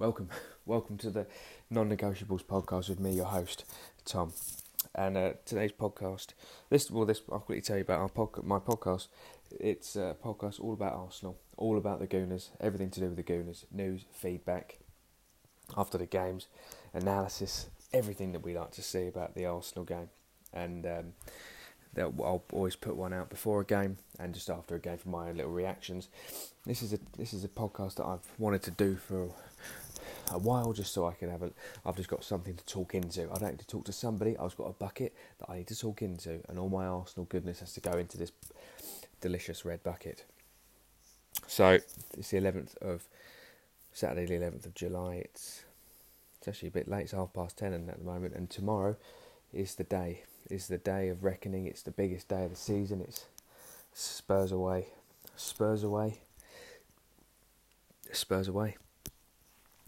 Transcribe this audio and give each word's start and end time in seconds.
welcome, 0.00 0.30
welcome 0.66 0.96
to 0.96 1.10
the 1.10 1.26
non-negotiables 1.68 2.42
podcast 2.42 2.88
with 2.88 2.98
me, 2.98 3.12
your 3.12 3.26
host, 3.26 3.64
Tom. 4.06 4.32
And 4.94 5.16
uh, 5.16 5.32
today's 5.44 5.72
podcast, 5.72 6.28
this 6.70 6.90
well, 6.90 7.04
this 7.04 7.20
I'll 7.30 7.38
quickly 7.38 7.60
tell 7.60 7.76
you 7.76 7.82
about 7.82 8.00
our 8.00 8.42
my 8.42 8.58
podcast. 8.58 9.08
It's 9.60 9.96
a 9.96 10.16
podcast 10.24 10.58
all 10.58 10.72
about 10.72 10.94
Arsenal, 10.94 11.36
all 11.58 11.76
about 11.76 12.00
the 12.00 12.06
Gooners, 12.06 12.48
everything 12.60 12.90
to 12.90 13.00
do 13.00 13.06
with 13.06 13.16
the 13.16 13.22
Gooners, 13.22 13.66
news, 13.70 14.06
feedback 14.10 14.78
after 15.76 15.98
the 15.98 16.06
games, 16.06 16.48
analysis, 16.94 17.68
everything 17.92 18.32
that 18.32 18.42
we 18.42 18.58
like 18.58 18.70
to 18.72 18.82
see 18.82 19.06
about 19.06 19.34
the 19.34 19.44
Arsenal 19.44 19.84
game, 19.84 20.08
and 20.52 20.86
um, 20.86 21.12
I'll 21.96 22.44
always 22.52 22.76
put 22.76 22.96
one 22.96 23.12
out 23.12 23.28
before 23.28 23.60
a 23.60 23.64
game 23.64 23.98
and 24.18 24.32
just 24.32 24.48
after 24.48 24.76
a 24.76 24.80
game 24.80 24.98
for 24.98 25.10
my 25.10 25.30
little 25.32 25.52
reactions. 25.52 26.08
This 26.64 26.82
is 26.82 26.92
a 26.92 26.98
this 27.18 27.34
is 27.34 27.44
a 27.44 27.48
podcast 27.48 27.96
that 27.96 28.06
I've 28.06 28.26
wanted 28.38 28.62
to 28.62 28.70
do 28.70 28.96
for 28.96 29.30
a 30.30 30.38
while 30.38 30.72
just 30.72 30.92
so 30.92 31.06
I 31.06 31.12
can 31.12 31.30
have 31.30 31.42
a. 31.42 31.50
I've 31.84 31.96
just 31.96 32.08
got 32.08 32.24
something 32.24 32.54
to 32.54 32.64
talk 32.64 32.94
into. 32.94 33.30
I 33.30 33.38
don't 33.38 33.50
need 33.50 33.60
to 33.60 33.66
talk 33.66 33.84
to 33.86 33.92
somebody. 33.92 34.36
I've 34.38 34.56
got 34.56 34.64
a 34.64 34.72
bucket 34.72 35.14
that 35.38 35.50
I 35.50 35.56
need 35.58 35.68
to 35.68 35.78
talk 35.78 36.02
into, 36.02 36.40
and 36.48 36.58
all 36.58 36.68
my 36.68 36.86
Arsenal 36.86 37.26
goodness 37.26 37.60
has 37.60 37.72
to 37.74 37.80
go 37.80 37.92
into 37.92 38.18
this 38.18 38.32
delicious 39.20 39.64
red 39.64 39.82
bucket. 39.82 40.24
So 41.46 41.78
it's 42.16 42.30
the 42.30 42.38
11th 42.38 42.76
of 42.78 43.04
Saturday, 43.92 44.26
the 44.26 44.44
11th 44.44 44.66
of 44.66 44.74
July. 44.74 45.16
It's 45.16 45.64
it's 46.38 46.48
actually 46.48 46.68
a 46.68 46.72
bit 46.72 46.88
late. 46.88 47.02
It's 47.02 47.12
half 47.12 47.34
past 47.34 47.58
ten 47.58 47.74
at 47.74 47.98
the 47.98 48.04
moment, 48.04 48.34
and 48.34 48.48
tomorrow 48.48 48.96
is 49.52 49.74
the 49.74 49.84
day. 49.84 50.22
Is 50.48 50.68
the 50.68 50.78
day 50.78 51.08
of 51.08 51.22
reckoning. 51.22 51.66
It's 51.66 51.82
the 51.82 51.90
biggest 51.90 52.28
day 52.28 52.44
of 52.44 52.50
the 52.50 52.56
season. 52.56 53.02
It's 53.02 53.26
Spurs 53.92 54.50
away, 54.50 54.86
Spurs 55.36 55.84
away, 55.84 56.20
Spurs 58.10 58.48
away. 58.48 58.76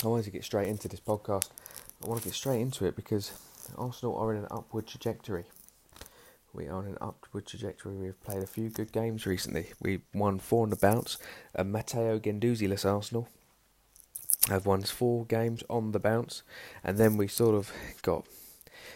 I 0.04 0.08
wanted 0.08 0.24
to 0.24 0.30
get 0.30 0.44
straight 0.44 0.68
into 0.68 0.88
this 0.88 1.00
podcast. 1.00 1.50
I 2.02 2.08
want 2.08 2.22
to 2.22 2.28
get 2.28 2.34
straight 2.34 2.60
into 2.60 2.86
it 2.86 2.96
because 2.96 3.32
Arsenal 3.76 4.16
are 4.16 4.32
in 4.32 4.40
an 4.40 4.48
upward 4.50 4.86
trajectory. 4.86 5.44
We 6.52 6.68
are 6.68 6.82
in 6.82 6.92
an 6.92 6.98
upward 7.00 7.46
trajectory. 7.46 7.94
We've 7.94 8.20
played 8.22 8.42
a 8.42 8.46
few 8.46 8.68
good 8.68 8.92
games 8.92 9.26
recently. 9.26 9.68
We 9.80 10.00
won 10.12 10.38
four 10.38 10.64
on 10.64 10.70
the 10.70 10.76
bounce. 10.76 11.18
A 11.54 11.64
Matteo 11.64 12.18
Guendouzi-less 12.18 12.84
Arsenal 12.84 13.28
have 14.48 14.66
won 14.66 14.82
four 14.82 15.24
games 15.24 15.62
on 15.70 15.92
the 15.92 16.00
bounce, 16.00 16.42
and 16.82 16.98
then 16.98 17.16
we 17.16 17.28
sort 17.28 17.54
of 17.54 17.70
got 18.02 18.26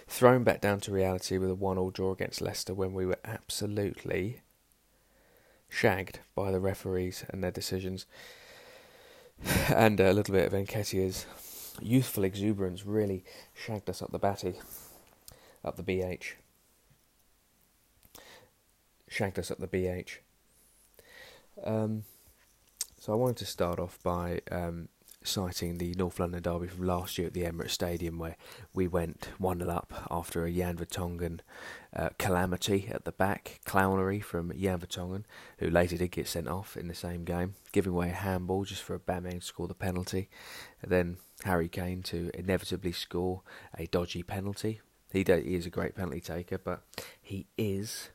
thrown 0.08 0.42
back 0.42 0.60
down 0.60 0.80
to 0.80 0.92
reality 0.92 1.38
with 1.38 1.50
a 1.50 1.54
one-all 1.54 1.90
draw 1.90 2.12
against 2.12 2.40
Leicester 2.40 2.74
when 2.74 2.92
we 2.92 3.06
were 3.06 3.18
absolutely 3.24 4.40
shagged 5.68 6.18
by 6.34 6.50
the 6.50 6.60
referees 6.60 7.24
and 7.30 7.42
their 7.42 7.50
decisions 7.50 8.06
and 9.68 10.00
a 10.00 10.12
little 10.12 10.34
bit 10.34 10.46
of 10.46 10.52
Nketiah's 10.52 11.26
youthful 11.80 12.24
exuberance 12.24 12.86
really 12.86 13.24
shagged 13.54 13.88
us 13.90 14.02
up 14.02 14.12
the 14.12 14.18
batty, 14.18 14.54
up 15.64 15.76
the 15.76 15.82
BH. 15.82 16.34
Shagged 19.08 19.38
us 19.38 19.50
up 19.50 19.58
the 19.58 19.68
BH. 19.68 20.18
Um, 21.64 22.04
so 22.98 23.12
I 23.12 23.16
wanted 23.16 23.36
to 23.38 23.46
start 23.46 23.78
off 23.78 23.98
by 24.02 24.40
um, 24.50 24.88
citing 25.26 25.78
the 25.78 25.94
North 25.94 26.20
London 26.20 26.42
derby 26.42 26.68
from 26.68 26.86
last 26.86 27.18
year 27.18 27.26
at 27.26 27.34
the 27.34 27.42
Emirates 27.42 27.70
Stadium, 27.70 28.18
where 28.18 28.36
we 28.72 28.86
went 28.86 29.28
1 29.38 29.58
0 29.60 29.70
up 29.70 30.06
after 30.10 30.44
a 30.44 30.52
Jan 30.52 30.76
Vertonghen 30.76 31.40
uh, 31.94 32.10
calamity 32.18 32.88
at 32.90 33.04
the 33.04 33.12
back, 33.12 33.60
clownery 33.66 34.22
from 34.22 34.52
Jan 34.58 34.78
Vertonghen, 34.78 35.24
who 35.58 35.68
later 35.68 35.96
did 35.96 36.10
get 36.12 36.28
sent 36.28 36.48
off 36.48 36.76
in 36.76 36.88
the 36.88 36.94
same 36.94 37.24
game, 37.24 37.54
giving 37.72 37.92
away 37.92 38.10
a 38.10 38.14
handball 38.14 38.64
just 38.64 38.82
for 38.82 38.94
a 38.94 39.00
Aubameyang 39.00 39.40
to 39.40 39.46
score 39.46 39.68
the 39.68 39.74
penalty. 39.74 40.28
And 40.82 40.90
then 40.90 41.16
Harry 41.44 41.68
Kane 41.68 42.02
to 42.04 42.30
inevitably 42.34 42.92
score 42.92 43.42
a 43.76 43.86
dodgy 43.86 44.22
penalty. 44.22 44.80
He, 45.12 45.24
do, 45.24 45.36
he 45.36 45.54
is 45.54 45.66
a 45.66 45.70
great 45.70 45.94
penalty 45.94 46.20
taker, 46.20 46.58
but 46.58 46.82
he 47.20 47.46
is 47.56 48.10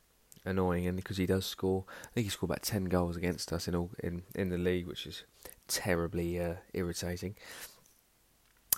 annoying, 0.46 0.88
and 0.88 0.96
because 0.96 1.18
he 1.18 1.26
does 1.26 1.46
score, 1.46 1.86
I 2.04 2.14
think 2.14 2.26
he 2.26 2.30
scored 2.30 2.52
about 2.52 2.64
ten 2.64 2.86
goals 2.86 3.18
against 3.18 3.52
us 3.54 3.68
in 3.68 3.76
all 3.76 3.92
in 4.00 4.24
in 4.36 4.50
the 4.50 4.58
league, 4.58 4.88
which 4.88 5.06
is 5.06 5.24
terribly 5.72 6.40
uh, 6.40 6.56
irritating. 6.74 7.36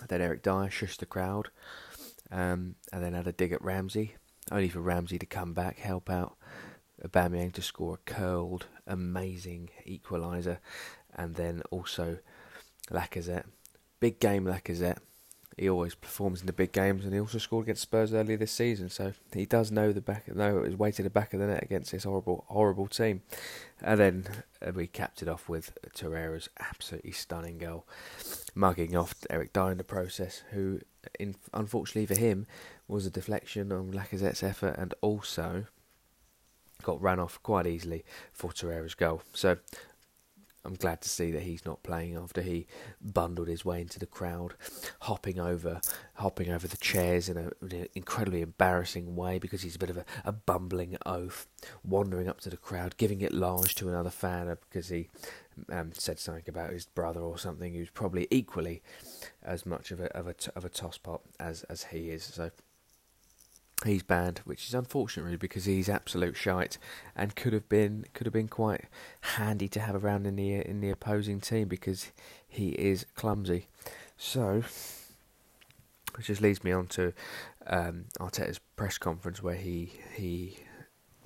Then 0.08 0.20
Eric 0.20 0.42
Dier 0.42 0.68
shushed 0.70 0.98
the 0.98 1.06
crowd, 1.06 1.50
um, 2.30 2.76
and 2.92 3.02
then 3.02 3.14
had 3.14 3.26
a 3.26 3.32
dig 3.32 3.52
at 3.52 3.62
Ramsey, 3.62 4.14
only 4.50 4.68
for 4.68 4.80
Ramsey 4.80 5.18
to 5.18 5.26
come 5.26 5.52
back, 5.52 5.78
help 5.78 6.10
out 6.10 6.36
Aubameyang 7.02 7.52
to 7.54 7.62
score 7.62 7.94
a 7.94 8.10
curled, 8.10 8.66
amazing 8.86 9.70
equaliser, 9.86 10.58
and 11.14 11.34
then 11.34 11.62
also 11.70 12.18
Lacazette. 12.90 13.46
Big 14.00 14.20
game 14.20 14.44
Lacazette 14.44 14.98
he 15.56 15.68
always 15.68 15.94
performs 15.94 16.40
in 16.40 16.46
the 16.46 16.52
big 16.52 16.72
games, 16.72 17.04
and 17.04 17.14
he 17.14 17.20
also 17.20 17.38
scored 17.38 17.66
against 17.66 17.82
Spurs 17.82 18.12
earlier 18.12 18.36
this 18.36 18.50
season. 18.50 18.88
So 18.88 19.12
he 19.32 19.46
does 19.46 19.70
know 19.70 19.92
the 19.92 20.00
back, 20.00 20.34
know 20.34 20.62
his 20.62 20.76
way 20.76 20.90
to 20.92 21.02
the 21.02 21.10
back 21.10 21.32
of 21.32 21.40
the 21.40 21.46
net 21.46 21.62
against 21.62 21.92
this 21.92 22.04
horrible, 22.04 22.44
horrible 22.48 22.88
team. 22.88 23.22
And 23.80 24.00
then 24.00 24.26
uh, 24.66 24.72
we 24.72 24.86
capped 24.86 25.22
it 25.22 25.28
off 25.28 25.48
with 25.48 25.76
Torreira's 25.94 26.48
absolutely 26.58 27.12
stunning 27.12 27.58
goal, 27.58 27.86
mugging 28.54 28.96
off 28.96 29.14
Eric 29.30 29.52
Dier 29.52 29.70
in 29.70 29.78
the 29.78 29.84
process, 29.84 30.42
who, 30.50 30.80
in, 31.20 31.36
unfortunately 31.52 32.06
for 32.12 32.20
him, 32.20 32.46
was 32.88 33.06
a 33.06 33.10
deflection 33.10 33.70
on 33.70 33.92
Lacazette's 33.92 34.42
effort, 34.42 34.74
and 34.76 34.92
also 35.00 35.66
got 36.82 37.00
ran 37.00 37.20
off 37.20 37.40
quite 37.42 37.66
easily 37.66 38.04
for 38.32 38.52
Torreira's 38.52 38.94
goal. 38.94 39.22
So 39.32 39.58
I'm 40.64 40.74
glad 40.74 41.02
to 41.02 41.08
see 41.08 41.30
that 41.32 41.42
he's 41.42 41.66
not 41.66 41.82
playing 41.82 42.16
after 42.16 42.40
he 42.40 42.66
bundled 43.00 43.48
his 43.48 43.64
way 43.64 43.82
into 43.82 43.98
the 43.98 44.06
crowd, 44.06 44.54
hopping 45.02 45.38
over, 45.38 45.80
hopping 46.14 46.50
over 46.50 46.66
the 46.66 46.78
chairs 46.78 47.28
in, 47.28 47.36
a, 47.36 47.50
in 47.62 47.72
an 47.72 47.88
incredibly 47.94 48.40
embarrassing 48.40 49.14
way 49.14 49.38
because 49.38 49.62
he's 49.62 49.76
a 49.76 49.78
bit 49.78 49.90
of 49.90 49.98
a, 49.98 50.04
a, 50.24 50.32
bumbling 50.32 50.96
oaf, 51.04 51.46
wandering 51.84 52.28
up 52.28 52.40
to 52.40 52.50
the 52.50 52.56
crowd, 52.56 52.96
giving 52.96 53.20
it 53.20 53.32
large 53.32 53.74
to 53.74 53.88
another 53.88 54.10
fan 54.10 54.56
because 54.68 54.88
he 54.88 55.08
um, 55.70 55.92
said 55.92 56.18
something 56.18 56.44
about 56.48 56.72
his 56.72 56.86
brother 56.86 57.20
or 57.20 57.38
something 57.38 57.74
who's 57.74 57.90
probably 57.90 58.26
equally 58.30 58.82
as 59.42 59.66
much 59.66 59.90
of 59.90 60.00
a 60.00 60.06
of 60.16 60.26
a, 60.26 60.34
of 60.56 60.64
a 60.64 60.70
tosspot 60.70 61.20
as 61.38 61.62
as 61.64 61.84
he 61.84 62.10
is. 62.10 62.24
So 62.24 62.50
he's 63.84 64.02
banned, 64.02 64.40
which 64.44 64.66
is 64.66 64.74
unfortunate 64.74 65.24
really 65.24 65.36
because 65.36 65.64
he's 65.64 65.88
absolute 65.88 66.36
shite 66.36 66.78
and 67.14 67.36
could 67.36 67.52
have 67.52 67.68
been 67.68 68.04
could 68.14 68.26
have 68.26 68.32
been 68.32 68.48
quite 68.48 68.86
handy 69.20 69.68
to 69.68 69.80
have 69.80 70.02
around 70.02 70.26
in 70.26 70.36
the 70.36 70.54
in 70.54 70.80
the 70.80 70.90
opposing 70.90 71.40
team 71.40 71.68
because 71.68 72.12
he 72.46 72.70
is 72.70 73.06
clumsy. 73.14 73.66
So, 74.16 74.62
which 76.16 76.26
just 76.26 76.40
leads 76.40 76.62
me 76.64 76.72
on 76.72 76.86
to 76.88 77.12
um, 77.66 78.06
Arteta's 78.20 78.60
press 78.76 78.98
conference 78.98 79.42
where 79.42 79.56
he 79.56 79.92
he 80.14 80.58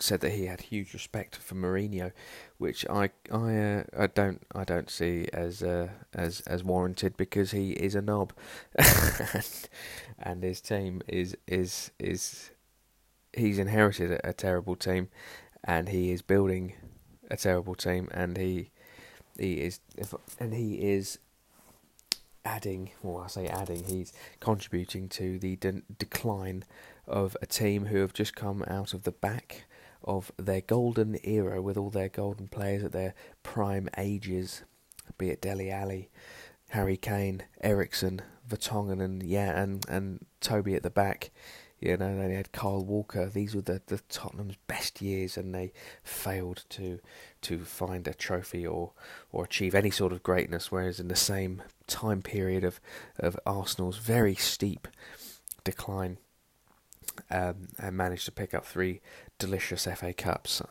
said 0.02 0.20
that 0.20 0.32
he 0.32 0.46
had 0.46 0.60
huge 0.60 0.92
respect 0.92 1.36
for 1.36 1.54
Mourinho, 1.54 2.12
which 2.58 2.86
I 2.88 3.10
I 3.32 3.56
uh, 3.56 3.82
I 3.96 4.06
don't 4.06 4.42
I 4.54 4.64
don't 4.64 4.90
see 4.90 5.28
as 5.32 5.62
uh, 5.62 5.88
as 6.14 6.40
as 6.40 6.64
warranted 6.64 7.16
because 7.16 7.50
he 7.50 7.72
is 7.72 7.94
a 7.94 8.02
knob, 8.02 8.32
and, 8.76 9.68
and 10.18 10.42
his 10.42 10.60
team 10.60 11.02
is 11.08 11.36
is 11.46 11.90
is 11.98 12.50
he's 13.32 13.58
inherited 13.58 14.12
a, 14.12 14.30
a 14.30 14.32
terrible 14.32 14.76
team, 14.76 15.08
and 15.64 15.88
he 15.88 16.10
is 16.10 16.22
building 16.22 16.74
a 17.30 17.36
terrible 17.36 17.74
team, 17.74 18.08
and 18.12 18.36
he 18.36 18.70
he 19.38 19.54
is 19.54 19.80
and 20.38 20.54
he 20.54 20.74
is 20.74 21.18
adding, 22.44 22.90
well, 23.02 23.24
I 23.24 23.26
say 23.26 23.46
adding, 23.46 23.84
he's 23.84 24.12
contributing 24.40 25.08
to 25.10 25.38
the 25.38 25.56
de- 25.56 25.82
decline 25.98 26.64
of 27.06 27.36
a 27.42 27.46
team 27.46 27.86
who 27.86 27.98
have 27.98 28.14
just 28.14 28.34
come 28.34 28.64
out 28.66 28.94
of 28.94 29.02
the 29.02 29.12
back 29.12 29.64
of 30.04 30.32
their 30.36 30.60
golden 30.60 31.18
era 31.24 31.60
with 31.60 31.76
all 31.76 31.90
their 31.90 32.08
golden 32.08 32.48
players 32.48 32.84
at 32.84 32.92
their 32.92 33.14
prime 33.42 33.88
ages, 33.96 34.62
be 35.16 35.30
it 35.30 35.40
Dele 35.40 35.70
Alli, 35.70 36.10
Harry 36.70 36.96
Kane, 36.96 37.42
Eriksen, 37.60 38.22
Vertonghen, 38.48 39.02
and 39.02 39.22
yeah, 39.22 39.60
and 39.60 39.84
and 39.88 40.24
Toby 40.40 40.74
at 40.74 40.82
the 40.82 40.90
back. 40.90 41.30
You 41.80 41.96
know, 41.96 42.18
they 42.18 42.34
had 42.34 42.50
Kyle 42.50 42.84
Walker. 42.84 43.26
These 43.26 43.54
were 43.54 43.62
the, 43.62 43.80
the 43.86 44.00
Tottenham's 44.08 44.56
best 44.66 45.00
years, 45.00 45.36
and 45.36 45.54
they 45.54 45.72
failed 46.02 46.64
to 46.70 46.98
to 47.42 47.64
find 47.64 48.08
a 48.08 48.14
trophy 48.14 48.66
or 48.66 48.92
or 49.30 49.44
achieve 49.44 49.74
any 49.74 49.90
sort 49.90 50.12
of 50.12 50.22
greatness. 50.22 50.72
Whereas 50.72 50.98
in 50.98 51.08
the 51.08 51.16
same 51.16 51.62
time 51.86 52.22
period 52.22 52.64
of 52.64 52.80
of 53.18 53.38
Arsenal's 53.46 53.98
very 53.98 54.34
steep 54.34 54.88
decline, 55.62 56.18
um, 57.30 57.68
and 57.78 57.96
managed 57.96 58.24
to 58.24 58.32
pick 58.32 58.54
up 58.54 58.64
three 58.64 59.00
delicious 59.38 59.84
FA 59.84 60.12
Cups, 60.12 60.62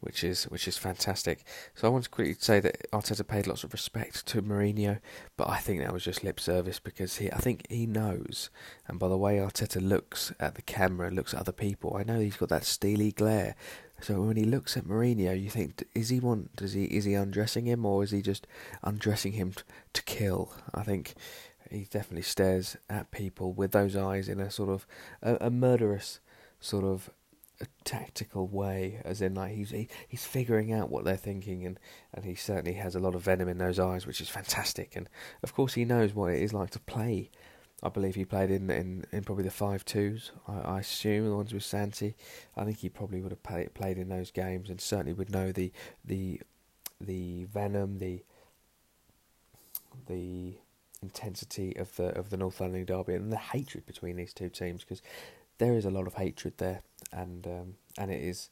which 0.00 0.22
is 0.22 0.44
which 0.44 0.68
is 0.68 0.76
fantastic. 0.76 1.44
So 1.74 1.88
I 1.88 1.90
want 1.90 2.04
to 2.04 2.10
quickly 2.10 2.36
say 2.38 2.60
that 2.60 2.90
Arteta 2.90 3.26
paid 3.26 3.46
lots 3.46 3.64
of 3.64 3.72
respect 3.72 4.26
to 4.26 4.42
Mourinho, 4.42 5.00
but 5.36 5.48
I 5.48 5.58
think 5.58 5.80
that 5.80 5.92
was 5.92 6.04
just 6.04 6.22
lip 6.22 6.38
service 6.38 6.78
because 6.78 7.16
he 7.16 7.32
I 7.32 7.38
think 7.38 7.66
he 7.70 7.86
knows, 7.86 8.50
and 8.86 8.98
by 8.98 9.08
the 9.08 9.16
way 9.16 9.38
Arteta 9.38 9.80
looks 9.86 10.32
at 10.38 10.54
the 10.54 10.62
camera, 10.62 11.10
looks 11.10 11.34
at 11.34 11.40
other 11.40 11.52
people, 11.52 11.96
I 11.96 12.04
know 12.04 12.20
he's 12.20 12.36
got 12.36 12.50
that 12.50 12.64
steely 12.64 13.12
glare. 13.12 13.56
So 14.00 14.20
when 14.20 14.36
he 14.36 14.44
looks 14.44 14.76
at 14.76 14.84
Mourinho, 14.84 15.40
you 15.40 15.48
think, 15.48 15.84
is 15.94 16.10
he 16.10 16.20
want? 16.20 16.56
Does 16.56 16.74
he 16.74 16.84
is 16.84 17.04
he 17.04 17.14
undressing 17.14 17.66
him, 17.66 17.86
or 17.86 18.04
is 18.04 18.10
he 18.10 18.20
just 18.20 18.46
undressing 18.82 19.32
him 19.32 19.54
to 19.94 20.02
kill? 20.02 20.52
I 20.74 20.82
think 20.82 21.14
he 21.70 21.86
definitely 21.90 22.22
stares 22.22 22.76
at 22.90 23.10
people 23.10 23.52
with 23.52 23.72
those 23.72 23.96
eyes 23.96 24.28
in 24.28 24.40
a 24.40 24.50
sort 24.50 24.68
of 24.68 24.86
a, 25.22 25.46
a 25.46 25.50
murderous 25.50 26.20
sort 26.60 26.84
of 26.84 27.10
a 27.60 27.66
tactical 27.84 28.46
way, 28.46 29.00
as 29.04 29.22
in 29.22 29.34
like 29.34 29.52
he's 29.52 29.70
he, 29.70 29.88
he's 30.08 30.24
figuring 30.24 30.72
out 30.72 30.90
what 30.90 31.04
they're 31.04 31.16
thinking, 31.16 31.64
and 31.64 31.78
and 32.12 32.24
he 32.24 32.34
certainly 32.34 32.74
has 32.74 32.94
a 32.94 33.00
lot 33.00 33.14
of 33.14 33.22
venom 33.22 33.48
in 33.48 33.58
those 33.58 33.78
eyes, 33.78 34.06
which 34.06 34.20
is 34.20 34.28
fantastic. 34.28 34.96
And 34.96 35.08
of 35.42 35.54
course, 35.54 35.74
he 35.74 35.84
knows 35.84 36.14
what 36.14 36.32
it 36.32 36.42
is 36.42 36.52
like 36.52 36.70
to 36.70 36.80
play. 36.80 37.30
I 37.82 37.90
believe 37.90 38.14
he 38.14 38.24
played 38.24 38.50
in 38.50 38.70
in, 38.70 39.04
in 39.12 39.24
probably 39.24 39.44
the 39.44 39.50
five 39.50 39.84
twos. 39.84 40.32
I, 40.48 40.60
I 40.60 40.80
assume 40.80 41.28
the 41.28 41.36
ones 41.36 41.52
with 41.52 41.64
Santi. 41.64 42.16
I 42.56 42.64
think 42.64 42.78
he 42.78 42.88
probably 42.88 43.20
would 43.20 43.32
have 43.32 43.42
play, 43.42 43.68
played 43.72 43.98
in 43.98 44.08
those 44.08 44.30
games, 44.30 44.70
and 44.70 44.80
certainly 44.80 45.12
would 45.12 45.30
know 45.30 45.52
the 45.52 45.72
the 46.04 46.40
the 47.00 47.44
venom, 47.44 47.98
the 47.98 48.24
the 50.06 50.56
intensity 51.02 51.76
of 51.76 51.94
the 51.96 52.06
of 52.18 52.30
the 52.30 52.36
North 52.36 52.60
London 52.60 52.84
derby, 52.84 53.14
and 53.14 53.32
the 53.32 53.36
hatred 53.36 53.86
between 53.86 54.16
these 54.16 54.32
two 54.32 54.48
teams 54.48 54.82
because 54.82 55.02
there 55.58 55.74
is 55.74 55.84
a 55.84 55.90
lot 55.90 56.06
of 56.06 56.14
hatred 56.14 56.54
there, 56.58 56.82
and 57.12 57.46
um, 57.46 57.74
and 57.98 58.10
it 58.10 58.22
is 58.22 58.50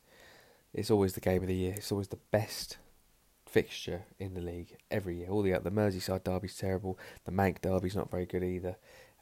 it's 0.75 0.91
always 0.91 1.13
the 1.15 1.21
game 1.21 1.43
of 1.43 1.49
the 1.49 1.55
year. 1.55 1.75
It's 1.77 1.93
always 1.93 2.09
the 2.09 2.19
best 2.31 2.79
fixture 3.47 4.05
in 4.19 4.35
the 4.35 4.41
league 4.41 4.77
every 4.91 5.19
year. 5.19 5.29
All 5.29 5.43
the 5.43 5.53
the 5.53 5.71
Merseyside 5.71 6.25
derby's 6.25 6.57
terrible. 6.57 6.99
The 7.25 7.33
Manc 7.33 7.61
derby's 7.61 7.97
not 7.97 8.11
very 8.11 8.27
good 8.27 8.45
either, 8.45 8.77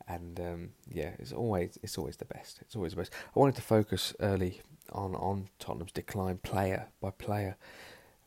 and 0.06 0.38
um, 0.40 0.68
yeah, 0.88 1.12
it's 1.18 1.32
always 1.32 1.78
it's 1.82 1.98
always 1.98 2.16
the 2.16 2.24
best. 2.24 2.58
It's 2.60 2.76
always 2.76 2.92
the 2.92 2.98
best. 2.98 3.12
I 3.34 3.38
wanted 3.38 3.56
to 3.56 3.62
focus 3.62 4.14
early 4.20 4.60
on 4.92 5.14
on 5.14 5.48
Tottenham's 5.58 5.92
decline, 5.92 6.38
player 6.38 6.88
by 7.00 7.10
player. 7.10 7.56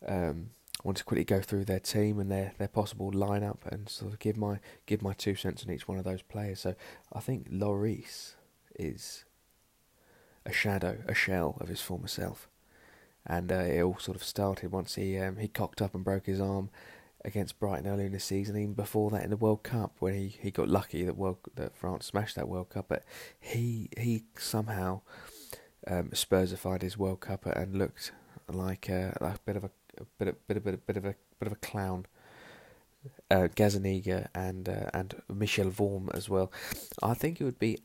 Um, 0.05 0.49
I 0.83 0.87
want 0.87 0.97
to 0.97 1.05
quickly 1.05 1.23
go 1.23 1.39
through 1.39 1.65
their 1.65 1.79
team 1.79 2.19
and 2.19 2.29
their, 2.29 2.53
their 2.57 2.67
possible 2.67 3.09
lineup 3.11 3.59
and 3.65 3.87
sort 3.87 4.11
of 4.11 4.19
give 4.19 4.35
my 4.35 4.59
give 4.85 5.01
my 5.01 5.13
two 5.13 5.35
cents 5.35 5.63
on 5.63 5.71
each 5.71 5.87
one 5.87 5.97
of 5.97 6.03
those 6.03 6.21
players. 6.21 6.59
So 6.59 6.75
I 7.13 7.19
think 7.21 7.49
Lloris 7.49 8.33
is 8.77 9.23
a 10.45 10.51
shadow, 10.51 10.99
a 11.07 11.13
shell 11.13 11.57
of 11.59 11.69
his 11.69 11.81
former 11.81 12.07
self. 12.07 12.47
And 13.25 13.51
uh, 13.51 13.55
it 13.55 13.81
all 13.81 13.97
sort 13.99 14.17
of 14.17 14.23
started 14.23 14.71
once 14.71 14.95
he 14.95 15.17
um, 15.17 15.37
he 15.37 15.47
cocked 15.47 15.81
up 15.81 15.95
and 15.95 16.03
broke 16.03 16.25
his 16.25 16.41
arm 16.41 16.69
against 17.23 17.57
Brighton 17.59 17.87
earlier 17.87 18.07
in 18.07 18.11
the 18.11 18.19
season. 18.19 18.57
Even 18.57 18.73
before 18.73 19.09
that, 19.11 19.23
in 19.23 19.29
the 19.29 19.37
World 19.37 19.63
Cup, 19.63 19.95
when 19.99 20.13
he, 20.13 20.37
he 20.41 20.51
got 20.51 20.67
lucky 20.67 21.03
that 21.03 21.17
world 21.17 21.37
that 21.55 21.75
France 21.75 22.05
smashed 22.07 22.35
that 22.35 22.49
World 22.49 22.69
Cup, 22.69 22.87
but 22.89 23.03
he 23.39 23.89
he 23.97 24.23
somehow 24.37 25.01
um, 25.87 26.09
Spursified 26.09 26.81
his 26.81 26.97
World 26.97 27.21
Cup 27.21 27.45
and 27.45 27.75
looked 27.75 28.11
like 28.51 28.89
a, 28.89 29.17
like 29.21 29.35
a 29.35 29.39
bit 29.45 29.55
of 29.55 29.63
a, 29.63 29.69
a 29.99 30.05
bit 30.19 30.27
of, 30.27 30.47
bit 30.47 30.57
of, 30.57 30.63
bit 30.63 30.73
of, 30.73 30.85
bit 30.85 30.97
of 30.97 31.05
a 31.05 31.15
bit 31.39 31.47
of 31.47 31.53
a 31.53 31.57
clown. 31.57 32.05
Uh, 33.29 33.49
Gazzaniga 33.53 34.27
and 34.33 34.69
uh, 34.69 34.89
and 34.93 35.21
Michel 35.27 35.69
Vorm 35.69 36.13
as 36.13 36.29
well. 36.29 36.51
I 37.01 37.13
think 37.13 37.41
it 37.41 37.43
would 37.43 37.59
be 37.59 37.79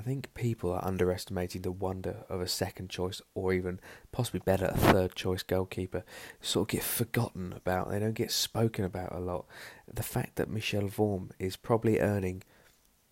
I 0.00 0.02
think 0.02 0.32
people 0.32 0.72
are 0.72 0.82
underestimating 0.82 1.60
the 1.60 1.70
wonder 1.70 2.24
of 2.30 2.40
a 2.40 2.48
second 2.48 2.88
choice 2.88 3.20
or 3.34 3.52
even 3.52 3.78
possibly 4.12 4.40
better 4.42 4.64
a 4.64 4.74
third 4.74 5.14
choice 5.14 5.42
goalkeeper. 5.42 6.04
Sort 6.40 6.70
of 6.70 6.78
get 6.78 6.82
forgotten 6.82 7.52
about. 7.52 7.90
They 7.90 7.98
don't 7.98 8.14
get 8.14 8.30
spoken 8.30 8.86
about 8.86 9.14
a 9.14 9.20
lot. 9.20 9.44
The 9.92 10.02
fact 10.02 10.36
that 10.36 10.48
Michel 10.48 10.88
Vorm 10.88 11.32
is 11.38 11.56
probably 11.56 12.00
earning 12.00 12.42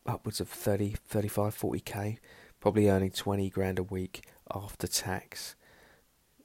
upwards 0.06 0.40
of 0.40 0.48
30, 0.48 0.94
35, 1.06 1.54
40k, 1.54 2.16
probably 2.58 2.88
earning 2.88 3.10
20 3.10 3.50
grand 3.50 3.78
a 3.78 3.82
week 3.82 4.24
after 4.50 4.86
tax. 4.86 5.56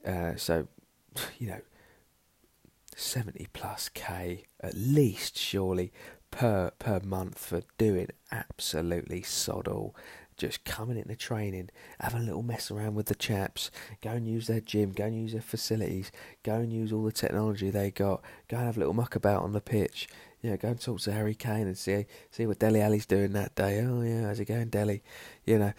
Uh, 0.04 0.36
so, 0.36 0.68
you 1.38 1.46
know, 1.46 1.62
70 2.94 3.46
plus 3.54 3.88
k 3.88 4.44
at 4.60 4.74
least, 4.74 5.38
surely, 5.38 5.90
per 6.34 6.72
per 6.80 7.00
month 7.04 7.38
for 7.38 7.62
doing 7.78 8.08
absolutely 8.32 9.22
sod 9.22 9.68
all 9.68 9.94
just 10.36 10.64
coming 10.64 10.96
into 10.96 11.16
training, 11.16 11.70
having 12.00 12.22
a 12.22 12.24
little 12.24 12.42
mess 12.42 12.70
around 12.70 12.94
with 12.94 13.06
the 13.06 13.14
chaps, 13.14 13.70
go 14.02 14.10
and 14.10 14.26
use 14.26 14.46
their 14.46 14.60
gym, 14.60 14.92
go 14.92 15.04
and 15.04 15.16
use 15.16 15.32
their 15.32 15.42
facilities, 15.42 16.10
go 16.42 16.54
and 16.54 16.72
use 16.72 16.92
all 16.92 17.04
the 17.04 17.12
technology 17.12 17.70
they 17.70 17.90
got, 17.90 18.22
go 18.48 18.56
and 18.56 18.66
have 18.66 18.76
a 18.76 18.80
little 18.80 18.94
muck 18.94 19.14
about 19.14 19.42
on 19.42 19.52
the 19.52 19.60
pitch. 19.60 20.08
You 20.42 20.50
know, 20.50 20.56
go 20.56 20.68
and 20.68 20.80
talk 20.80 21.00
to 21.00 21.12
Harry 21.12 21.34
Kane 21.34 21.66
and 21.66 21.78
see 21.78 22.04
see 22.30 22.46
what 22.46 22.58
Dele 22.58 22.82
Alli's 22.82 23.06
doing 23.06 23.32
that 23.32 23.54
day. 23.54 23.80
Oh 23.80 24.02
yeah, 24.02 24.26
how's 24.26 24.40
it 24.40 24.44
going, 24.44 24.68
Dele? 24.68 25.02
You 25.46 25.58
know, 25.58 25.72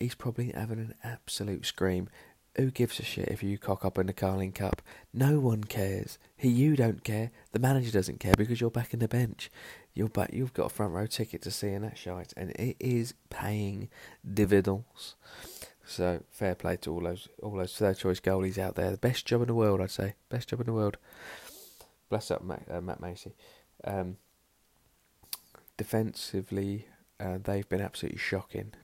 he's 0.00 0.16
probably 0.16 0.50
having 0.50 0.80
an 0.80 0.94
absolute 1.04 1.64
scream. 1.64 2.08
Who 2.56 2.72
gives 2.72 2.98
a 2.98 3.04
shit 3.04 3.28
if 3.28 3.44
you 3.44 3.56
cock 3.56 3.84
up 3.84 3.98
in 3.98 4.08
the 4.08 4.12
Carling 4.12 4.50
Cup? 4.50 4.82
No 5.14 5.38
one 5.38 5.62
cares. 5.62 6.18
He, 6.36 6.48
you 6.48 6.74
don't 6.74 7.04
care. 7.04 7.30
The 7.52 7.60
manager 7.60 7.92
doesn't 7.92 8.18
care 8.18 8.34
because 8.36 8.60
you're 8.60 8.70
back 8.70 8.92
in 8.92 8.98
the 8.98 9.06
bench 9.06 9.48
you're 9.98 10.08
back, 10.08 10.32
you've 10.32 10.54
got 10.54 10.66
a 10.66 10.68
front 10.68 10.92
row 10.92 11.06
ticket 11.06 11.42
to 11.42 11.50
seeing 11.50 11.82
that 11.82 11.98
shite, 11.98 12.32
and 12.36 12.50
it 12.52 12.76
is 12.78 13.14
paying 13.30 13.88
dividends. 14.32 15.16
So 15.84 16.22
fair 16.30 16.54
play 16.54 16.76
to 16.76 16.92
all 16.92 17.00
those 17.00 17.28
all 17.42 17.56
those 17.56 17.74
third 17.74 17.98
choice 17.98 18.20
goalies 18.20 18.58
out 18.58 18.76
there. 18.76 18.92
The 18.92 18.96
best 18.96 19.26
job 19.26 19.40
in 19.40 19.48
the 19.48 19.54
world, 19.54 19.80
I'd 19.80 19.90
say. 19.90 20.14
Best 20.28 20.50
job 20.50 20.60
in 20.60 20.66
the 20.66 20.72
world. 20.72 20.98
Bless 22.08 22.30
up 22.30 22.44
Matt, 22.44 22.62
uh, 22.70 22.80
Matt 22.80 23.00
Macey. 23.00 23.34
Um, 23.82 24.18
defensively, 25.76 26.86
uh, 27.18 27.38
they've 27.42 27.68
been 27.68 27.80
absolutely 27.80 28.18
shocking. 28.18 28.74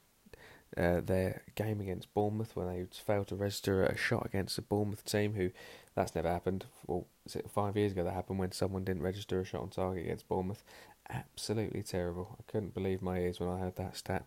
Uh, 0.77 1.01
their 1.01 1.43
game 1.55 1.81
against 1.81 2.13
Bournemouth 2.13 2.57
when 2.57 2.67
they 2.67 2.87
failed 2.93 3.29
to 3.29 3.37
register 3.37 3.85
a 3.85 3.97
shot 3.97 4.27
against 4.27 4.57
the 4.57 4.63
Bournemouth 4.63 5.05
team, 5.05 5.35
who 5.35 5.51
that's 5.95 6.17
never 6.17 6.29
happened. 6.29 6.65
Well, 6.87 7.07
five 7.49 7.77
years 7.77 7.93
ago 7.93 8.03
that 8.03 8.13
happened 8.13 8.41
when 8.41 8.51
someone 8.51 8.83
didn't 8.83 9.03
register 9.03 9.41
a 9.41 9.45
shot 9.45 9.63
on 9.63 9.69
target 9.69 10.05
against 10.05 10.29
Bournemouth, 10.29 10.65
absolutely 11.11 11.83
terrible. 11.83 12.37
I 12.39 12.51
couldn't 12.51 12.75
believe 12.75 13.03
my 13.03 13.19
ears 13.19 13.41
when 13.41 13.49
I 13.49 13.59
heard 13.59 13.77
that 13.77 13.97
stat. 13.97 14.27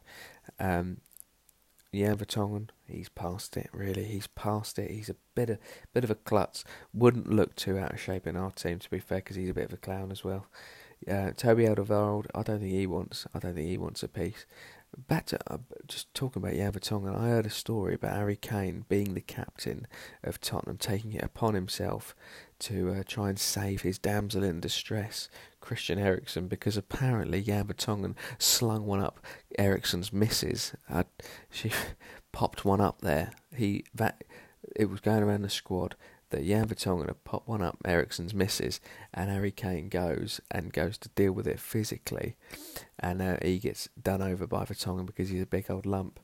Um, 0.59 0.97
Jan 1.93 2.17
Vertonghen, 2.17 2.69
he's 2.85 3.09
past 3.09 3.57
it. 3.57 3.69
Really, 3.71 4.03
he's 4.03 4.27
past 4.27 4.77
it. 4.77 4.91
He's 4.91 5.09
a 5.09 5.15
bit 5.35 5.49
of 5.49 5.57
bit 5.93 6.03
of 6.03 6.11
a 6.11 6.15
klutz. 6.15 6.63
Wouldn't 6.93 7.29
look 7.29 7.55
too 7.55 7.77
out 7.77 7.93
of 7.93 7.99
shape 7.99 8.27
in 8.27 8.35
our 8.35 8.51
team, 8.51 8.79
to 8.79 8.89
be 8.89 8.99
fair, 8.99 9.19
because 9.19 9.35
he's 9.35 9.49
a 9.49 9.53
bit 9.53 9.65
of 9.65 9.73
a 9.73 9.77
clown 9.77 10.11
as 10.11 10.23
well. 10.23 10.47
Uh, 11.09 11.31
Toby 11.31 11.65
Alderweireld, 11.65 12.25
I 12.33 12.43
don't 12.43 12.59
think 12.59 12.71
he 12.71 12.87
wants. 12.87 13.27
I 13.33 13.39
don't 13.39 13.53
think 13.55 13.69
he 13.69 13.77
wants 13.77 14.03
a 14.03 14.07
piece. 14.07 14.45
Back 14.97 15.27
to 15.27 15.39
uh, 15.45 15.57
just 15.87 16.11
talking 16.15 16.41
about 16.41 16.55
Vertonghen, 16.73 17.15
I 17.15 17.27
heard 17.27 17.45
a 17.45 17.51
story 17.51 17.93
about 17.93 18.15
Harry 18.15 18.35
Kane 18.35 18.83
being 18.89 19.13
the 19.13 19.21
captain 19.21 19.85
of 20.23 20.41
Tottenham, 20.41 20.77
taking 20.77 21.13
it 21.13 21.23
upon 21.23 21.53
himself 21.53 22.15
to 22.59 22.89
uh, 22.89 23.03
try 23.05 23.29
and 23.29 23.37
save 23.37 23.83
his 23.83 23.99
damsel 23.99 24.43
in 24.43 24.59
distress, 24.59 25.29
Christian 25.61 25.99
Eriksen, 25.99 26.47
because 26.47 26.77
apparently 26.77 27.43
Jan 27.43 27.67
Vertonghen 27.67 28.15
slung 28.39 28.87
one 28.87 28.99
up 28.99 29.23
Eriksen's 29.59 30.11
missus. 30.11 30.73
Uh, 30.89 31.03
she 31.51 31.71
popped 32.31 32.65
one 32.65 32.81
up 32.81 33.01
there. 33.01 33.33
He 33.55 33.83
that 33.93 34.23
it 34.75 34.89
was 34.89 34.99
going 34.99 35.21
around 35.21 35.43
the 35.43 35.49
squad 35.49 35.95
that 36.29 36.45
Jan 36.45 36.67
had 36.67 37.23
popped 37.23 37.47
one 37.47 37.61
up 37.61 37.77
Eriksen's 37.85 38.33
misses, 38.33 38.79
and 39.13 39.29
Harry 39.29 39.51
Kane 39.51 39.89
goes 39.89 40.41
and 40.51 40.73
goes 40.73 40.97
to 40.99 41.09
deal 41.09 41.31
with 41.31 41.47
it 41.47 41.59
physically, 41.59 42.35
and 42.99 43.21
uh, 43.21 43.37
he 43.41 43.59
gets 43.59 43.89
done 44.01 44.21
over 44.21 44.45
by 44.45 44.65
Vertonghen 44.65 45.05
because 45.05 45.29
he's 45.29 45.43
a 45.43 45.47
big 45.47 45.69
old 45.69 45.85
lump. 45.85 46.19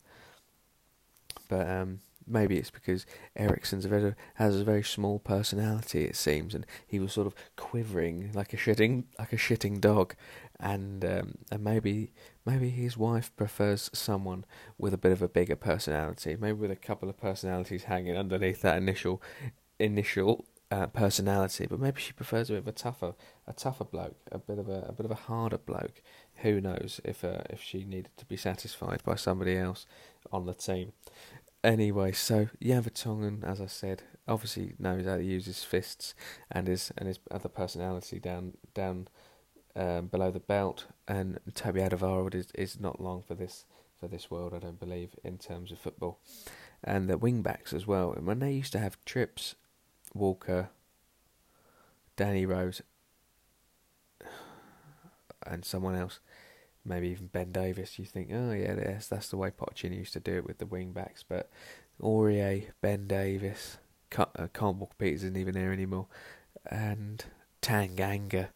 But 1.48 1.70
um, 1.70 2.00
maybe 2.28 2.58
it's 2.58 2.72
because 2.72 3.06
Eriksen's 3.36 3.86
very, 3.86 4.16
has 4.36 4.60
a 4.60 4.64
very 4.64 4.84
small 4.84 5.20
personality, 5.20 6.06
it 6.06 6.16
seems, 6.16 6.54
and 6.56 6.66
he 6.86 7.00
was 7.00 7.14
sort 7.14 7.28
of 7.28 7.36
quivering 7.56 8.32
like 8.34 8.54
a 8.54 8.58
shitting 8.58 9.06
like 9.18 9.34
a 9.34 9.38
shitting 9.38 9.80
dog, 9.80 10.16
and 10.60 11.04
um, 11.06 11.36
and 11.52 11.64
maybe 11.64 12.12
maybe 12.46 12.70
his 12.70 12.98
wife 12.98 13.34
prefers 13.36 13.90
someone 13.94 14.46
with 14.78 14.94
a 14.94 14.98
bit 14.98 15.12
of 15.12 15.22
a 15.22 15.30
bigger 15.30 15.56
personality, 15.56 16.36
maybe 16.40 16.60
with 16.60 16.72
a 16.72 16.76
couple 16.76 17.10
of 17.10 17.18
personalities 17.18 17.84
hanging 17.84 18.18
underneath 18.18 18.62
that 18.62 18.78
initial 18.78 19.22
initial 19.80 20.46
uh, 20.72 20.88
personality, 20.88 21.68
but 21.70 21.80
maybe 21.80 22.02
she 22.02 22.14
prefers 22.14 22.50
a 22.50 22.54
bit 22.54 22.60
of 22.60 22.68
a 22.68 22.72
tougher 22.72 23.14
a 23.46 23.54
tougher 23.54 23.84
bloke, 23.84 24.18
a 24.32 24.40
bit 24.40 24.58
of 24.58 24.70
a 24.70 24.86
a 24.90 24.92
bit 24.92 25.06
of 25.06 25.12
a 25.12 25.16
harder 25.16 25.58
bloke. 25.58 26.02
Who 26.38 26.60
knows 26.60 27.00
if 27.04 27.24
uh, 27.24 27.42
if 27.50 27.62
she 27.62 27.84
needed 27.84 28.10
to 28.18 28.26
be 28.26 28.38
satisfied 28.38 29.04
by 29.04 29.16
somebody 29.16 29.56
else 29.56 29.86
on 30.32 30.46
the 30.46 30.54
team. 30.54 30.94
Anyway, 31.64 32.12
so 32.12 32.50
Jan 32.62 32.84
Vertonghen, 32.84 33.44
as 33.44 33.62
I 33.62 33.68
said, 33.68 34.04
obviously 34.28 34.74
knows 34.80 35.06
how 35.06 35.18
to 35.18 35.24
use 35.24 35.46
his 35.46 35.64
fists 35.64 36.14
and 36.52 36.68
his 36.68 36.92
and 36.98 37.08
his 37.08 37.20
other 37.30 37.50
personality 37.50 38.20
down 38.20 38.54
down 38.74 39.08
um, 39.76 40.08
below 40.08 40.32
the 40.32 40.40
belt. 40.40 40.88
And 41.08 41.40
Toby 41.54 41.82
Alderweireld 41.82 42.36
is 42.36 42.48
is 42.56 42.80
not 42.80 43.00
long 43.00 43.22
for 43.22 43.36
this 43.36 43.66
for 44.00 44.08
this 44.08 44.30
world, 44.30 44.54
I 44.54 44.60
don't 44.60 44.80
believe, 44.80 45.16
in 45.24 45.38
terms 45.38 45.72
of 45.72 45.78
football. 45.78 46.20
And 46.84 47.10
the 47.10 47.18
wing 47.18 47.42
backs 47.42 47.72
as 47.74 47.88
well. 47.88 48.12
And 48.12 48.26
when 48.28 48.40
they 48.40 48.52
used 48.52 48.74
to 48.74 48.80
have 48.80 48.98
trips, 49.06 49.56
Walker, 50.14 50.70
Danny 52.16 52.46
Rose, 52.46 52.82
and 55.46 55.66
someone 55.66 55.96
else, 55.96 56.20
maybe 56.86 57.10
even 57.10 57.28
Ben 57.28 57.52
Davies, 57.52 57.98
you 57.98 58.06
think, 58.06 58.30
oh 58.32 58.52
yeah, 58.52 58.76
that's 58.76 59.08
that's 59.08 59.30
the 59.30 59.38
way 59.38 59.52
Pochettino 59.52 59.98
used 59.98 60.14
to 60.14 60.20
do 60.20 60.38
it 60.38 60.46
with 60.46 60.58
the 60.60 60.66
wing 60.66 60.92
backs. 60.92 61.24
But 61.28 61.50
Aurier, 62.02 62.68
Ben 62.82 63.08
Davies, 63.08 63.78
uh, 64.18 64.48
Carl 64.54 64.74
Walker 64.74 64.96
Peters 64.98 65.24
isn't 65.24 65.38
even 65.38 65.54
there 65.54 65.72
anymore, 65.72 66.08
and 66.70 67.24
Tanganga. 67.62 68.50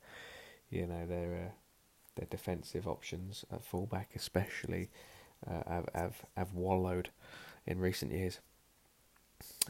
You 0.69 0.85
know 0.87 1.05
their 1.05 1.33
uh, 1.33 1.51
their 2.15 2.27
defensive 2.29 2.87
options 2.87 3.45
at 3.51 3.63
fullback, 3.63 4.09
especially, 4.15 4.89
uh, 5.49 5.63
have, 5.67 5.89
have 5.93 6.21
have 6.35 6.53
wallowed 6.53 7.09
in 7.65 7.79
recent 7.79 8.11
years. 8.11 8.39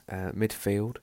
Uh, 0.10 0.32
midfield, 0.32 0.98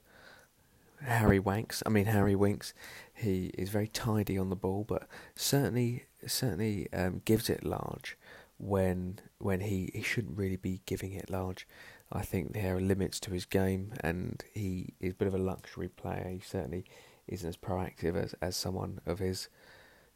Harry 1.05 1.41
Wanks. 1.41 1.83
I 1.87 1.91
mean 1.91 2.07
Harry 2.07 2.35
Winks. 2.35 2.75
He 3.13 3.47
is 3.59 3.71
very 3.71 3.89
tidy 3.89 4.39
on 4.39 4.51
the 4.51 4.57
ball, 4.57 4.85
but 4.87 5.07
certainly 5.35 6.05
certainly 6.27 6.93
um, 6.93 7.23
gives 7.25 7.51
it 7.51 7.65
large 7.65 8.17
when 8.59 9.19
when 9.39 9.61
he, 9.61 9.91
he 9.95 10.03
shouldn't 10.03 10.39
really 10.39 10.57
be 10.57 10.81
giving 10.87 11.13
it 11.13 11.31
large. 11.31 11.67
I 12.13 12.23
think 12.23 12.53
there 12.53 12.77
are 12.77 12.81
limits 12.81 13.19
to 13.21 13.33
his 13.33 13.45
game, 13.45 13.93
and 14.01 14.43
he 14.53 14.95
is 15.01 15.13
a 15.13 15.17
bit 15.17 15.29
of 15.29 15.35
a 15.35 15.39
luxury 15.39 15.89
player. 15.89 16.29
He 16.31 16.41
certainly 16.41 16.85
isn't 17.27 17.49
as 17.49 17.57
proactive 17.57 18.15
as, 18.15 18.35
as 18.41 18.57
someone 18.57 19.01
of 19.07 19.19
his, 19.19 19.49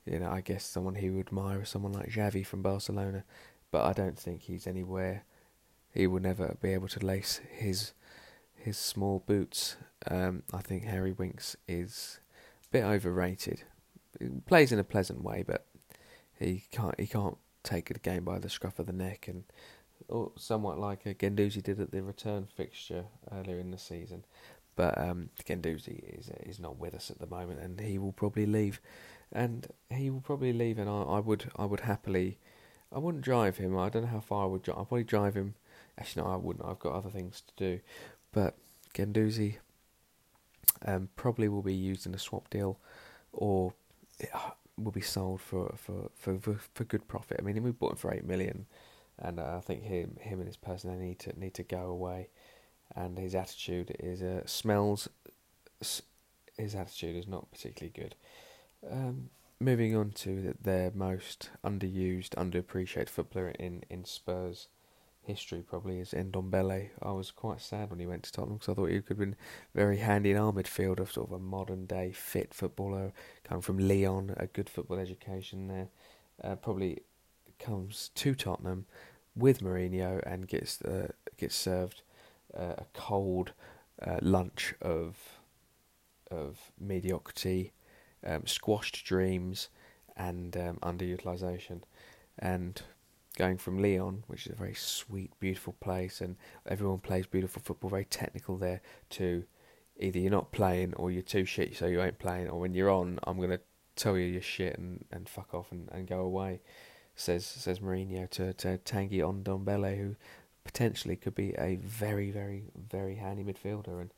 you 0.04 0.21
know, 0.21 0.30
I 0.30 0.40
guess 0.40 0.64
someone 0.64 0.97
he 0.97 1.11
would 1.11 1.26
admire, 1.28 1.64
someone 1.64 1.92
like 1.92 2.11
Xavi 2.11 2.47
from 2.47 2.62
Barcelona. 2.62 3.25
But 3.71 3.85
I 3.85 3.92
don't 3.92 4.18
think 4.18 4.42
he's 4.42 4.66
anywhere. 4.66 5.25
He 5.90 6.07
will 6.07 6.21
never 6.21 6.57
be 6.61 6.73
able 6.73 6.88
to 6.88 7.04
lace 7.04 7.40
his 7.50 7.92
his 8.59 8.77
small 8.77 9.23
boots. 9.27 9.77
Um, 10.07 10.43
I 10.53 10.61
think 10.61 10.85
Harry 10.85 11.12
Winks 11.12 11.57
is 11.67 12.21
a 12.67 12.69
bit 12.71 12.85
overrated. 12.85 13.62
He 14.19 14.29
plays 14.47 14.73
in 14.73 14.79
a 14.79 14.85
pleasant 14.85 15.23
way, 15.23 15.45
but 15.47 15.67
he 16.38 16.65
can't 16.71 16.99
he 16.99 17.07
can't 17.07 17.37
take 17.62 17.91
a 17.91 17.95
game 17.95 18.25
by 18.25 18.38
the 18.38 18.49
scruff 18.49 18.79
of 18.79 18.87
the 18.87 18.93
neck 18.93 19.29
and 19.29 19.45
or 20.09 20.33
somewhat 20.37 20.79
like 20.79 21.05
a 21.07 21.15
Guendouzi 21.15 21.62
did 21.62 21.81
at 21.81 21.91
the 21.91 22.03
return 22.03 22.47
fixture 22.47 23.05
earlier 23.33 23.59
in 23.59 23.71
the 23.71 23.79
season. 23.79 24.25
But 24.77 24.97
um, 24.97 25.31
Guendouzi 25.45 26.19
is 26.19 26.31
is 26.45 26.61
not 26.61 26.79
with 26.79 26.95
us 26.95 27.11
at 27.11 27.19
the 27.19 27.27
moment, 27.27 27.61
and 27.61 27.81
he 27.81 27.99
will 27.99 28.12
probably 28.12 28.47
leave, 28.47 28.81
and 29.33 29.67
he 29.91 30.09
will 30.09 30.21
probably 30.21 30.53
leave, 30.53 30.79
and 30.79 30.88
I, 30.88 31.03
I 31.03 31.19
would 31.19 31.50
I 31.57 31.65
would 31.65 31.81
happily, 31.81 32.38
I 32.93 32.99
wouldn't 32.99 33.25
drive 33.25 33.57
him. 33.57 33.77
I 33.77 33.88
don't 33.88 34.03
know 34.03 34.09
how 34.09 34.21
far 34.21 34.45
I 34.45 34.47
would. 34.47 34.62
drive. 34.62 34.79
I'd 34.79 34.88
probably 34.88 35.05
drive 35.05 35.35
him. 35.35 35.55
Actually, 35.99 36.23
no, 36.23 36.31
I 36.31 36.37
wouldn't. 36.37 36.65
I've 36.65 36.79
got 36.79 36.95
other 36.95 37.11
things 37.11 37.43
to 37.49 37.53
do, 37.57 37.81
but 38.32 38.56
Guendouzi 38.94 39.56
um, 40.85 41.08
probably 41.16 41.49
will 41.49 41.62
be 41.62 41.75
used 41.75 42.06
in 42.06 42.14
a 42.14 42.18
swap 42.18 42.50
deal, 42.50 42.78
or 43.32 43.75
will 44.76 44.92
be 44.92 45.00
sold 45.00 45.40
for 45.40 45.75
for, 45.76 46.11
for, 46.14 46.38
for, 46.38 46.61
for 46.75 46.85
good 46.85 47.08
profit. 47.08 47.38
I 47.40 47.42
mean, 47.42 47.62
we 47.62 47.70
bought 47.70 47.92
him 47.92 47.97
for 47.97 48.14
eight 48.14 48.25
million, 48.25 48.66
and 49.18 49.40
uh, 49.40 49.56
I 49.56 49.61
think 49.61 49.82
him 49.82 50.16
him 50.20 50.38
and 50.38 50.47
his 50.47 50.56
personality 50.56 51.06
need 51.08 51.18
to 51.20 51.38
need 51.38 51.54
to 51.54 51.62
go 51.62 51.87
away, 51.87 52.28
and 52.94 53.18
his 53.18 53.35
attitude 53.35 53.97
is 53.99 54.23
uh, 54.23 54.42
smells. 54.47 55.08
His 56.56 56.75
attitude 56.75 57.16
is 57.16 57.28
not 57.28 57.50
particularly 57.52 57.92
good. 57.94 58.16
Um, 58.90 59.30
moving 59.61 59.94
on 59.94 60.11
to 60.11 60.54
their 60.61 60.90
most 60.92 61.50
underused, 61.64 62.30
underappreciated 62.30 63.08
footballer 63.08 63.50
in 63.50 63.85
in 63.88 64.04
Spurs 64.04 64.68
history 65.28 65.62
probably 65.62 66.00
is 66.00 66.12
Ndombele. 66.12 66.88
I 67.02 67.12
was 67.12 67.30
quite 67.30 67.61
sad 67.61 67.90
when 67.90 68.00
he 68.00 68.06
went 68.06 68.23
to 68.25 68.32
Tottenham 68.32 68.56
because 68.56 68.73
I 68.73 68.75
thought 68.75 68.90
he 68.90 69.00
could 69.00 69.11
have 69.11 69.18
been 69.18 69.37
very 69.75 69.99
handy 69.99 70.30
in 70.30 70.38
our 70.38 70.52
midfield 70.52 70.99
of 71.00 71.12
sort 71.12 71.28
of 71.28 71.35
a 71.35 71.38
modern 71.38 71.85
day 71.85 72.12
fit 72.12 72.54
footballer 72.54 73.12
coming 73.44 73.61
from 73.61 73.78
Lyon, 73.78 74.35
a 74.38 74.47
good 74.47 74.70
football 74.70 74.99
education 74.99 75.68
there. 75.68 75.88
Uh, 76.42 76.56
probably 76.56 77.02
comes 77.58 78.11
to 78.14 78.35
Tottenham 78.35 78.87
with 79.37 79.61
Mourinho 79.61 80.23
and 80.26 80.49
gets 80.49 80.80
uh, 80.80 81.08
gets 81.37 81.54
served 81.54 82.02
uh, 82.58 82.75
a 82.78 82.87
cold 82.94 83.52
uh, 84.00 84.18
lunch 84.23 84.75
of 84.80 85.38
of 86.30 86.73
mediocrity, 86.80 87.73
um, 88.26 88.47
squashed 88.47 89.04
dreams, 89.04 89.68
and 90.16 90.56
um, 90.56 90.78
underutilization, 90.82 91.82
and 92.38 92.82
going 93.38 93.57
from 93.57 93.80
Lyon, 93.80 94.25
which 94.26 94.47
is 94.47 94.52
a 94.52 94.57
very 94.57 94.75
sweet, 94.75 95.30
beautiful 95.38 95.75
place, 95.80 96.21
and 96.21 96.37
everyone 96.66 96.99
plays 96.99 97.26
beautiful 97.26 97.62
football, 97.64 97.88
very 97.88 98.04
technical 98.04 98.57
there, 98.57 98.83
to 99.11 99.45
either 99.99 100.18
you're 100.18 100.30
not 100.30 100.50
playing 100.50 100.92
or 100.95 101.11
you're 101.11 101.23
too 101.23 101.45
shit, 101.45 101.76
so 101.76 101.87
you 101.87 102.02
ain't 102.02 102.18
playing, 102.18 102.49
or 102.49 102.59
when 102.59 102.75
you're 102.75 102.90
on, 102.90 103.21
I'm 103.23 103.40
gonna 103.40 103.61
tell 103.95 104.18
you 104.18 104.26
you're 104.26 104.42
shit 104.42 104.76
and, 104.76 105.04
and 105.12 105.28
fuck 105.28 105.54
off 105.54 105.71
and, 105.71 105.88
and 105.92 106.07
go 106.09 106.21
away. 106.21 106.61
Says 107.14 107.47
says 107.47 107.80
Mourinho 107.80 108.28
to 108.30 108.52
to 108.54 108.78
Tanguy 108.78 109.21
Ndombele, 109.21 109.99
who 109.99 110.16
potentially 110.64 111.16
could 111.16 111.35
be 111.35 111.54
a 111.59 111.76
very 111.76 112.30
very 112.30 112.64
very 112.76 113.16
handy 113.16 113.42
midfielder, 113.42 114.00
and 114.00 114.12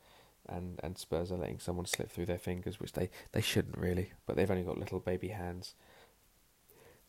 and 0.47 0.79
and 0.83 0.97
Spurs 0.97 1.31
are 1.31 1.37
letting 1.37 1.59
someone 1.59 1.85
slip 1.85 2.11
through 2.11 2.27
their 2.27 2.37
fingers, 2.37 2.79
which 2.79 2.93
they 2.93 3.09
they 3.31 3.41
shouldn't 3.41 3.77
really, 3.77 4.13
but 4.25 4.35
they've 4.35 4.51
only 4.51 4.63
got 4.63 4.77
little 4.77 4.99
baby 4.99 5.29
hands. 5.29 5.73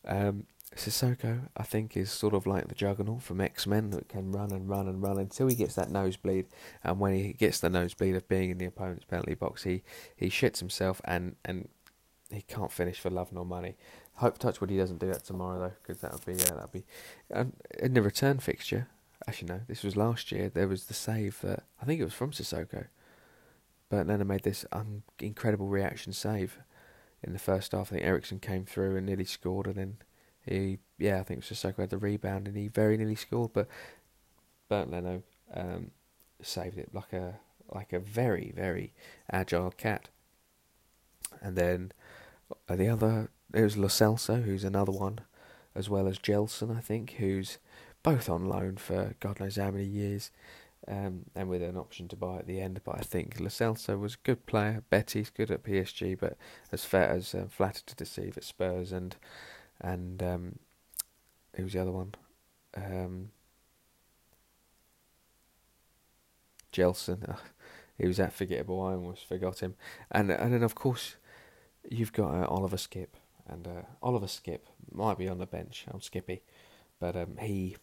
Um, 0.05 0.47
Sissoko, 0.75 1.49
I 1.55 1.63
think, 1.63 1.95
is 1.95 2.11
sort 2.11 2.33
of 2.33 2.47
like 2.47 2.67
the 2.67 2.75
Juggernaut 2.75 3.21
from 3.21 3.41
X 3.41 3.67
Men 3.67 3.91
that 3.91 4.09
can 4.09 4.31
run 4.31 4.51
and 4.51 4.69
run 4.69 4.87
and 4.87 5.01
run 5.01 5.17
until 5.17 5.47
he 5.47 5.55
gets 5.55 5.75
that 5.75 5.91
nosebleed. 5.91 6.47
And 6.83 6.99
when 6.99 7.13
he 7.13 7.33
gets 7.33 7.59
the 7.59 7.69
nosebleed 7.69 8.15
of 8.15 8.27
being 8.27 8.49
in 8.49 8.57
the 8.57 8.65
opponent's 8.65 9.05
penalty 9.05 9.35
box, 9.35 9.63
he, 9.63 9.83
he 10.15 10.29
shits 10.29 10.59
himself 10.59 11.01
and, 11.05 11.35
and 11.45 11.69
he 12.31 12.41
can't 12.41 12.71
finish 12.71 12.99
for 12.99 13.09
love 13.09 13.31
nor 13.31 13.45
money. 13.45 13.75
Hope 14.15 14.37
Touchwood 14.37 14.69
he 14.69 14.77
doesn't 14.77 14.99
do 14.99 15.07
that 15.07 15.23
tomorrow 15.23 15.59
though, 15.59 15.73
because 15.81 16.01
that 16.01 16.13
would 16.13 16.25
be 16.25 16.33
yeah, 16.33 16.55
that'd 16.55 16.71
be. 16.71 16.85
Um, 17.33 17.53
in 17.79 17.93
the 17.93 18.01
return 18.01 18.39
fixture, 18.39 18.87
actually 19.27 19.49
no, 19.49 19.61
this 19.67 19.83
was 19.83 19.95
last 19.95 20.31
year. 20.31 20.49
There 20.49 20.67
was 20.67 20.85
the 20.85 20.93
save 20.93 21.41
that 21.41 21.63
I 21.81 21.85
think 21.85 21.99
it 21.99 22.05
was 22.05 22.13
from 22.13 22.31
Sissoko, 22.31 22.87
but 23.89 24.07
Leno 24.07 24.23
made 24.23 24.43
this 24.43 24.65
un- 24.71 25.03
incredible 25.19 25.67
reaction 25.67 26.13
save 26.13 26.59
in 27.23 27.33
the 27.33 27.39
first 27.39 27.71
half. 27.71 27.91
I 27.91 27.95
think 27.95 28.07
Eriksen 28.07 28.39
came 28.39 28.65
through 28.65 28.97
and 28.97 29.05
nearly 29.05 29.25
scored, 29.25 29.67
and 29.67 29.75
then 29.75 29.97
he, 30.45 30.79
yeah, 30.97 31.19
I 31.19 31.23
think 31.23 31.39
it 31.39 31.49
was 31.49 31.57
Sissoko 31.57 31.77
had 31.77 31.89
the 31.89 31.97
rebound 31.97 32.47
and 32.47 32.57
he 32.57 32.67
very 32.67 32.97
nearly 32.97 33.15
scored, 33.15 33.51
but 33.53 33.67
Bernd 34.69 34.91
Leno 34.91 35.23
um, 35.53 35.91
saved 36.41 36.77
it 36.77 36.89
like 36.93 37.13
a 37.13 37.35
like 37.73 37.93
a 37.93 37.99
very 37.99 38.51
very 38.55 38.93
agile 39.31 39.71
cat. 39.71 40.09
And 41.41 41.55
then 41.55 41.91
uh, 42.69 42.75
the 42.75 42.89
other 42.89 43.29
it 43.53 43.61
was 43.61 43.77
Lo 43.77 43.87
Celso, 43.87 44.43
who's 44.43 44.63
another 44.63 44.91
one, 44.91 45.19
as 45.75 45.89
well 45.89 46.07
as 46.07 46.17
Gelson, 46.17 46.75
I 46.75 46.81
think, 46.81 47.11
who's 47.11 47.57
both 48.01 48.29
on 48.29 48.45
loan 48.45 48.77
for 48.77 49.15
God 49.19 49.39
knows 49.39 49.55
how 49.55 49.71
many 49.71 49.85
years. 49.85 50.31
Um, 50.85 51.27
and 51.33 51.47
with 51.47 51.63
an 51.63 51.77
option 51.77 52.09
to 52.09 52.17
buy 52.17 52.39
at 52.39 52.45
the 52.45 52.59
end. 52.59 52.81
But 52.83 52.95
I 52.97 53.03
think 53.03 53.39
Lo 53.39 53.47
Celso 53.47 53.97
was 53.97 54.15
a 54.15 54.25
good 54.25 54.45
player. 54.45 54.83
Betty's 54.89 55.29
good 55.29 55.49
at 55.49 55.63
PSG, 55.63 56.19
but 56.19 56.35
as 56.73 56.83
fair 56.83 57.09
as 57.09 57.33
uh, 57.33 57.45
flattered 57.49 57.87
to 57.87 57.95
deceive 57.95 58.35
at 58.35 58.43
Spurs, 58.43 58.91
and 58.91 59.15
and 59.83 60.23
um, 60.23 60.59
was 61.57 61.73
the 61.73 61.81
other 61.81 61.91
one? 61.91 62.15
Um, 62.75 63.29
Gelson. 66.71 67.37
he 67.97 68.07
was 68.07 68.17
that 68.17 68.33
forgettable. 68.33 68.81
I 68.81 68.93
almost 68.93 69.27
forgot 69.27 69.59
him. 69.59 69.75
And 70.11 70.31
and 70.31 70.53
then 70.53 70.63
of 70.63 70.75
course 70.75 71.15
you've 71.89 72.13
got 72.13 72.33
uh, 72.33 72.47
Oliver 72.47 72.77
Skipp, 72.77 73.09
and 73.47 73.67
uh, 73.67 73.81
Oliver 74.01 74.27
Skipp 74.27 74.61
might 74.91 75.17
be 75.17 75.27
on 75.27 75.37
the 75.37 75.45
bench. 75.45 75.85
I'm 75.91 76.01
Skippy, 76.01 76.41
but 76.99 77.15
um, 77.15 77.37
he 77.39 77.77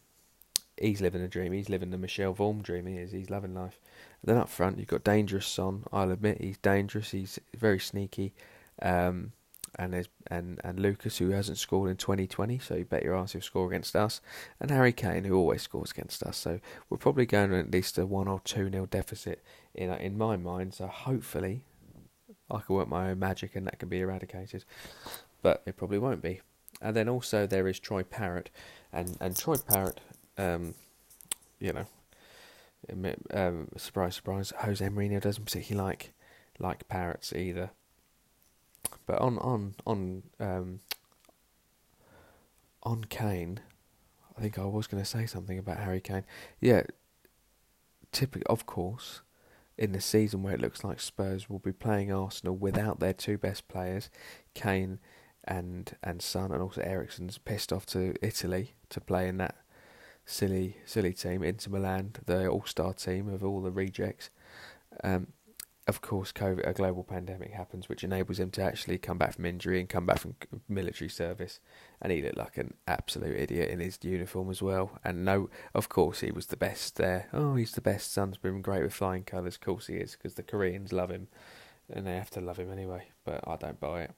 he's 0.76 1.00
living 1.00 1.22
a 1.22 1.28
dream. 1.28 1.52
He's 1.52 1.68
living 1.68 1.90
the 1.90 1.98
Michel 1.98 2.34
Vorm 2.34 2.62
dream. 2.62 2.86
He 2.86 2.96
is. 2.96 3.12
He's 3.12 3.30
loving 3.30 3.54
life. 3.54 3.78
And 4.22 4.30
then 4.30 4.42
up 4.42 4.48
front 4.48 4.78
you've 4.78 4.88
got 4.88 5.04
Dangerous 5.04 5.46
Son. 5.46 5.84
I'll 5.92 6.10
admit 6.10 6.40
he's 6.40 6.58
dangerous. 6.58 7.10
He's 7.10 7.38
very 7.56 7.78
sneaky. 7.78 8.32
Um, 8.82 9.32
and 9.76 10.08
and 10.26 10.60
and 10.62 10.80
Lucas 10.80 11.18
who 11.18 11.30
hasn't 11.30 11.58
scored 11.58 11.90
in 11.90 11.96
2020, 11.96 12.58
so 12.58 12.74
you 12.74 12.84
bet 12.84 13.02
your 13.02 13.16
ass 13.16 13.32
he'll 13.32 13.42
score 13.42 13.68
against 13.68 13.94
us, 13.96 14.20
and 14.60 14.70
Harry 14.70 14.92
Kane 14.92 15.24
who 15.24 15.36
always 15.36 15.62
scores 15.62 15.90
against 15.90 16.22
us. 16.22 16.36
So 16.36 16.60
we're 16.88 16.98
probably 16.98 17.26
going 17.26 17.54
at 17.54 17.70
least 17.70 17.98
a 17.98 18.06
one 18.06 18.28
or 18.28 18.40
two 18.40 18.68
nil 18.70 18.86
deficit 18.86 19.42
in 19.74 19.90
in 19.90 20.18
my 20.18 20.36
mind. 20.36 20.74
So 20.74 20.86
hopefully, 20.86 21.62
I 22.50 22.60
can 22.60 22.76
work 22.76 22.88
my 22.88 23.10
own 23.10 23.18
magic 23.18 23.56
and 23.56 23.66
that 23.66 23.78
can 23.78 23.88
be 23.88 24.00
eradicated, 24.00 24.64
but 25.42 25.62
it 25.66 25.76
probably 25.76 25.98
won't 25.98 26.22
be. 26.22 26.40
And 26.80 26.96
then 26.96 27.08
also 27.08 27.46
there 27.46 27.68
is 27.68 27.78
Troy 27.78 28.02
Parrott, 28.02 28.50
and 28.92 29.16
and 29.20 29.36
Troy 29.36 29.56
Parrott, 29.56 30.00
um, 30.38 30.74
you 31.58 31.72
know, 31.72 31.86
um, 33.32 33.68
surprise 33.76 34.16
surprise, 34.16 34.52
Jose 34.60 34.86
Mourinho 34.86 35.20
doesn't 35.20 35.44
particularly 35.44 35.88
like 35.88 36.12
like 36.58 36.88
parrots 36.88 37.32
either. 37.32 37.70
But 39.06 39.20
on 39.20 39.38
on 39.38 39.74
on 39.86 40.22
um, 40.38 40.80
on 42.82 43.04
Kane, 43.04 43.60
I 44.36 44.40
think 44.40 44.58
I 44.58 44.64
was 44.64 44.86
going 44.86 45.02
to 45.02 45.08
say 45.08 45.26
something 45.26 45.58
about 45.58 45.78
Harry 45.78 46.00
Kane. 46.00 46.24
Yeah, 46.60 46.82
typically, 48.12 48.46
of 48.46 48.66
course, 48.66 49.22
in 49.76 49.92
the 49.92 50.00
season 50.00 50.42
where 50.42 50.54
it 50.54 50.60
looks 50.60 50.84
like 50.84 51.00
Spurs 51.00 51.48
will 51.48 51.58
be 51.58 51.72
playing 51.72 52.12
Arsenal 52.12 52.56
without 52.56 53.00
their 53.00 53.14
two 53.14 53.38
best 53.38 53.68
players, 53.68 54.10
Kane 54.54 54.98
and 55.44 55.96
and 56.02 56.22
Son, 56.22 56.52
and 56.52 56.62
also 56.62 56.82
Eriksen's 56.82 57.38
pissed 57.38 57.72
off 57.72 57.86
to 57.86 58.14
Italy 58.22 58.74
to 58.90 59.00
play 59.00 59.28
in 59.28 59.38
that 59.38 59.56
silly 60.24 60.76
silly 60.84 61.12
team, 61.12 61.42
Inter 61.42 61.70
Milan, 61.70 62.12
the 62.26 62.48
All 62.48 62.64
Star 62.64 62.92
team 62.94 63.28
of 63.28 63.44
all 63.44 63.60
the 63.60 63.70
rejects. 63.70 64.30
Um, 65.02 65.28
of 65.90 66.00
course, 66.00 66.30
COVID, 66.30 66.68
a 66.68 66.72
global 66.72 67.02
pandemic 67.02 67.50
happens, 67.50 67.88
which 67.88 68.04
enables 68.04 68.38
him 68.38 68.52
to 68.52 68.62
actually 68.62 68.96
come 68.96 69.18
back 69.18 69.34
from 69.34 69.44
injury 69.44 69.80
and 69.80 69.88
come 69.88 70.06
back 70.06 70.20
from 70.20 70.36
military 70.68 71.10
service. 71.10 71.58
And 72.00 72.12
he 72.12 72.22
looked 72.22 72.36
like 72.36 72.56
an 72.58 72.74
absolute 72.86 73.36
idiot 73.36 73.70
in 73.70 73.80
his 73.80 73.98
uniform 74.00 74.50
as 74.50 74.62
well. 74.62 75.00
And 75.04 75.24
no, 75.24 75.50
of 75.74 75.88
course, 75.88 76.20
he 76.20 76.30
was 76.30 76.46
the 76.46 76.56
best 76.56 76.94
there. 76.94 77.28
Oh, 77.32 77.56
he's 77.56 77.72
the 77.72 77.80
best. 77.80 78.12
Son's 78.12 78.38
been 78.38 78.62
great 78.62 78.84
with 78.84 78.94
flying 78.94 79.24
colours. 79.24 79.56
Of 79.56 79.62
course, 79.62 79.88
he 79.88 79.94
is, 79.96 80.12
because 80.12 80.34
the 80.34 80.44
Koreans 80.44 80.92
love 80.92 81.10
him, 81.10 81.26
and 81.92 82.06
they 82.06 82.14
have 82.14 82.30
to 82.30 82.40
love 82.40 82.58
him 82.58 82.70
anyway. 82.70 83.08
But 83.24 83.46
I 83.48 83.56
don't 83.56 83.80
buy 83.80 84.02
it. 84.02 84.12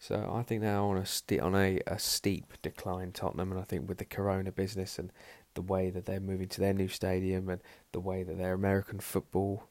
So 0.00 0.28
I 0.34 0.42
think 0.42 0.62
they're 0.62 0.78
on 0.78 0.96
a 0.96 1.38
on 1.38 1.54
a, 1.54 1.78
a 1.86 1.98
steep 2.00 2.54
decline, 2.60 3.12
Tottenham, 3.12 3.52
and 3.52 3.60
I 3.60 3.64
think 3.64 3.88
with 3.88 3.98
the 3.98 4.04
Corona 4.04 4.50
business 4.50 4.98
and 4.98 5.12
the 5.54 5.62
way 5.62 5.90
that 5.90 6.06
they're 6.06 6.18
moving 6.18 6.48
to 6.48 6.60
their 6.60 6.74
new 6.74 6.88
stadium 6.88 7.48
and 7.48 7.60
the 7.92 8.00
way 8.00 8.24
that 8.24 8.36
their 8.36 8.54
American 8.54 8.98
football 8.98 9.68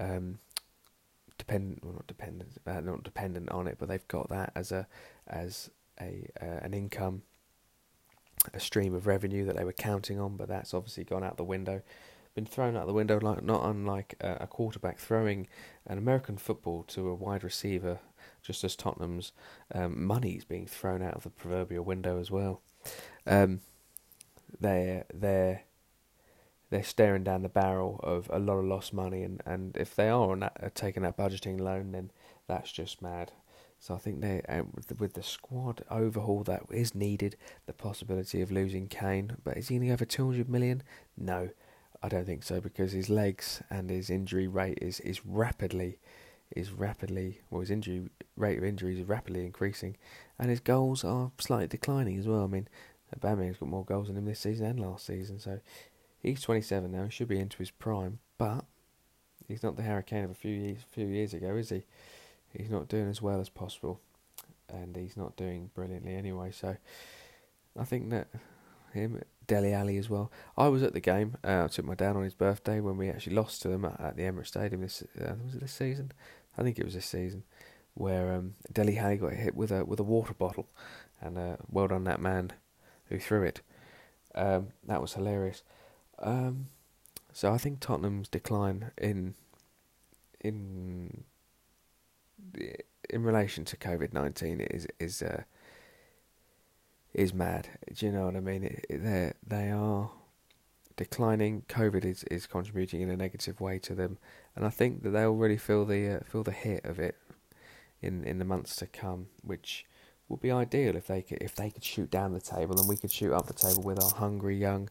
um, 0.00 0.38
dependent, 1.42 1.84
well 1.84 1.94
not 1.94 2.06
dependent, 2.06 2.50
uh, 2.66 2.80
not 2.80 3.02
dependent 3.02 3.50
on 3.50 3.66
it, 3.66 3.76
but 3.78 3.88
they've 3.88 4.06
got 4.08 4.28
that 4.28 4.52
as 4.54 4.70
a 4.70 4.86
as 5.26 5.70
a 6.00 6.26
uh, 6.40 6.60
an 6.62 6.72
income, 6.72 7.22
a 8.54 8.60
stream 8.60 8.94
of 8.94 9.06
revenue 9.06 9.44
that 9.44 9.56
they 9.56 9.64
were 9.64 9.72
counting 9.72 10.20
on, 10.20 10.36
but 10.36 10.48
that's 10.48 10.72
obviously 10.72 11.04
gone 11.04 11.24
out 11.24 11.36
the 11.36 11.44
window, 11.44 11.82
been 12.34 12.46
thrown 12.46 12.76
out 12.76 12.86
the 12.86 12.92
window, 12.92 13.18
like 13.20 13.42
not 13.42 13.64
unlike 13.64 14.14
a, 14.20 14.46
quarterback 14.46 14.98
throwing 14.98 15.48
an 15.86 15.98
American 15.98 16.36
football 16.36 16.84
to 16.84 17.08
a 17.08 17.14
wide 17.14 17.42
receiver, 17.42 17.98
just 18.42 18.62
as 18.62 18.76
Tottenham's 18.76 19.32
um, 19.74 20.04
money 20.04 20.32
is 20.32 20.44
being 20.44 20.66
thrown 20.66 21.02
out 21.02 21.14
of 21.14 21.24
the 21.24 21.30
proverbial 21.30 21.84
window 21.84 22.20
as 22.20 22.30
well. 22.30 22.62
Um, 23.26 23.60
they're 24.60 25.04
they're 25.12 25.62
they're 26.72 26.82
staring 26.82 27.22
down 27.22 27.42
the 27.42 27.50
barrel 27.50 28.00
of 28.02 28.30
a 28.32 28.38
lot 28.38 28.54
of 28.54 28.64
lost 28.64 28.94
money, 28.94 29.22
and, 29.22 29.42
and 29.44 29.76
if 29.76 29.94
they 29.94 30.08
are 30.08 30.30
on 30.30 30.40
that, 30.40 30.56
uh, 30.62 30.70
taking 30.74 31.02
that 31.02 31.18
budgeting 31.18 31.60
loan, 31.60 31.92
then 31.92 32.10
that's 32.48 32.72
just 32.72 33.02
mad. 33.02 33.30
So 33.78 33.94
I 33.94 33.98
think 33.98 34.22
they, 34.22 34.40
uh, 34.48 34.62
with, 34.98 35.12
the, 35.12 35.22
squad 35.22 35.84
overhaul 35.90 36.44
that 36.44 36.62
is 36.70 36.94
needed, 36.94 37.36
the 37.66 37.74
possibility 37.74 38.40
of 38.40 38.50
losing 38.50 38.88
Kane, 38.88 39.36
but 39.44 39.58
is 39.58 39.68
he 39.68 39.74
going 39.74 39.88
to 39.88 39.92
go 39.92 39.98
for 39.98 40.06
200 40.06 40.48
million? 40.48 40.82
No, 41.14 41.50
I 42.02 42.08
don't 42.08 42.24
think 42.24 42.42
so 42.42 42.58
because 42.58 42.92
his 42.92 43.10
legs 43.10 43.62
and 43.68 43.90
his 43.90 44.08
injury 44.08 44.46
rate 44.46 44.78
is, 44.80 44.98
is 45.00 45.26
rapidly, 45.26 45.98
is 46.56 46.72
rapidly, 46.72 47.42
well 47.50 47.60
his 47.60 47.70
injury 47.70 48.08
rate 48.34 48.56
of 48.56 48.64
injuries 48.64 48.98
is 48.98 49.06
rapidly 49.06 49.44
increasing, 49.44 49.98
and 50.38 50.48
his 50.48 50.60
goals 50.60 51.04
are 51.04 51.32
slightly 51.38 51.66
declining 51.66 52.18
as 52.18 52.26
well. 52.26 52.44
I 52.44 52.46
mean, 52.46 52.66
Aubameyang's 53.14 53.58
got 53.58 53.68
more 53.68 53.84
goals 53.84 54.06
than 54.06 54.16
him 54.16 54.24
this 54.24 54.40
season 54.40 54.64
and 54.64 54.80
last 54.80 55.04
season, 55.04 55.38
so 55.38 55.60
He's 56.22 56.40
27 56.40 56.90
now. 56.92 57.04
He 57.04 57.10
should 57.10 57.28
be 57.28 57.40
into 57.40 57.58
his 57.58 57.70
prime, 57.70 58.20
but 58.38 58.64
he's 59.48 59.62
not 59.62 59.76
the 59.76 59.82
Hurricane 59.82 60.24
of 60.24 60.30
a 60.30 60.34
few 60.34 60.52
years, 60.52 60.78
few 60.90 61.06
years 61.06 61.34
ago, 61.34 61.56
is 61.56 61.70
he? 61.70 61.82
He's 62.56 62.70
not 62.70 62.88
doing 62.88 63.08
as 63.08 63.20
well 63.20 63.40
as 63.40 63.48
possible, 63.48 64.00
and 64.68 64.94
he's 64.94 65.16
not 65.16 65.36
doing 65.36 65.70
brilliantly 65.74 66.14
anyway. 66.14 66.52
So 66.52 66.76
I 67.78 67.84
think 67.84 68.10
that 68.10 68.28
him, 68.92 69.20
Dele 69.46 69.72
Alli 69.72 69.96
as 69.96 70.08
well. 70.08 70.30
I 70.56 70.68
was 70.68 70.82
at 70.82 70.92
the 70.92 71.00
game. 71.00 71.36
Uh, 71.42 71.64
I 71.64 71.66
took 71.68 71.84
my 71.84 71.94
dad 71.94 72.14
on 72.14 72.22
his 72.22 72.34
birthday 72.34 72.80
when 72.80 72.96
we 72.96 73.08
actually 73.08 73.34
lost 73.34 73.62
to 73.62 73.68
them 73.68 73.84
at, 73.84 74.00
at 74.00 74.16
the 74.16 74.22
Emirates 74.22 74.48
Stadium. 74.48 74.82
This 74.82 75.02
uh, 75.20 75.34
was 75.44 75.54
it 75.54 75.60
this 75.60 75.72
season? 75.72 76.12
I 76.56 76.62
think 76.62 76.78
it 76.78 76.84
was 76.84 76.94
this 76.94 77.06
season 77.06 77.42
where 77.94 78.32
um, 78.32 78.54
Dele 78.72 78.98
Alli 78.98 79.16
got 79.16 79.32
hit 79.32 79.54
with 79.54 79.72
a 79.72 79.84
with 79.84 79.98
a 79.98 80.04
water 80.04 80.34
bottle, 80.34 80.68
and 81.20 81.38
uh, 81.38 81.56
well 81.68 81.88
done 81.88 82.04
that 82.04 82.20
man 82.20 82.52
who 83.06 83.18
threw 83.18 83.42
it. 83.42 83.60
Um, 84.34 84.68
that 84.86 85.00
was 85.00 85.14
hilarious. 85.14 85.62
Um, 86.22 86.68
so 87.32 87.52
I 87.52 87.58
think 87.58 87.80
Tottenham's 87.80 88.28
decline 88.28 88.90
in 88.98 89.34
in 90.40 91.24
in 93.10 93.22
relation 93.22 93.64
to 93.64 93.76
COVID 93.76 94.12
nineteen 94.12 94.60
is 94.60 94.86
is 95.00 95.22
uh, 95.22 95.42
is 97.14 97.34
mad. 97.34 97.68
Do 97.94 98.06
you 98.06 98.12
know 98.12 98.26
what 98.26 98.36
I 98.36 98.40
mean? 98.40 98.80
they 98.88 99.32
they 99.46 99.70
are 99.70 100.10
declining. 100.96 101.62
COVID 101.68 102.04
is, 102.04 102.24
is 102.24 102.46
contributing 102.46 103.00
in 103.00 103.10
a 103.10 103.16
negative 103.16 103.60
way 103.60 103.78
to 103.80 103.94
them, 103.94 104.18
and 104.54 104.64
I 104.64 104.70
think 104.70 105.02
that 105.02 105.10
they'll 105.10 105.34
really 105.34 105.56
feel 105.56 105.84
the 105.84 106.16
uh, 106.16 106.20
feel 106.24 106.42
the 106.42 106.52
hit 106.52 106.84
of 106.84 106.98
it 106.98 107.16
in 108.00 108.24
in 108.24 108.38
the 108.38 108.44
months 108.44 108.76
to 108.76 108.86
come, 108.86 109.28
which 109.42 109.86
would 110.28 110.40
be 110.40 110.50
ideal 110.50 110.96
if 110.96 111.06
they 111.06 111.22
could 111.22 111.38
if 111.40 111.54
they 111.54 111.70
could 111.70 111.84
shoot 111.84 112.10
down 112.10 112.32
the 112.32 112.40
table 112.40 112.78
and 112.78 112.88
we 112.88 112.96
could 112.96 113.10
shoot 113.10 113.32
up 113.32 113.46
the 113.46 113.52
table 113.52 113.82
with 113.82 114.02
our 114.02 114.10
hungry 114.10 114.56
young 114.56 114.88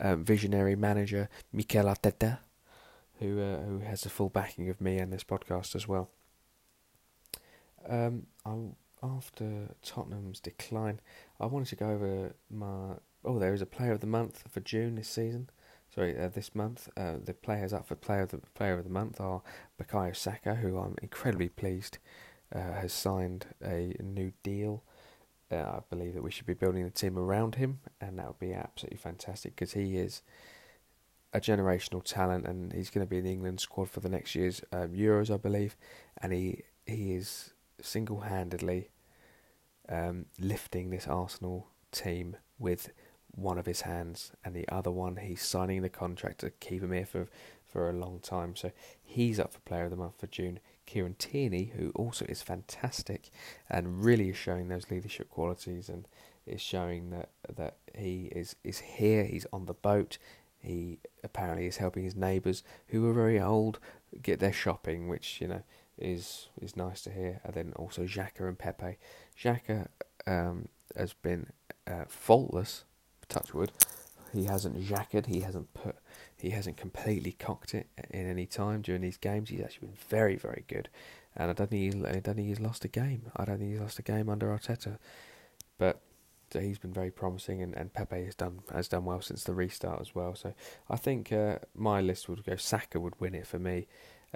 um, 0.00 0.24
visionary 0.24 0.76
manager 0.76 1.28
Mikel 1.52 1.86
Arteta, 1.86 2.38
who 3.18 3.40
uh, 3.40 3.62
who 3.62 3.78
has 3.80 4.02
the 4.02 4.08
full 4.08 4.28
backing 4.28 4.68
of 4.68 4.80
me 4.80 4.98
and 4.98 5.12
this 5.12 5.24
podcast 5.24 5.74
as 5.74 5.88
well. 5.88 6.10
Um, 7.88 8.26
I, 8.44 8.54
after 9.02 9.74
Tottenham's 9.82 10.40
decline, 10.40 11.00
I 11.38 11.46
wanted 11.46 11.68
to 11.68 11.76
go 11.76 11.90
over 11.90 12.34
my. 12.50 12.94
Oh, 13.24 13.38
there 13.38 13.54
is 13.54 13.62
a 13.62 13.66
Player 13.66 13.92
of 13.92 14.00
the 14.00 14.06
Month 14.06 14.44
for 14.50 14.60
June 14.60 14.94
this 14.94 15.08
season. 15.08 15.50
Sorry, 15.94 16.18
uh, 16.18 16.28
this 16.28 16.54
month. 16.54 16.88
Uh, 16.96 17.14
the 17.22 17.34
players 17.34 17.72
up 17.72 17.86
for 17.86 17.94
Player 17.94 18.22
of 18.22 18.30
the 18.30 18.38
Player 18.54 18.78
of 18.78 18.84
the 18.84 18.90
Month 18.90 19.20
are 19.20 19.42
Bukayo 19.80 20.14
Saka, 20.14 20.56
who 20.56 20.78
I'm 20.78 20.96
incredibly 21.02 21.48
pleased 21.48 21.98
uh, 22.54 22.72
has 22.74 22.92
signed 22.92 23.46
a 23.64 23.94
new 24.00 24.32
deal 24.42 24.82
uh, 25.50 25.56
I 25.56 25.80
believe 25.88 26.14
that 26.14 26.22
we 26.22 26.30
should 26.30 26.46
be 26.46 26.54
building 26.54 26.84
a 26.84 26.90
team 26.90 27.18
around 27.18 27.56
him, 27.56 27.80
and 28.00 28.18
that 28.18 28.26
would 28.26 28.38
be 28.38 28.52
absolutely 28.52 28.98
fantastic 28.98 29.54
because 29.54 29.72
he 29.72 29.96
is 29.96 30.22
a 31.32 31.40
generational 31.40 32.02
talent, 32.02 32.46
and 32.46 32.72
he's 32.72 32.90
going 32.90 33.06
to 33.06 33.10
be 33.10 33.18
in 33.18 33.24
the 33.24 33.32
England 33.32 33.60
squad 33.60 33.90
for 33.90 34.00
the 34.00 34.08
next 34.08 34.34
year's 34.34 34.62
um, 34.72 34.88
Euros, 34.88 35.32
I 35.32 35.36
believe, 35.36 35.76
and 36.20 36.32
he 36.32 36.62
he 36.86 37.14
is 37.14 37.52
single 37.80 38.20
handedly 38.20 38.90
um, 39.88 40.26
lifting 40.38 40.90
this 40.90 41.06
Arsenal 41.06 41.68
team 41.92 42.36
with 42.58 42.90
one 43.32 43.58
of 43.58 43.66
his 43.66 43.82
hands, 43.82 44.32
and 44.44 44.54
the 44.54 44.68
other 44.68 44.90
one 44.90 45.16
he's 45.16 45.42
signing 45.42 45.82
the 45.82 45.88
contract 45.88 46.38
to 46.40 46.50
keep 46.50 46.82
him 46.82 46.92
here 46.92 47.06
for 47.06 47.28
for 47.64 47.90
a 47.90 47.92
long 47.92 48.18
time. 48.20 48.56
So 48.56 48.72
he's 49.02 49.38
up 49.38 49.52
for 49.52 49.60
Player 49.60 49.84
of 49.84 49.90
the 49.90 49.96
Month 49.96 50.18
for 50.18 50.26
June. 50.26 50.60
Kieran 50.86 51.16
Tierney, 51.18 51.72
who 51.76 51.90
also 51.94 52.24
is 52.26 52.42
fantastic 52.42 53.30
and 53.68 54.04
really 54.04 54.30
is 54.30 54.36
showing 54.36 54.68
those 54.68 54.90
leadership 54.90 55.28
qualities 55.28 55.88
and 55.88 56.06
is 56.46 56.60
showing 56.60 57.10
that 57.10 57.30
that 57.56 57.76
he 57.94 58.26
is 58.26 58.56
is 58.64 58.78
here. 58.78 59.24
He's 59.24 59.46
on 59.52 59.66
the 59.66 59.74
boat. 59.74 60.18
He 60.60 60.98
apparently 61.22 61.66
is 61.66 61.76
helping 61.76 62.04
his 62.04 62.16
neighbours 62.16 62.62
who 62.88 63.08
are 63.08 63.12
very 63.12 63.40
old 63.40 63.78
get 64.22 64.40
their 64.40 64.52
shopping, 64.52 65.08
which 65.08 65.40
you 65.40 65.48
know 65.48 65.62
is 65.98 66.48
is 66.60 66.76
nice 66.76 67.02
to 67.02 67.10
hear. 67.10 67.40
And 67.44 67.54
then 67.54 67.72
also 67.76 68.04
Xhaka 68.04 68.48
and 68.48 68.58
Pepe. 68.58 68.98
Xhaka 69.38 69.88
um, 70.26 70.68
has 70.96 71.12
been 71.12 71.48
uh, 71.86 72.04
faultless. 72.08 72.84
Touchwood. 73.28 73.72
He 74.32 74.44
hasn't 74.44 74.80
jackered. 74.84 75.26
He 75.26 75.40
hasn't 75.40 75.72
put 75.74 75.96
he 76.46 76.52
hasn't 76.52 76.76
completely 76.76 77.32
cocked 77.32 77.74
it 77.74 77.88
in 78.10 78.30
any 78.30 78.46
time 78.46 78.80
during 78.80 79.02
these 79.02 79.16
games. 79.16 79.50
He's 79.50 79.60
actually 79.60 79.88
been 79.88 79.98
very, 80.08 80.36
very 80.36 80.64
good, 80.68 80.88
and 81.36 81.50
I 81.50 81.54
don't 81.54 81.68
think 81.68 81.94
he's, 81.94 82.04
I 82.04 82.20
don't 82.20 82.36
think 82.36 82.48
he's 82.48 82.60
lost 82.60 82.84
a 82.84 82.88
game. 82.88 83.32
I 83.36 83.44
don't 83.44 83.58
think 83.58 83.72
he's 83.72 83.80
lost 83.80 83.98
a 83.98 84.02
game 84.02 84.28
under 84.28 84.46
Arteta, 84.46 84.98
but 85.76 86.00
so 86.52 86.60
he's 86.60 86.78
been 86.78 86.92
very 86.92 87.10
promising, 87.10 87.62
and, 87.62 87.74
and 87.74 87.92
Pepe 87.92 88.24
has 88.24 88.36
done 88.36 88.60
has 88.72 88.86
done 88.86 89.04
well 89.04 89.20
since 89.20 89.42
the 89.42 89.54
restart 89.54 90.00
as 90.00 90.14
well. 90.14 90.36
So 90.36 90.54
I 90.88 90.96
think 90.96 91.32
uh, 91.32 91.58
my 91.74 92.00
list 92.00 92.28
would 92.28 92.44
go. 92.44 92.54
Saka 92.54 93.00
would 93.00 93.20
win 93.20 93.34
it 93.34 93.46
for 93.48 93.58
me 93.58 93.88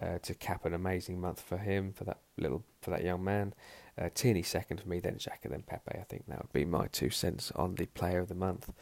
uh, 0.02 0.18
to 0.22 0.34
cap 0.34 0.64
an 0.64 0.74
amazing 0.74 1.20
month 1.20 1.40
for 1.40 1.58
him 1.58 1.92
for 1.92 2.02
that 2.04 2.18
little 2.36 2.64
for 2.82 2.90
that 2.90 3.04
young 3.04 3.22
man. 3.22 3.54
Uh, 3.96 4.08
Tierney 4.12 4.42
second 4.42 4.80
for 4.80 4.88
me, 4.88 4.98
then 4.98 5.14
Xhaka, 5.14 5.48
then 5.48 5.62
Pepe. 5.62 5.96
I 5.96 6.04
think 6.04 6.24
that 6.26 6.42
would 6.42 6.52
be 6.52 6.64
my 6.64 6.88
two 6.88 7.10
cents 7.10 7.52
on 7.54 7.76
the 7.76 7.86
player 7.86 8.18
of 8.18 8.28
the 8.28 8.34
month. 8.34 8.72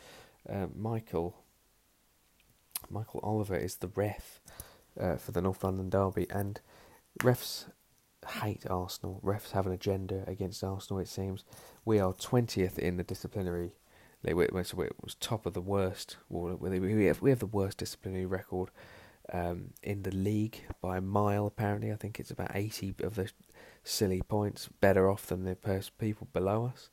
Uh, 0.49 0.69
Michael 0.75 1.37
Michael 2.91 3.21
Oliver 3.23 3.57
is 3.57 3.77
the 3.77 3.89
ref 3.89 4.41
uh, 4.99 5.17
for 5.17 5.33
the 5.33 5.43
North 5.43 5.63
London 5.65 5.91
derby, 5.91 6.27
and 6.31 6.61
refs 7.21 7.67
hate 8.43 8.67
Arsenal. 8.69 9.21
Refs 9.25 9.53
have 9.53 9.67
an 9.67 9.73
agenda 9.73 10.25
against 10.27 10.65
Arsenal. 10.65 11.01
It 11.01 11.09
seems 11.09 11.45
we 11.85 11.99
are 11.99 12.13
twentieth 12.13 12.79
in 12.79 12.97
the 12.97 13.05
disciplinary. 13.05 13.73
It 14.25 14.53
was 14.53 14.75
top 15.21 15.47
of 15.47 15.55
the 15.55 15.61
worst. 15.61 16.17
We 16.29 17.07
have 17.07 17.23
we 17.23 17.31
have 17.31 17.39
the 17.39 17.47
worst 17.47 17.79
disciplinary 17.79 18.27
record 18.27 18.71
um, 19.33 19.71
in 19.83 20.03
the 20.03 20.11
league 20.11 20.65
by 20.81 20.97
a 20.97 21.01
mile. 21.01 21.47
Apparently, 21.47 21.93
I 21.93 21.97
think 21.97 22.19
it's 22.19 22.31
about 22.31 22.51
eighty 22.55 22.95
of 23.03 23.15
the 23.15 23.31
silly 23.85 24.23
points 24.23 24.69
better 24.81 25.09
off 25.09 25.27
than 25.27 25.45
the 25.45 25.57
people 25.99 26.29
below 26.33 26.73
us, 26.75 26.91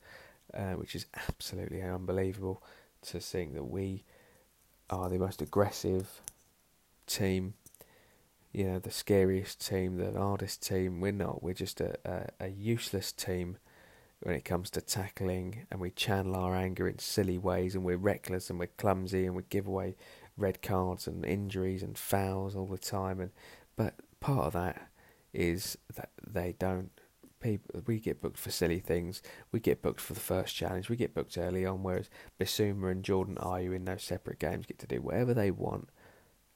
uh, 0.53 0.73
which 0.73 0.95
is 0.95 1.07
absolutely 1.29 1.81
unbelievable 1.81 2.61
to 3.01 3.19
think 3.19 3.53
that 3.55 3.63
we 3.63 4.03
are 4.89 5.09
the 5.09 5.19
most 5.19 5.41
aggressive 5.41 6.21
team, 7.07 7.53
you 8.51 8.65
know, 8.65 8.79
the 8.79 8.91
scariest 8.91 9.65
team, 9.65 9.97
the 9.97 10.17
hardest 10.17 10.65
team. 10.65 11.01
We're 11.01 11.11
not. 11.11 11.43
We're 11.43 11.53
just 11.53 11.81
a, 11.81 11.97
a, 12.05 12.45
a 12.45 12.47
useless 12.47 13.11
team 13.11 13.57
when 14.21 14.35
it 14.35 14.45
comes 14.45 14.69
to 14.71 14.81
tackling, 14.81 15.67
and 15.69 15.79
we 15.79 15.91
channel 15.91 16.35
our 16.35 16.55
anger 16.55 16.87
in 16.87 16.99
silly 16.99 17.37
ways, 17.37 17.75
and 17.75 17.83
we're 17.83 17.97
reckless 17.97 18.49
and 18.49 18.59
we're 18.59 18.67
clumsy, 18.67 19.25
and 19.25 19.35
we 19.35 19.43
give 19.49 19.67
away 19.67 19.95
red 20.37 20.61
cards 20.61 21.07
and 21.07 21.25
injuries 21.25 21.83
and 21.83 21.97
fouls 21.97 22.55
all 22.55 22.67
the 22.67 22.77
time. 22.77 23.19
And 23.19 23.31
but 23.75 23.95
part 24.19 24.47
of 24.47 24.53
that 24.53 24.89
is 25.33 25.77
that 25.95 26.09
they 26.25 26.55
don't. 26.57 26.91
People, 27.45 27.83
we 27.85 27.99
get 27.99 28.21
booked 28.21 28.39
for 28.39 28.49
silly 28.49 28.79
things. 28.79 29.21
We 29.51 29.59
get 29.59 29.83
booked 29.83 30.01
for 30.01 30.13
the 30.13 30.19
first 30.19 30.55
challenge. 30.55 30.89
We 30.89 30.95
get 30.95 31.13
booked 31.13 31.37
early 31.37 31.63
on, 31.63 31.83
whereas 31.83 32.09
Bissouma 32.39 32.89
and 32.89 33.03
Jordan 33.03 33.35
Ayew 33.39 33.75
in 33.75 33.85
those 33.85 34.01
separate 34.01 34.39
games 34.39 34.65
get 34.65 34.79
to 34.79 34.87
do 34.87 34.99
whatever 34.99 35.35
they 35.35 35.51
want, 35.51 35.89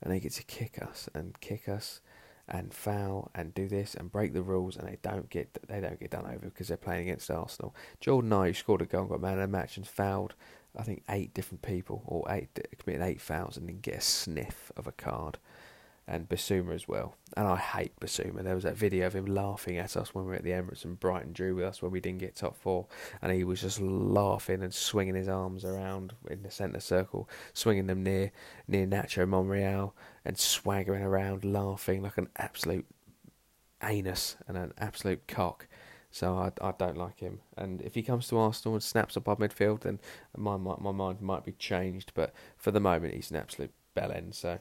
and 0.02 0.12
they 0.12 0.20
get 0.20 0.32
to 0.34 0.44
kick 0.44 0.82
us 0.82 1.08
and 1.14 1.40
kick 1.42 1.70
us 1.70 2.02
and 2.48 2.74
foul 2.74 3.30
and 3.36 3.54
do 3.54 3.68
this 3.68 3.94
and 3.94 4.12
break 4.12 4.34
the 4.34 4.42
rules, 4.42 4.78
and 4.78 4.88
they 4.88 4.98
don't 5.04 5.30
get 5.30 5.60
they 5.68 5.80
don't 5.80 6.00
get 6.00 6.10
done 6.10 6.26
over 6.26 6.46
because 6.46 6.70
they're 6.70 6.78
playing 6.78 7.04
against 7.04 7.30
Arsenal. 7.30 7.76
Jordan 8.00 8.32
Ayew 8.32 8.56
scored 8.56 8.82
a 8.82 8.88
goal, 8.88 9.06
got 9.06 9.22
man 9.22 9.34
of 9.34 9.42
the 9.42 9.48
match, 9.48 9.78
and 9.78 9.88
fouled 9.88 10.34
I 10.76 10.82
think 10.82 11.04
eight 11.08 11.36
different 11.36 11.62
people 11.62 12.02
or 12.08 12.26
eight 12.32 12.50
committed 12.80 13.06
eight 13.06 13.22
fouls 13.22 13.58
and 13.58 13.68
didn't 13.68 13.84
get 13.84 13.98
a 13.98 14.02
sniff 14.02 14.72
of 14.76 14.88
a 14.88 14.92
card. 14.92 15.38
And 16.12 16.28
Bissouma 16.28 16.74
as 16.74 16.88
well. 16.88 17.14
And 17.38 17.48
I 17.48 17.56
hate 17.56 18.00
Bissouma. 18.00 18.44
There 18.44 18.56
was 18.56 18.64
that 18.64 18.76
video 18.76 19.06
of 19.06 19.14
him 19.14 19.28
laughing 19.28 19.78
at 19.78 19.96
us 19.96 20.16
when 20.16 20.26
we 20.26 20.32
were 20.32 20.38
at 20.38 20.44
the 20.44 20.50
Emirates 20.50 20.84
and 20.84 21.00
Brighton 21.00 21.34
drew 21.34 21.54
with 21.54 21.66
us 21.66 21.84
when 21.84 21.92
we 21.92 22.00
didn't 22.00 22.18
get 22.18 22.36
top 22.36 22.58
four. 22.58 22.88
And 23.22 23.32
he 23.32 23.44
was 23.44 23.62
just 23.62 23.80
laughing 23.80 24.64
and 24.64 24.74
swinging 24.74 25.14
his 25.14 25.30
arms 25.30 25.64
around 25.64 26.14
in 26.28 26.42
the 26.42 26.50
centre 26.50 26.80
circle, 26.80 27.30
swinging 27.54 27.86
them 27.86 28.02
near 28.02 28.32
near 28.68 28.88
Nacho 28.88 29.28
Monreal 29.28 29.94
and 30.26 30.36
swaggering 30.36 31.04
around, 31.04 31.46
laughing 31.46 32.02
like 32.02 32.18
an 32.18 32.30
absolute 32.38 32.88
anus 33.84 34.36
and 34.48 34.58
an 34.58 34.74
absolute 34.80 35.28
cock. 35.28 35.68
So 36.10 36.36
I, 36.36 36.52
I 36.60 36.74
don't 36.76 36.98
like 36.98 37.20
him. 37.20 37.42
And 37.56 37.84
if 37.84 37.94
he 37.94 38.02
comes 38.02 38.28
to 38.30 38.40
Arsenal 38.40 38.74
and 38.74 38.84
snaps 38.84 39.16
up 39.16 39.28
our 39.28 39.36
midfield, 39.36 39.82
then 39.82 40.00
my, 40.36 40.58
my 40.58 40.76
my 40.80 40.92
mind 40.92 41.22
might 41.22 41.46
be 41.46 41.52
changed. 41.52 42.14
But 42.16 42.34
for 42.58 42.72
the 42.72 42.80
moment, 42.80 43.14
he's 43.14 43.30
an 43.30 43.38
absolute 43.38 43.74
bellend. 43.96 44.34
So 44.34 44.58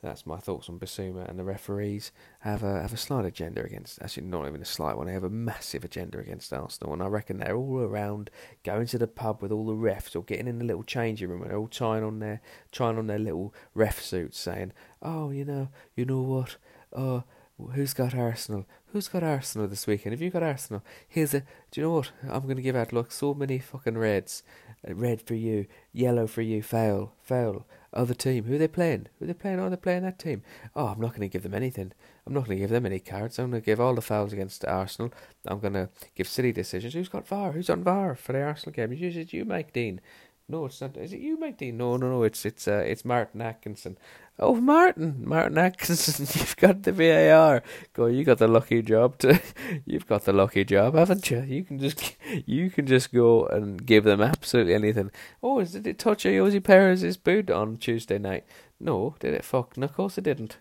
that's 0.00 0.26
my 0.26 0.38
thoughts 0.38 0.68
on 0.68 0.78
Bissouma. 0.78 1.28
And 1.28 1.38
the 1.38 1.44
referees 1.44 2.12
have 2.40 2.62
a 2.62 2.82
have 2.82 2.92
a 2.92 2.96
slight 2.96 3.24
agenda 3.24 3.62
against. 3.62 4.00
Actually, 4.02 4.26
not 4.26 4.46
even 4.46 4.62
a 4.62 4.66
slight 4.66 4.96
one. 4.96 5.06
They 5.06 5.12
have 5.12 5.24
a 5.24 5.30
massive 5.30 5.84
agenda 5.84 6.18
against 6.18 6.52
Arsenal. 6.52 6.92
And 6.92 7.02
I 7.02 7.06
reckon 7.06 7.38
they're 7.38 7.56
all 7.56 7.80
around 7.80 8.30
going 8.64 8.86
to 8.88 8.98
the 8.98 9.06
pub 9.06 9.42
with 9.42 9.52
all 9.52 9.66
the 9.66 9.72
refs 9.72 10.16
or 10.16 10.22
getting 10.22 10.48
in 10.48 10.58
the 10.58 10.64
little 10.64 10.82
changing 10.84 11.28
room 11.28 11.42
and 11.42 11.50
they're 11.50 11.58
all 11.58 11.68
trying 11.68 12.04
on 12.04 12.18
their 12.18 12.40
trying 12.72 12.98
on 12.98 13.06
their 13.06 13.18
little 13.18 13.54
ref 13.74 14.00
suits, 14.00 14.38
saying, 14.38 14.72
"Oh, 15.02 15.30
you 15.30 15.44
know, 15.44 15.68
you 15.94 16.04
know 16.04 16.22
what." 16.22 16.56
Oh, 16.92 17.24
who's 17.72 17.94
got 17.94 18.14
Arsenal? 18.14 18.66
Who's 18.92 19.08
got 19.08 19.22
Arsenal 19.22 19.68
this 19.68 19.86
weekend? 19.86 20.12
Have 20.12 20.22
you 20.22 20.30
got 20.30 20.42
Arsenal? 20.42 20.82
Here's 21.08 21.34
a. 21.34 21.40
Do 21.40 21.80
you 21.80 21.82
know 21.82 21.92
what? 21.92 22.12
I'm 22.28 22.42
going 22.42 22.56
to 22.56 22.62
give 22.62 22.76
out 22.76 22.92
look 22.92 23.12
so 23.12 23.34
many 23.34 23.58
fucking 23.58 23.98
reds. 23.98 24.42
Uh, 24.88 24.94
red 24.94 25.22
for 25.22 25.34
you, 25.34 25.66
yellow 25.92 26.26
for 26.26 26.42
you, 26.42 26.62
foul, 26.62 27.12
foul. 27.22 27.66
Other 27.92 28.14
team. 28.14 28.44
Who 28.44 28.54
are 28.54 28.58
they 28.58 28.68
playing? 28.68 29.06
Who 29.18 29.24
are 29.24 29.28
they 29.28 29.34
playing? 29.34 29.60
Oh, 29.60 29.68
they're 29.68 29.76
playing 29.76 30.02
that 30.02 30.18
team. 30.18 30.42
Oh, 30.74 30.86
I'm 30.86 31.00
not 31.00 31.10
going 31.10 31.22
to 31.22 31.28
give 31.28 31.42
them 31.42 31.54
anything. 31.54 31.92
I'm 32.26 32.34
not 32.34 32.46
going 32.46 32.58
to 32.58 32.62
give 32.62 32.70
them 32.70 32.86
any 32.86 32.98
cards. 32.98 33.38
I'm 33.38 33.50
going 33.50 33.62
to 33.62 33.66
give 33.66 33.80
all 33.80 33.94
the 33.94 34.02
fouls 34.02 34.32
against 34.32 34.64
Arsenal. 34.64 35.12
I'm 35.46 35.60
going 35.60 35.74
to 35.74 35.88
give 36.14 36.28
silly 36.28 36.52
decisions. 36.52 36.94
Who's 36.94 37.08
got 37.08 37.26
VAR? 37.26 37.52
Who's 37.52 37.70
on 37.70 37.84
VAR 37.84 38.14
for 38.14 38.32
the 38.32 38.42
Arsenal 38.42 38.74
game? 38.74 38.92
Is 38.92 39.16
it 39.16 39.32
you, 39.32 39.44
Mike 39.44 39.72
Dean? 39.72 40.00
No, 40.48 40.66
it's 40.66 40.80
not. 40.80 40.96
Is 40.96 41.12
it 41.12 41.20
you, 41.20 41.36
Dean? 41.58 41.76
No, 41.76 41.96
no, 41.96 42.08
no. 42.08 42.22
It's 42.22 42.44
it's 42.44 42.68
uh, 42.68 42.84
it's 42.86 43.04
Martin 43.04 43.42
Atkinson. 43.42 43.98
Oh, 44.38 44.54
Martin, 44.54 45.22
Martin 45.26 45.56
Atkinson, 45.56 46.26
you've 46.40 46.56
got 46.56 46.82
the 46.82 46.92
VAR. 46.92 47.62
Go, 47.94 48.04
you 48.06 48.22
got 48.22 48.36
the 48.36 48.46
lucky 48.46 48.82
job. 48.82 49.16
To, 49.18 49.40
you've 49.86 50.06
got 50.06 50.24
the 50.24 50.32
lucky 50.34 50.62
job, 50.64 50.94
haven't 50.94 51.30
you? 51.30 51.40
You 51.42 51.64
can 51.64 51.78
just, 51.78 52.16
you 52.46 52.70
can 52.70 52.86
just 52.86 53.12
go 53.12 53.46
and 53.46 53.84
give 53.84 54.04
them 54.04 54.20
absolutely 54.20 54.74
anything. 54.74 55.10
Oh, 55.42 55.64
did 55.64 55.86
it 55.86 55.98
touch 55.98 56.24
Ayoze 56.24 56.62
Perez's 56.62 57.16
boot 57.16 57.50
on 57.50 57.78
Tuesday 57.78 58.18
night? 58.18 58.44
No, 58.78 59.16
did 59.20 59.32
it? 59.32 59.42
Fuck, 59.42 59.78
no, 59.78 59.86
of 59.86 59.94
course 59.94 60.18
it 60.18 60.24
didn't. 60.24 60.58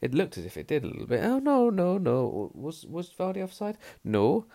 It 0.00 0.14
looked 0.14 0.36
as 0.36 0.44
if 0.44 0.56
it 0.56 0.66
did 0.66 0.82
a 0.82 0.88
little 0.88 1.06
bit. 1.06 1.22
Oh 1.22 1.38
no, 1.38 1.70
no, 1.70 1.96
no. 1.96 2.50
Was 2.54 2.84
was 2.86 3.08
Vardy 3.08 3.42
offside? 3.42 3.78
No. 4.02 4.46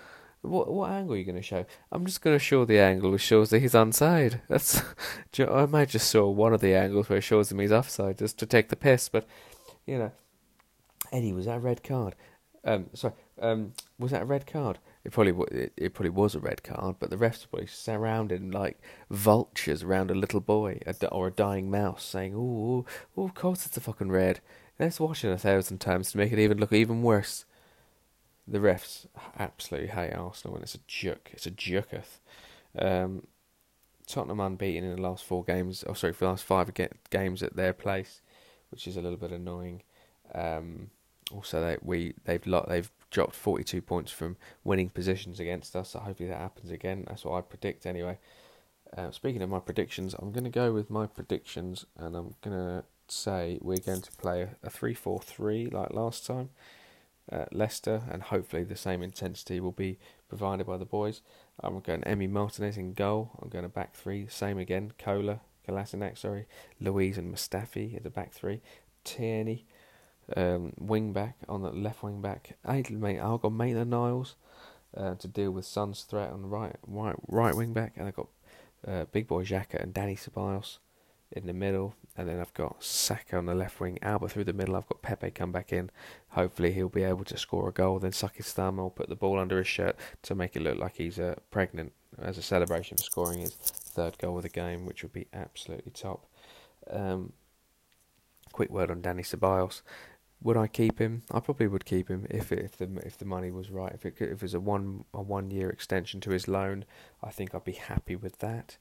What 0.47 0.71
what 0.71 0.91
angle 0.91 1.15
are 1.15 1.17
you 1.17 1.23
going 1.23 1.35
to 1.35 1.41
show? 1.41 1.65
I'm 1.91 2.05
just 2.05 2.21
going 2.21 2.35
to 2.35 2.43
show 2.43 2.65
the 2.65 2.79
angle 2.79 3.11
which 3.11 3.21
shows 3.21 3.49
that 3.49 3.59
he's 3.59 3.73
onside. 3.73 4.41
That's 4.47 4.81
I 5.39 5.65
might 5.65 5.89
just 5.89 6.11
show 6.11 6.29
one 6.29 6.53
of 6.53 6.61
the 6.61 6.75
angles 6.75 7.09
where 7.09 7.19
it 7.19 7.23
shows 7.23 7.51
him 7.51 7.59
he's 7.59 7.71
offside 7.71 8.17
just 8.17 8.37
to 8.39 8.45
take 8.45 8.69
the 8.69 8.75
piss. 8.75 9.09
But 9.09 9.25
you 9.85 9.97
know, 9.97 10.11
Eddie, 11.11 11.33
was 11.33 11.45
that 11.45 11.57
a 11.57 11.59
red 11.59 11.83
card? 11.83 12.15
Um, 12.63 12.87
sorry, 12.93 13.13
um, 13.41 13.73
was 13.97 14.11
that 14.11 14.23
a 14.23 14.25
red 14.25 14.45
card? 14.45 14.79
It 15.03 15.11
probably 15.13 15.45
it, 15.57 15.73
it 15.77 15.93
probably 15.93 16.09
was 16.09 16.35
a 16.35 16.39
red 16.39 16.63
card, 16.63 16.97
but 16.99 17.09
the 17.09 17.15
refs 17.15 17.47
probably 17.49 17.67
surrounded 17.67 18.53
like 18.53 18.79
vultures 19.09 19.83
around 19.83 20.11
a 20.11 20.15
little 20.15 20.41
boy 20.41 20.79
a, 20.85 21.07
or 21.07 21.27
a 21.27 21.31
dying 21.31 21.71
mouse, 21.71 22.03
saying, 22.03 22.33
"Oh, 22.35 22.85
oh, 23.15 23.23
of 23.23 23.33
course 23.33 23.65
it's 23.65 23.77
a 23.77 23.81
fucking 23.81 24.11
red." 24.11 24.41
Let's 24.79 24.99
watch 24.99 25.23
it 25.23 25.31
a 25.31 25.37
thousand 25.37 25.79
times 25.79 26.11
to 26.11 26.17
make 26.17 26.31
it 26.31 26.39
even 26.39 26.59
look 26.59 26.73
even 26.73 27.01
worse 27.01 27.45
the 28.47 28.59
refs 28.59 29.07
absolutely 29.37 29.89
hate 29.89 30.13
Arsenal 30.13 30.55
and 30.55 30.63
it's 30.63 30.75
a 30.75 30.79
joke. 30.87 31.31
It's 31.33 31.45
a 31.45 31.51
juketh. 31.51 32.19
Um, 32.77 33.27
Tottenham 34.05 34.39
unbeaten 34.39 34.85
in 34.85 34.95
the 34.95 35.01
last 35.01 35.25
four 35.25 35.43
games. 35.43 35.83
Oh, 35.85 35.93
sorry, 35.93 36.13
for 36.13 36.25
the 36.25 36.31
last 36.31 36.45
five 36.45 36.71
games 37.09 37.43
at 37.43 37.55
their 37.57 37.73
place, 37.73 38.21
which 38.71 38.87
is 38.87 38.95
a 38.95 39.01
little 39.01 39.17
bit 39.17 39.31
annoying. 39.31 39.83
Um, 40.33 40.91
also, 41.31 41.59
they 41.59 41.77
we 41.81 42.13
they've 42.23 42.45
lot 42.47 42.69
they've 42.69 42.89
dropped 43.11 43.35
forty 43.35 43.65
two 43.65 43.81
points 43.81 44.11
from 44.11 44.37
winning 44.63 44.89
positions 44.89 45.41
against 45.41 45.75
us. 45.75 45.89
So 45.89 45.99
hopefully 45.99 46.29
that 46.29 46.39
happens 46.39 46.71
again. 46.71 47.03
That's 47.07 47.25
what 47.25 47.37
I 47.37 47.41
predict 47.41 47.85
anyway. 47.85 48.17
Uh, 48.95 49.11
speaking 49.11 49.41
of 49.41 49.49
my 49.49 49.59
predictions, 49.59 50.15
I'm 50.17 50.31
going 50.31 50.45
to 50.45 50.49
go 50.49 50.71
with 50.71 50.89
my 50.89 51.05
predictions, 51.05 51.85
and 51.97 52.15
I'm 52.15 52.35
going 52.41 52.55
to 52.55 52.83
say 53.09 53.59
we're 53.61 53.77
going 53.77 54.01
to 54.01 54.11
play 54.13 54.47
a 54.63 54.69
three 54.69 54.93
four 54.93 55.19
three 55.19 55.65
like 55.65 55.91
last 55.91 56.25
time 56.25 56.49
uh, 57.31 57.45
Leicester, 57.51 58.03
and 58.11 58.23
hopefully 58.23 58.63
the 58.63 58.75
same 58.75 59.01
intensity 59.01 59.59
will 59.59 59.71
be 59.71 59.99
provided 60.29 60.65
by 60.65 60.77
the 60.77 60.85
boys. 60.85 61.21
I'm 61.59 61.79
going 61.79 62.01
Emi 62.01 62.29
Martinez 62.29 62.77
in 62.77 62.93
goal. 62.93 63.31
I'm 63.41 63.49
going 63.49 63.63
to 63.63 63.69
back 63.69 63.95
three, 63.95 64.27
same 64.27 64.57
again. 64.57 64.93
Kola, 64.97 65.41
Kolasinac, 65.67 66.17
sorry, 66.17 66.45
Luiz 66.79 67.17
and 67.17 67.33
Mustafi 67.33 67.95
at 67.95 68.03
the 68.03 68.09
back 68.09 68.31
three. 68.31 68.61
Tierney, 69.03 69.65
um, 70.35 70.73
wing 70.77 71.13
back 71.13 71.37
on 71.47 71.61
the 71.61 71.71
left 71.71 72.03
wing 72.03 72.21
back. 72.21 72.57
Mate, 72.65 73.19
I've 73.19 73.41
got 73.41 73.53
Maitland 73.53 73.91
Niles 73.91 74.35
uh, 74.95 75.15
to 75.15 75.27
deal 75.27 75.51
with 75.51 75.65
Son's 75.65 76.03
threat 76.03 76.31
on 76.31 76.41
the 76.41 76.47
right 76.47 76.75
right 76.85 77.15
right 77.27 77.55
wing 77.55 77.73
back, 77.73 77.93
and 77.97 78.07
I've 78.07 78.15
got 78.15 78.27
uh, 78.87 79.05
Big 79.11 79.27
Boy 79.27 79.43
Xhaka 79.43 79.81
and 79.81 79.93
Danny 79.93 80.15
Ceballos 80.15 80.77
in 81.31 81.45
the 81.45 81.53
middle, 81.53 81.93
and 82.15 82.27
then 82.27 82.39
I've 82.39 82.53
got 82.53 82.83
Saka 82.83 83.37
on 83.37 83.45
the 83.45 83.55
left 83.55 83.79
wing, 83.79 83.99
Auba 84.01 84.29
through 84.29 84.45
the 84.45 84.53
middle. 84.53 84.75
I've 84.75 84.87
got 84.87 85.01
Pepe 85.01 85.31
come 85.31 85.51
back 85.51 85.73
in. 85.73 85.91
Hopefully, 86.29 86.71
he'll 86.71 86.89
be 86.89 87.03
able 87.03 87.25
to 87.25 87.37
score 87.37 87.67
a 87.67 87.73
goal. 87.73 87.99
Then 87.99 88.11
suck 88.13 88.37
his 88.37 88.51
thumb 88.53 88.79
or 88.79 88.89
put 88.89 89.09
the 89.09 89.15
ball 89.15 89.39
under 89.39 89.57
his 89.57 89.67
shirt 89.67 89.97
to 90.23 90.35
make 90.35 90.55
it 90.55 90.61
look 90.61 90.77
like 90.77 90.97
he's 90.97 91.19
uh, 91.19 91.35
pregnant 91.51 91.93
as 92.19 92.37
a 92.37 92.41
celebration 92.41 92.97
for 92.97 93.03
scoring 93.03 93.39
his 93.39 93.53
third 93.53 94.17
goal 94.17 94.37
of 94.37 94.43
the 94.43 94.49
game, 94.49 94.85
which 94.85 95.03
would 95.03 95.13
be 95.13 95.27
absolutely 95.33 95.91
top. 95.91 96.25
Um, 96.89 97.33
quick 98.51 98.69
word 98.69 98.89
on 98.89 99.01
Danny 99.01 99.23
Ceballos. 99.23 99.81
Would 100.41 100.57
I 100.57 100.67
keep 100.67 100.99
him? 100.99 101.23
I 101.31 101.39
probably 101.39 101.67
would 101.67 101.85
keep 101.85 102.09
him 102.09 102.27
if 102.29 102.51
if 102.51 102.77
the 102.77 102.89
if 103.03 103.17
the 103.17 103.25
money 103.25 103.49
was 103.49 103.71
right. 103.71 103.91
If 103.93 104.05
it 104.05 104.15
if 104.19 104.29
it 104.29 104.41
was 104.41 104.53
a 104.53 104.59
one 104.59 105.03
a 105.13 105.21
one 105.21 105.49
year 105.49 105.69
extension 105.69 106.21
to 106.21 106.29
his 106.29 106.47
loan, 106.47 106.85
I 107.23 107.31
think 107.31 107.55
I'd 107.55 107.63
be 107.63 107.73
happy 107.73 108.15
with 108.15 108.37
that. 108.39 108.77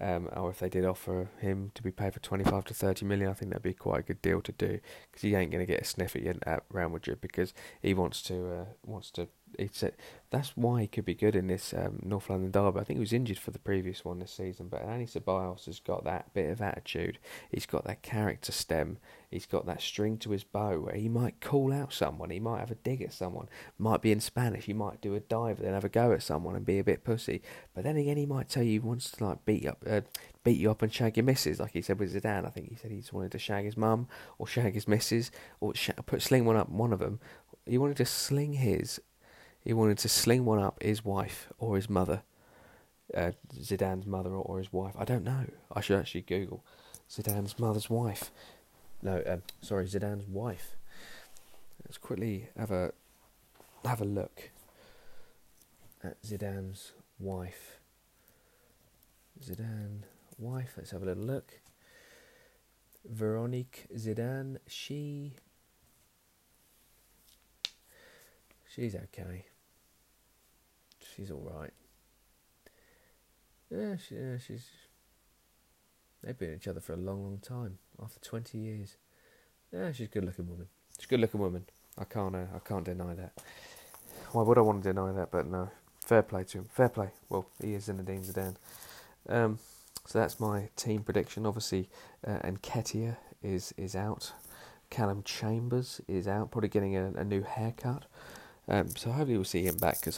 Um, 0.00 0.28
or 0.36 0.50
if 0.50 0.58
they 0.58 0.68
did 0.68 0.84
offer 0.84 1.30
him 1.38 1.70
to 1.74 1.82
be 1.82 1.90
paid 1.90 2.12
for 2.12 2.20
25 2.20 2.64
to 2.66 2.74
30 2.74 3.06
million, 3.06 3.30
I 3.30 3.32
think 3.32 3.50
that'd 3.50 3.62
be 3.62 3.72
quite 3.72 4.00
a 4.00 4.02
good 4.02 4.20
deal 4.20 4.42
to 4.42 4.52
do 4.52 4.78
because 5.10 5.22
he 5.22 5.34
ain't 5.34 5.50
going 5.50 5.64
to 5.64 5.72
get 5.72 5.80
a 5.80 5.84
sniff 5.84 6.14
at, 6.14 6.46
at 6.46 6.64
Real 6.70 6.90
Madrid 6.90 7.20
because 7.20 7.54
he 7.80 7.94
wants 7.94 8.20
to 8.22 8.52
uh, 8.52 8.64
wants 8.84 9.10
to 9.12 9.28
it's 9.58 9.82
a, 9.82 9.92
that's 10.30 10.56
why 10.56 10.82
he 10.82 10.86
could 10.86 11.04
be 11.04 11.14
good 11.14 11.36
in 11.36 11.46
this 11.46 11.72
um, 11.72 12.00
North 12.02 12.28
London 12.28 12.50
derby. 12.50 12.80
I 12.80 12.84
think 12.84 12.98
he 12.98 13.00
was 13.00 13.12
injured 13.12 13.38
for 13.38 13.50
the 13.50 13.58
previous 13.58 14.04
one 14.04 14.18
this 14.18 14.32
season, 14.32 14.68
but 14.68 14.86
Dani 14.86 15.10
Ceballos 15.10 15.66
has 15.66 15.80
got 15.80 16.04
that 16.04 16.32
bit 16.34 16.50
of 16.50 16.60
attitude. 16.60 17.18
He's 17.50 17.66
got 17.66 17.84
that 17.84 18.02
character 18.02 18.52
stem. 18.52 18.98
He's 19.30 19.46
got 19.46 19.66
that 19.66 19.82
string 19.82 20.18
to 20.18 20.30
his 20.30 20.44
bow 20.44 20.78
where 20.78 20.94
he 20.94 21.08
might 21.08 21.40
call 21.40 21.72
out 21.72 21.92
someone. 21.92 22.30
He 22.30 22.40
might 22.40 22.60
have 22.60 22.70
a 22.70 22.76
dig 22.76 23.02
at 23.02 23.12
someone. 23.12 23.48
Might 23.78 24.02
be 24.02 24.12
in 24.12 24.20
Spanish. 24.20 24.64
He 24.64 24.72
might 24.72 25.00
do 25.00 25.14
a 25.14 25.20
dive, 25.20 25.60
then 25.60 25.74
have 25.74 25.84
a 25.84 25.88
go 25.88 26.12
at 26.12 26.22
someone 26.22 26.56
and 26.56 26.64
be 26.64 26.78
a 26.78 26.84
bit 26.84 27.04
pussy. 27.04 27.42
But 27.74 27.84
then 27.84 27.96
again, 27.96 28.16
he 28.16 28.26
might 28.26 28.48
tell 28.48 28.62
you 28.62 28.72
he 28.72 28.78
wants 28.78 29.10
to 29.10 29.24
like 29.24 29.44
beat 29.44 29.66
up, 29.66 29.84
uh, 29.88 30.02
beat 30.44 30.58
you 30.58 30.70
up 30.70 30.82
and 30.82 30.92
shag 30.92 31.16
your 31.16 31.24
missus, 31.24 31.60
like 31.60 31.72
he 31.72 31.82
said 31.82 31.98
with 31.98 32.14
Zidane. 32.14 32.46
I 32.46 32.50
think 32.50 32.70
he 32.70 32.76
said 32.76 32.90
he 32.90 32.98
just 32.98 33.12
wanted 33.12 33.32
to 33.32 33.38
shag 33.38 33.64
his 33.64 33.76
mum 33.76 34.08
or 34.38 34.46
shag 34.46 34.74
his 34.74 34.88
missus 34.88 35.30
or 35.60 35.74
sh- 35.74 35.90
put 36.06 36.22
sling 36.22 36.44
one 36.44 36.56
up 36.56 36.68
one 36.68 36.92
of 36.92 37.00
them. 37.00 37.20
He 37.64 37.78
wanted 37.78 37.96
to 37.98 38.06
sling 38.06 38.54
his 38.54 39.00
he 39.66 39.72
wanted 39.72 39.98
to 39.98 40.08
sling 40.08 40.44
one 40.44 40.60
up 40.60 40.80
his 40.80 41.04
wife 41.04 41.48
or 41.58 41.74
his 41.74 41.90
mother, 41.90 42.22
uh, 43.12 43.32
Zidane's 43.52 44.06
mother 44.06 44.30
or 44.30 44.58
his 44.58 44.72
wife. 44.72 44.94
I 44.96 45.04
don't 45.04 45.24
know. 45.24 45.46
I 45.72 45.80
should 45.80 45.98
actually 45.98 46.20
Google 46.20 46.64
Zidane's 47.10 47.58
mother's 47.58 47.90
wife. 47.90 48.30
No, 49.02 49.22
um, 49.26 49.42
sorry, 49.60 49.86
Zidane's 49.86 50.26
wife. 50.26 50.76
Let's 51.84 51.98
quickly 51.98 52.48
have 52.56 52.70
a 52.70 52.92
have 53.84 54.00
a 54.00 54.04
look 54.04 54.50
at 56.02 56.20
Zidane's 56.22 56.92
wife. 57.18 57.78
Zidane 59.42 60.02
wife. 60.38 60.74
Let's 60.76 60.90
have 60.90 61.02
a 61.02 61.06
little 61.06 61.24
look. 61.24 61.60
Veronique 63.04 63.86
Zidane. 63.94 64.58
She 64.66 65.34
she's 68.68 68.94
okay. 68.94 69.44
She's 71.14 71.30
all 71.30 71.48
right. 71.54 71.72
Yeah, 73.70 73.96
she, 73.96 74.14
yeah, 74.14 74.38
she's. 74.38 74.68
They've 76.22 76.36
been 76.36 76.54
each 76.54 76.68
other 76.68 76.80
for 76.80 76.94
a 76.94 76.96
long, 76.96 77.22
long 77.22 77.38
time. 77.38 77.78
After 78.02 78.20
twenty 78.20 78.58
years. 78.58 78.96
Yeah, 79.72 79.90
she's 79.92 80.06
a 80.06 80.10
good-looking 80.10 80.48
woman. 80.48 80.66
She's 80.96 81.06
a 81.06 81.08
good-looking 81.08 81.40
woman. 81.40 81.64
I 81.98 82.04
can't. 82.04 82.34
Uh, 82.34 82.46
I 82.54 82.58
can't 82.60 82.84
deny 82.84 83.14
that. 83.14 83.32
Why 84.32 84.42
would 84.42 84.58
I 84.58 84.60
want 84.60 84.82
to 84.82 84.92
deny 84.92 85.12
that? 85.12 85.30
But 85.30 85.46
no. 85.46 85.70
Fair 86.04 86.22
play 86.22 86.44
to 86.44 86.58
him. 86.58 86.66
Fair 86.70 86.88
play. 86.88 87.08
Well, 87.28 87.46
he 87.60 87.74
is 87.74 87.88
Zinedine 87.88 88.24
Zidane. 88.24 88.56
Um, 89.28 89.58
so 90.06 90.20
that's 90.20 90.38
my 90.38 90.68
team 90.76 91.02
prediction. 91.02 91.46
Obviously, 91.46 91.88
uh, 92.26 92.38
Nketiah 92.38 93.16
is 93.42 93.74
is 93.76 93.96
out. 93.96 94.32
Callum 94.88 95.24
Chambers 95.24 96.00
is 96.06 96.28
out, 96.28 96.52
probably 96.52 96.68
getting 96.68 96.96
a, 96.96 97.12
a 97.16 97.24
new 97.24 97.42
haircut. 97.42 98.04
Um, 98.68 98.88
so 98.90 99.10
hopefully 99.10 99.36
we'll 99.36 99.44
see 99.44 99.64
him 99.64 99.76
back 99.78 100.00
because 100.00 100.16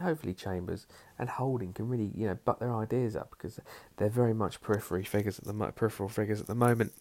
hopefully 0.00 0.32
Chambers 0.32 0.86
and 1.18 1.28
Holding 1.28 1.72
can 1.72 1.88
really 1.88 2.12
you 2.14 2.26
know 2.26 2.38
butt 2.44 2.60
their 2.60 2.74
ideas 2.74 3.14
up 3.14 3.30
because 3.30 3.60
they're 3.98 4.08
very 4.08 4.34
much 4.34 4.60
periphery 4.60 5.04
figures 5.04 5.38
at 5.38 5.44
the 5.44 5.52
peripheral 5.72 6.08
figures 6.08 6.40
at 6.40 6.46
the 6.46 6.54
moment. 6.54 6.92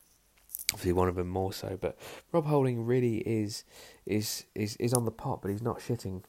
Obviously 0.76 0.92
one 0.92 1.08
of 1.08 1.16
them 1.16 1.30
more 1.30 1.54
so, 1.54 1.78
but 1.80 1.98
Rob 2.34 2.48
Holding 2.48 2.86
really 2.86 3.20
is 3.20 3.64
is 4.06 4.44
is 4.54 4.76
is 4.76 4.94
on 4.94 5.06
the 5.06 5.12
pot, 5.12 5.42
but 5.42 5.50
he's 5.50 5.62
not 5.62 5.80
shitting, 5.80 6.24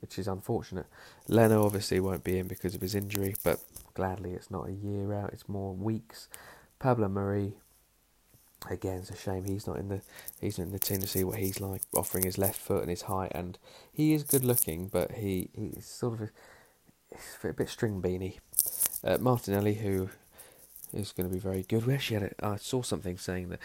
which 0.00 0.18
is 0.18 0.26
unfortunate. 0.26 0.86
Leno 1.28 1.64
obviously 1.64 2.00
won't 2.00 2.24
be 2.24 2.36
in 2.36 2.48
because 2.48 2.74
of 2.74 2.80
his 2.80 2.96
injury, 2.96 3.36
but 3.44 3.60
gladly 3.94 4.32
it's 4.32 4.50
not 4.50 4.68
a 4.68 4.72
year 4.72 5.14
out; 5.14 5.32
it's 5.32 5.48
more 5.48 5.72
weeks. 5.72 6.28
Pablo 6.80 7.06
Mari 7.06 7.54
again, 8.68 8.98
it's 8.98 9.10
a 9.10 9.16
shame 9.16 9.44
he's 9.44 9.68
not 9.68 9.76
in 9.76 9.86
the 9.86 10.00
he's 10.40 10.58
not 10.58 10.64
in 10.64 10.72
the 10.72 10.80
team 10.80 11.00
to 11.00 11.06
see 11.06 11.22
what 11.22 11.38
he's 11.38 11.60
like, 11.60 11.82
offering 11.96 12.24
his 12.24 12.38
left 12.38 12.60
foot 12.60 12.80
and 12.80 12.90
his 12.90 13.02
height, 13.02 13.30
and 13.36 13.56
he 13.92 14.14
is 14.14 14.24
good 14.24 14.44
looking, 14.44 14.88
but 14.88 15.12
he 15.12 15.48
he's 15.54 15.86
sort 15.86 16.14
of 16.14 16.30
a, 17.44 17.48
a 17.48 17.52
bit 17.52 17.68
string 17.68 18.02
beanie. 18.02 18.38
Uh, 19.04 19.18
Martinelli, 19.18 19.74
who 19.74 20.10
is 20.92 21.12
going 21.12 21.28
to 21.28 21.34
be 21.34 21.40
very 21.40 21.62
good. 21.62 21.86
We 21.86 21.94
actually 21.94 22.20
had 22.20 22.34
a, 22.38 22.46
I 22.46 22.56
saw 22.56 22.82
something 22.82 23.18
saying 23.18 23.48
that 23.50 23.60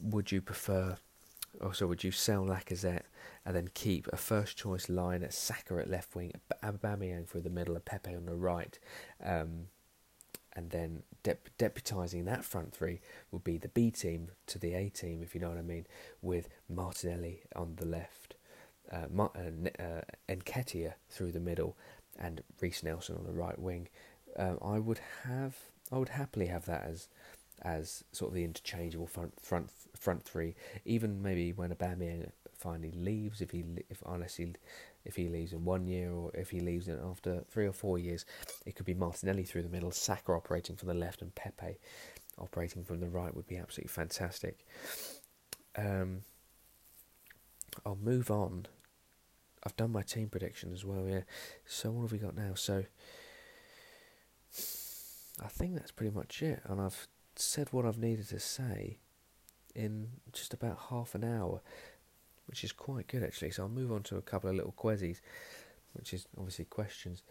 would 0.00 0.32
you 0.32 0.40
prefer, 0.40 0.96
or 1.60 1.74
so 1.74 1.86
would 1.86 2.04
you 2.04 2.10
sell 2.10 2.44
Lacazette 2.44 3.02
and 3.46 3.54
then 3.54 3.68
keep 3.74 4.08
a 4.12 4.16
first 4.16 4.56
choice 4.56 4.88
line 4.88 5.22
at 5.22 5.34
Saka 5.34 5.76
at 5.78 5.90
left 5.90 6.14
wing, 6.14 6.32
Aubameyang 6.62 7.28
through 7.28 7.42
the 7.42 7.50
middle, 7.50 7.74
and 7.74 7.84
Pepe 7.84 8.14
on 8.14 8.26
the 8.26 8.34
right. 8.34 8.78
Um, 9.22 9.66
and 10.56 10.70
then 10.70 11.02
dep- 11.22 11.50
deputising 11.58 12.24
that 12.24 12.44
front 12.44 12.72
three 12.72 13.00
would 13.30 13.44
be 13.44 13.58
the 13.58 13.68
B 13.68 13.90
team 13.90 14.30
to 14.46 14.58
the 14.58 14.74
A 14.74 14.88
team, 14.88 15.22
if 15.22 15.34
you 15.34 15.40
know 15.40 15.48
what 15.48 15.58
I 15.58 15.62
mean, 15.62 15.86
with 16.22 16.48
Martinelli 16.68 17.42
on 17.56 17.74
the 17.76 17.86
left, 17.86 18.36
uh, 18.90 19.06
Ma- 19.10 19.30
uh, 19.36 19.82
uh, 19.82 20.00
Nketiah 20.28 20.94
through 21.10 21.32
the 21.32 21.40
middle, 21.40 21.76
and 22.18 22.42
Reiss 22.60 22.82
Nelson 22.82 23.16
on 23.16 23.24
the 23.24 23.32
right 23.32 23.58
wing. 23.58 23.88
Um, 24.36 24.58
I 24.64 24.78
would 24.78 25.00
have, 25.24 25.56
I 25.94 25.98
would 25.98 26.08
happily 26.08 26.46
have 26.46 26.66
that 26.66 26.84
as, 26.84 27.08
as 27.62 28.02
sort 28.10 28.30
of 28.30 28.34
the 28.34 28.42
interchangeable 28.42 29.06
front 29.06 29.32
front 29.40 29.70
front 29.96 30.24
three. 30.24 30.56
Even 30.84 31.22
maybe 31.22 31.52
when 31.52 31.70
Aubameyang 31.70 32.30
finally 32.52 32.90
leaves, 32.90 33.40
if 33.40 33.52
he 33.52 33.64
if 33.88 34.02
unless 34.04 34.34
he 34.36 34.54
if 35.04 35.14
he 35.14 35.28
leaves 35.28 35.52
in 35.52 35.64
one 35.64 35.86
year 35.86 36.10
or 36.10 36.32
if 36.34 36.50
he 36.50 36.58
leaves 36.58 36.88
in 36.88 36.98
after 36.98 37.44
three 37.48 37.66
or 37.66 37.72
four 37.72 37.98
years. 37.98 38.24
It 38.66 38.74
could 38.74 38.86
be 38.86 38.94
Martinelli 38.94 39.44
through 39.44 39.62
the 39.62 39.68
middle, 39.68 39.92
Saka 39.92 40.32
operating 40.32 40.74
from 40.74 40.88
the 40.88 40.94
left, 40.94 41.22
and 41.22 41.32
Pepe 41.34 41.78
operating 42.38 42.82
from 42.82 42.98
the 42.98 43.08
right 43.08 43.34
would 43.34 43.46
be 43.46 43.56
absolutely 43.56 43.92
fantastic. 43.92 44.66
Um, 45.76 46.22
I'll 47.86 47.98
move 48.02 48.32
on. 48.32 48.66
I've 49.62 49.76
done 49.76 49.92
my 49.92 50.02
team 50.02 50.28
prediction 50.28 50.72
as 50.72 50.84
well, 50.84 51.06
yeah. 51.08 51.22
So 51.66 51.92
what 51.92 52.02
have 52.02 52.12
we 52.12 52.18
got 52.18 52.36
now? 52.36 52.54
So 52.54 52.84
I 55.42 55.48
think 55.48 55.74
that's 55.74 55.90
pretty 55.90 56.14
much 56.14 56.42
it, 56.42 56.60
and 56.64 56.80
I've 56.80 57.08
said 57.36 57.68
what 57.72 57.84
I've 57.84 57.98
needed 57.98 58.28
to 58.28 58.38
say 58.38 58.98
in 59.74 60.08
just 60.32 60.54
about 60.54 60.78
half 60.90 61.14
an 61.16 61.24
hour 61.24 61.60
which 62.46 62.64
is 62.64 62.72
quite 62.72 63.06
good 63.08 63.22
actually. 63.22 63.50
So 63.50 63.62
I'll 63.62 63.68
move 63.68 63.92
on 63.92 64.02
to 64.04 64.16
a 64.16 64.22
couple 64.22 64.50
of 64.50 64.56
little 64.56 64.72
quizzes, 64.72 65.20
which 65.94 66.12
is 66.12 66.26
obviously 66.36 66.66
questions. 66.66 67.22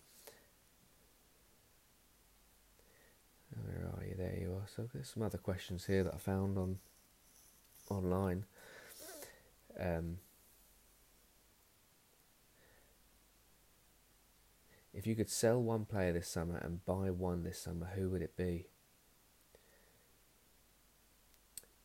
Where 3.64 3.92
are 3.96 4.06
you? 4.06 4.16
There 4.16 4.36
you 4.40 4.54
are. 4.54 4.68
So 4.76 4.90
there's 4.92 5.10
some 5.10 5.24
other 5.24 5.38
questions 5.38 5.86
here 5.86 6.04
that 6.04 6.14
I 6.14 6.18
found 6.18 6.58
on 6.58 6.80
online. 7.90 8.46
Um, 9.80 10.18
if 14.94 15.08
you 15.08 15.16
could 15.16 15.30
sell 15.30 15.62
one 15.62 15.86
player 15.86 16.14
this 16.14 16.28
summer 16.28 16.58
and 16.58 16.86
buy 16.86 17.10
one 17.10 17.44
this 17.44 17.60
summer, 17.60 17.92
who 17.96 18.10
would 18.10 18.22
it 18.22 18.38
be? 18.38 18.68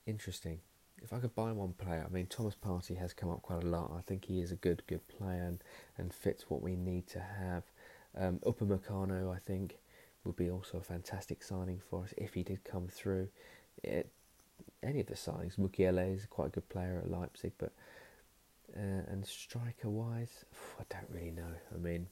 Interesting 0.06 0.60
if 1.02 1.12
I 1.12 1.18
could 1.18 1.34
buy 1.34 1.52
one 1.52 1.74
player, 1.74 2.04
I 2.04 2.12
mean 2.12 2.26
Thomas 2.26 2.54
Partey 2.54 2.98
has 2.98 3.12
come 3.12 3.30
up 3.30 3.42
quite 3.42 3.62
a 3.62 3.66
lot. 3.66 3.92
I 3.96 4.00
think 4.00 4.24
he 4.24 4.40
is 4.40 4.52
a 4.52 4.56
good 4.56 4.82
good 4.86 5.06
player 5.08 5.44
and, 5.44 5.62
and 5.96 6.12
fits 6.12 6.48
what 6.48 6.62
we 6.62 6.76
need 6.76 7.06
to 7.08 7.20
have. 7.20 7.64
Um, 8.16 8.40
Upamecano, 8.44 9.34
I 9.34 9.38
think, 9.38 9.78
would 10.24 10.36
be 10.36 10.50
also 10.50 10.78
a 10.78 10.82
fantastic 10.82 11.42
signing 11.42 11.80
for 11.88 12.02
us 12.04 12.14
if 12.16 12.34
he 12.34 12.42
did 12.42 12.64
come 12.64 12.88
through. 12.88 13.28
It, 13.82 14.10
any 14.82 15.00
of 15.00 15.06
the 15.06 15.14
signings, 15.14 15.56
Mukiele 15.56 16.14
is 16.14 16.26
quite 16.26 16.48
a 16.48 16.50
good 16.50 16.68
player 16.68 17.00
at 17.02 17.10
Leipzig, 17.10 17.52
but 17.58 17.72
uh, 18.76 19.02
and 19.08 19.24
striker 19.26 19.88
wise, 19.88 20.44
I 20.80 20.84
don't 20.88 21.08
really 21.10 21.30
know. 21.30 21.54
I 21.74 21.78
mean, 21.78 22.06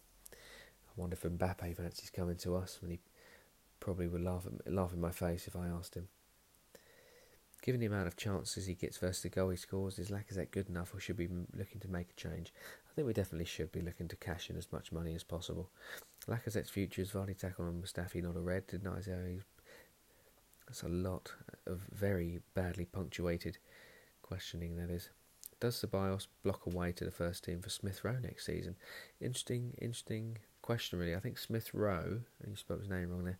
wonder 0.96 1.14
if 1.14 1.22
Mbappe 1.22 1.76
fancies 1.76 2.10
coming 2.10 2.36
to 2.36 2.56
us 2.56 2.78
when 2.80 2.90
he 2.90 3.00
probably 3.80 4.08
would 4.08 4.22
laugh 4.22 4.46
at, 4.46 4.72
laugh 4.72 4.92
in 4.92 5.00
my 5.00 5.10
face 5.10 5.46
if 5.46 5.56
I 5.56 5.68
asked 5.68 5.94
him. 5.94 6.08
Given 7.62 7.80
the 7.80 7.86
amount 7.86 8.06
of 8.06 8.16
chances 8.16 8.66
he 8.66 8.74
gets 8.74 8.98
versus 8.98 9.22
the 9.22 9.28
goal 9.28 9.50
he 9.50 9.56
scores, 9.56 9.98
is 9.98 10.10
Lacazette 10.10 10.52
good 10.52 10.68
enough 10.68 10.94
or 10.94 11.00
should 11.00 11.18
we 11.18 11.26
be 11.26 11.34
looking 11.56 11.80
to 11.80 11.88
make 11.88 12.10
a 12.10 12.20
change? 12.20 12.52
I 12.88 12.94
think 12.94 13.06
we 13.06 13.12
definitely 13.12 13.46
should 13.46 13.72
be 13.72 13.80
looking 13.80 14.08
to 14.08 14.16
cash 14.16 14.48
in 14.50 14.56
as 14.56 14.70
much 14.72 14.92
money 14.92 15.14
as 15.14 15.24
possible. 15.24 15.70
Lacazette's 16.28 16.70
future 16.70 17.02
is 17.02 17.10
Vardy 17.10 17.36
tackle 17.36 17.66
on 17.66 17.82
Mustafi, 17.82 18.22
not 18.22 18.36
a 18.36 18.40
red. 18.40 18.66
Denies 18.68 19.08
That's 20.66 20.82
a 20.82 20.88
lot 20.88 21.32
of 21.66 21.86
very 21.92 22.40
badly 22.54 22.84
punctuated 22.84 23.58
questioning, 24.22 24.76
that 24.76 24.90
is. 24.90 25.10
Does 25.58 25.80
Ceballos 25.80 26.26
block 26.42 26.66
away 26.66 26.92
to 26.92 27.04
the 27.04 27.10
first 27.10 27.44
team 27.44 27.62
for 27.62 27.70
Smith 27.70 28.04
Rowe 28.04 28.18
next 28.22 28.44
season? 28.44 28.76
Interesting, 29.20 29.74
interesting 29.80 30.38
question, 30.66 30.98
really. 30.98 31.14
I 31.14 31.20
think 31.20 31.38
Smith 31.38 31.72
Rowe, 31.72 32.20
you 32.46 32.56
spoke 32.56 32.80
his 32.80 32.90
name 32.90 33.10
wrong 33.10 33.24
there, 33.24 33.38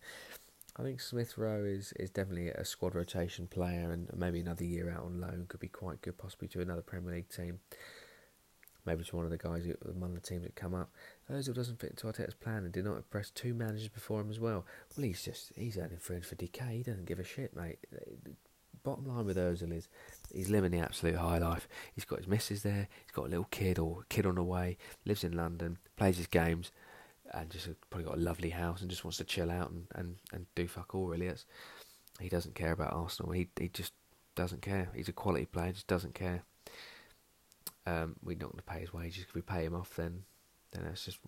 I 0.79 0.83
think 0.83 1.01
Smith 1.01 1.37
Rowe 1.37 1.63
is, 1.65 1.91
is 1.99 2.09
definitely 2.09 2.49
a 2.49 2.63
squad 2.63 2.95
rotation 2.95 3.47
player, 3.47 3.91
and 3.91 4.09
maybe 4.15 4.39
another 4.39 4.63
year 4.63 4.89
out 4.89 5.03
on 5.03 5.19
loan 5.19 5.45
could 5.47 5.59
be 5.59 5.67
quite 5.67 6.01
good, 6.01 6.17
possibly 6.17 6.47
to 6.49 6.61
another 6.61 6.81
Premier 6.81 7.15
League 7.15 7.29
team. 7.29 7.59
Maybe 8.85 9.03
to 9.03 9.15
one 9.17 9.25
of 9.25 9.31
the 9.31 9.37
guys, 9.37 9.67
one 9.81 10.11
of 10.11 10.15
the 10.15 10.21
teams 10.21 10.43
that 10.43 10.55
come 10.55 10.73
up. 10.73 10.89
Ozil 11.29 11.53
doesn't 11.53 11.81
fit 11.81 11.89
into 11.89 12.07
Arteta's 12.07 12.35
plan 12.35 12.63
and 12.63 12.71
did 12.71 12.85
not 12.85 12.95
impress 12.95 13.31
two 13.31 13.53
managers 13.53 13.89
before 13.89 14.21
him 14.21 14.29
as 14.29 14.39
well. 14.39 14.65
Well, 14.95 15.05
he's 15.05 15.23
just 15.23 15.51
he's 15.57 15.77
earning 15.77 15.97
friends 15.97 16.27
for 16.27 16.35
decay. 16.35 16.77
He 16.77 16.83
doesn't 16.83 17.05
give 17.05 17.19
a 17.19 17.23
shit, 17.25 17.53
mate. 17.53 17.79
Bottom 18.83 19.05
line 19.05 19.25
with 19.25 19.35
Ozil 19.35 19.73
is 19.73 19.89
he's 20.33 20.49
living 20.49 20.71
the 20.71 20.79
absolute 20.79 21.17
high 21.17 21.39
life. 21.39 21.67
He's 21.93 22.05
got 22.05 22.19
his 22.19 22.29
missus 22.29 22.63
there. 22.63 22.87
He's 23.03 23.11
got 23.11 23.25
a 23.25 23.29
little 23.29 23.47
kid 23.51 23.77
or 23.77 24.05
kid 24.07 24.25
on 24.25 24.35
the 24.35 24.43
way. 24.43 24.77
Lives 25.05 25.25
in 25.25 25.35
London. 25.35 25.79
Plays 25.97 26.15
his 26.15 26.27
games 26.27 26.71
and 27.33 27.49
just 27.49 27.69
probably 27.89 28.05
got 28.05 28.17
a 28.17 28.21
lovely 28.21 28.49
house 28.49 28.81
and 28.81 28.89
just 28.89 29.03
wants 29.03 29.17
to 29.17 29.23
chill 29.23 29.51
out 29.51 29.71
and, 29.71 29.87
and, 29.95 30.15
and 30.33 30.45
do 30.55 30.67
fuck 30.67 30.95
all 30.95 31.07
really. 31.07 31.27
It's, 31.27 31.45
he 32.19 32.29
doesn't 32.29 32.55
care 32.55 32.71
about 32.71 32.93
Arsenal. 32.93 33.31
He 33.31 33.49
he 33.59 33.69
just 33.69 33.93
doesn't 34.35 34.61
care. 34.61 34.89
He's 34.95 35.09
a 35.09 35.13
quality 35.13 35.45
player, 35.45 35.71
just 35.71 35.87
doesn't 35.87 36.13
care. 36.13 36.43
Um, 37.85 38.15
we're 38.23 38.37
not 38.37 38.51
going 38.51 38.57
to 38.57 38.63
pay 38.63 38.79
his 38.79 38.93
wages. 38.93 39.25
If 39.27 39.33
we 39.33 39.41
pay 39.41 39.65
him 39.65 39.75
off, 39.75 39.95
then 39.95 40.23
then 40.71 40.83
that's 40.85 41.05
just 41.05 41.19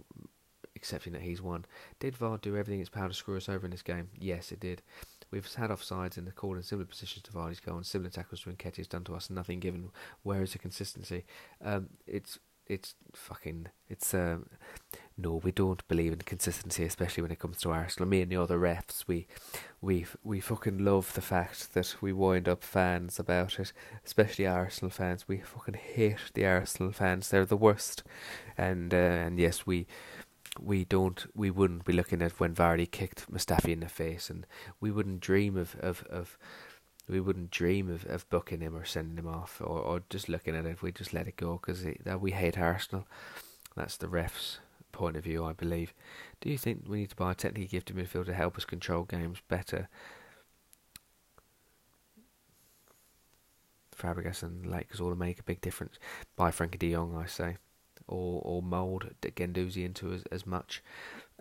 accepting 0.76 1.14
that 1.14 1.22
he's 1.22 1.42
won. 1.42 1.66
Did 2.00 2.16
VAR 2.16 2.38
do 2.38 2.56
everything 2.56 2.80
in 2.80 2.82
its 2.82 2.90
power 2.90 3.08
to 3.08 3.14
screw 3.14 3.38
us 3.38 3.50
over 3.50 3.66
in 3.66 3.72
this 3.72 3.82
game? 3.82 4.10
Yes, 4.18 4.52
it 4.52 4.60
did. 4.60 4.82
We've 5.32 5.54
had 5.54 5.70
offsides 5.70 6.18
and 6.18 6.26
the 6.26 6.32
call 6.32 6.56
in 6.56 6.64
similar 6.64 6.86
positions 6.86 7.24
to 7.24 7.32
Vardy's 7.32 7.60
goal 7.60 7.78
and 7.78 7.86
similar 7.86 8.10
tackles 8.10 8.42
to 8.42 8.50
Nketiah's 8.50 8.88
done 8.88 9.04
to 9.04 9.16
us. 9.16 9.30
Nothing 9.30 9.60
given. 9.60 9.90
Where 10.24 10.42
is 10.42 10.54
the 10.54 10.60
consistency? 10.60 11.26
Um, 11.64 11.90
it's 12.08 12.40
it's 12.66 12.96
fucking 13.14 13.68
it's 13.90 14.14
um 14.14 14.46
no 15.22 15.36
we 15.36 15.52
don't 15.52 15.88
believe 15.88 16.14
in 16.14 16.20
consistency 16.20 16.84
especially 16.84 17.22
when 17.22 17.32
it 17.32 17.40
comes 17.40 17.60
to 17.60 17.72
Arsenal. 17.72 18.08
Me 18.08 18.22
and 18.22 18.32
the 18.32 18.38
other 18.38 18.58
refs 18.58 19.04
we 19.08 19.28
we 19.82 20.06
we 20.24 20.40
fucking 20.40 20.78
love 20.78 21.14
the 21.14 21.22
fact 21.22 21.74
that 21.74 21.96
we 22.02 22.14
wind 22.14 22.48
up 22.48 22.64
fans 22.64 23.20
about 23.20 23.60
it 23.60 23.74
especially 24.06 24.48
Arsenal 24.48 24.90
fans. 24.90 25.28
We 25.28 25.38
fucking 25.40 25.76
hate 25.76 26.32
the 26.34 26.46
Arsenal 26.46 26.92
fans. 26.92 27.30
They're 27.30 27.46
the 27.46 27.58
worst. 27.58 28.04
And 28.58 28.94
uh, 28.94 28.98
and 28.98 29.40
yes 29.40 29.66
we 29.66 29.88
we 30.60 30.86
don't 30.86 31.26
we 31.36 31.52
wouldn't 31.52 31.86
be 31.86 31.94
looking 31.94 32.22
at 32.22 32.40
when 32.40 32.56
Vardy 32.56 32.90
kicked 32.90 33.32
Mustafi 33.32 33.72
in 33.74 33.82
the 33.82 33.90
face. 33.90 34.30
And 34.30 34.46
we 34.80 34.92
wouldn't 34.92 35.20
dream 35.20 35.58
of 35.58 35.76
of, 35.80 36.04
of 36.10 36.38
we 37.08 37.20
wouldn't 37.20 37.50
dream 37.52 37.90
of, 37.90 38.06
of 38.06 38.30
booking 38.30 38.62
him 38.62 38.76
or 38.76 38.86
sending 38.86 39.18
him 39.18 39.28
off 39.28 39.60
or, 39.62 39.80
or 39.80 40.04
just 40.10 40.30
looking 40.30 40.56
at 40.56 40.66
it. 40.66 40.82
We 40.82 40.92
just 40.92 41.14
let 41.14 41.28
it 41.28 41.38
go 41.38 41.60
because 41.62 41.86
that 42.04 42.22
we 42.22 42.32
hate 42.32 42.58
Arsenal. 42.58 43.08
That's 43.76 43.98
the 43.98 44.08
refs' 44.08 44.58
point 45.00 45.16
of 45.16 45.24
view, 45.24 45.46
I 45.46 45.54
believe. 45.54 45.94
Do 46.42 46.50
you 46.50 46.58
think 46.58 46.84
we 46.86 47.00
need 47.00 47.10
to 47.12 47.16
buy 47.16 47.32
a 47.32 47.36
technically 47.36 47.68
gifted 47.68 47.96
midfielder 47.96 48.26
to 48.26 48.34
help 48.34 48.58
us 48.58 48.66
control 48.66 49.04
games 49.04 49.38
better? 49.48 49.88
Fabregas 53.98 54.44
and 54.44 54.66
Lakers 54.66 55.00
all 55.00 55.10
to 55.10 55.16
make 55.16 55.40
a 55.40 55.44
big 55.44 55.62
difference. 55.62 55.98
Buy 56.36 56.52
Frankie 56.52 56.78
de 56.78 56.92
Jong, 56.92 57.16
I 57.16 57.28
say, 57.28 57.58
or 58.08 58.42
or 58.44 58.62
mould 58.62 59.16
Guendouzi 59.22 59.86
into 59.86 60.12
as, 60.12 60.24
as 60.32 60.46
much 60.46 60.84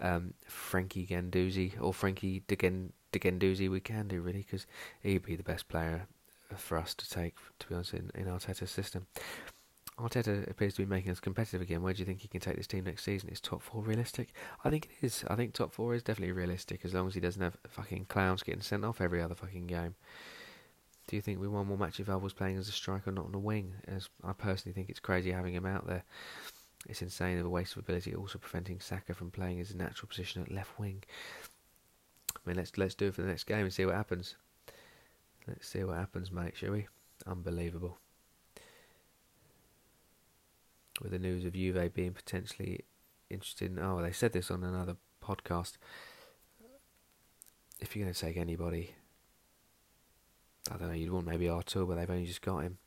um, 0.01 0.35
Frankie 0.47 1.07
Guendouzi 1.07 1.73
or 1.81 1.93
Frankie 1.93 2.43
de, 2.47 2.55
Gen, 2.55 2.93
de 3.11 3.19
Guendouzi 3.19 3.69
we 3.69 3.81
can 3.81 4.07
do 4.07 4.21
really 4.21 4.45
because 4.49 4.67
he'd 5.03 5.25
be 5.25 5.35
the 5.35 5.43
best 5.43 5.69
player 5.69 6.07
for 6.57 6.79
us 6.79 6.95
to 6.95 7.11
take 7.11 7.35
to 7.59 7.69
be 7.69 7.75
honest 7.75 7.95
in, 7.95 8.11
in 8.15 8.27
Arteta's 8.27 8.71
system. 8.71 9.07
Arteta 9.99 10.49
appears 10.49 10.75
to 10.75 10.83
be 10.83 10.87
making 10.87 11.11
us 11.11 11.19
competitive 11.19 11.61
again. 11.61 11.83
Where 11.83 11.93
do 11.93 11.99
you 11.99 12.05
think 12.07 12.21
he 12.21 12.29
can 12.29 12.41
take 12.41 12.57
this 12.57 12.69
team 12.69 12.85
next 12.85 13.03
season? 13.03 13.31
Is 13.31 13.41
top 13.41 13.63
four 13.63 13.83
realistic? 13.83 14.33
I 14.65 14.71
think 14.71 14.87
it 14.87 15.07
is. 15.07 15.25
I 15.29 15.35
think 15.35 15.53
top 15.53 15.73
four 15.73 15.95
is 15.95 16.03
definitely 16.03 16.33
realistic 16.33 16.85
as 16.85 16.95
long 16.95 17.09
as 17.09 17.15
he 17.15 17.21
doesn't 17.21 17.43
have 17.43 17.57
fucking 17.67 18.07
clowns 18.07 18.45
getting 18.45 18.61
sent 18.61 18.85
off 18.85 19.01
every 19.01 19.21
other 19.21 19.35
fucking 19.35 19.67
game. 19.67 19.97
Do 21.09 21.17
you 21.17 21.23
think 21.23 21.41
we 21.41 21.49
won 21.49 21.67
more 21.67 21.79
matches 21.79 22.01
if 22.01 22.07
Auba 22.07 22.21
was 22.21 22.33
playing 22.33 22.59
as 22.59 22.69
a 22.69 22.73
striker, 22.73 23.11
not 23.11 23.27
on 23.27 23.35
a 23.35 23.39
wing? 23.39 23.75
As 23.89 24.09
I 24.23 24.33
personally 24.35 24.75
think 24.75 24.89
it's 24.89 25.01
crazy 25.01 25.33
having 25.33 25.55
him 25.55 25.67
out 25.67 25.87
there. 25.87 26.05
It's 26.89 27.03
insane 27.03 27.39
of 27.39 27.47
a 27.47 27.51
waste 27.51 27.73
of 27.73 27.79
ability, 27.79 28.15
also 28.15 28.39
preventing 28.39 28.79
Saka 28.79 29.15
from 29.15 29.31
playing 29.31 29.59
his 29.59 29.75
natural 29.75 30.09
position 30.09 30.43
at 30.43 30.53
left 30.53 30.79
wing. 30.79 31.03
I 32.37 32.41
mean, 32.45 32.57
let's 32.57 32.77
let's 32.79 32.95
do 32.95 33.07
it 33.07 33.15
for 33.15 33.23
the 33.23 33.29
next 33.29 33.45
game 33.45 33.65
and 33.65 33.73
see 33.73 33.85
what 33.85 33.97
happens. 33.97 34.37
Let's 35.49 35.67
see 35.67 35.83
what 35.83 35.97
happens, 35.97 36.31
mate, 36.31 36.57
shall 36.57 36.73
we? 36.73 36.87
Unbelievable. 37.27 37.99
With 41.01 41.13
the 41.13 41.19
news 41.19 41.45
of 41.45 41.53
Juve 41.53 41.95
being 41.95 42.13
potentially 42.13 42.85
interested 43.31 43.71
in. 43.71 43.79
Oh, 43.79 44.03
they 44.03 44.13
said 44.13 44.33
this 44.33 44.51
on 44.51 44.65
another 44.65 44.97
podcast. 45.23 45.77
If 47.81 47.95
you're 47.95 48.05
going 48.05 48.15
to 48.15 48.21
take 48.21 48.37
anybody, 48.37 48.95
I 50.73 50.77
don't 50.77 50.89
know, 50.89 50.95
you'd 50.95 51.13
want 51.13 51.27
maybe 51.27 51.49
Arthur, 51.49 51.85
but 51.85 51.97
they've 51.97 52.11
only 52.11 52.27
just 52.27 52.43
got 52.43 52.61
him. 52.61 52.79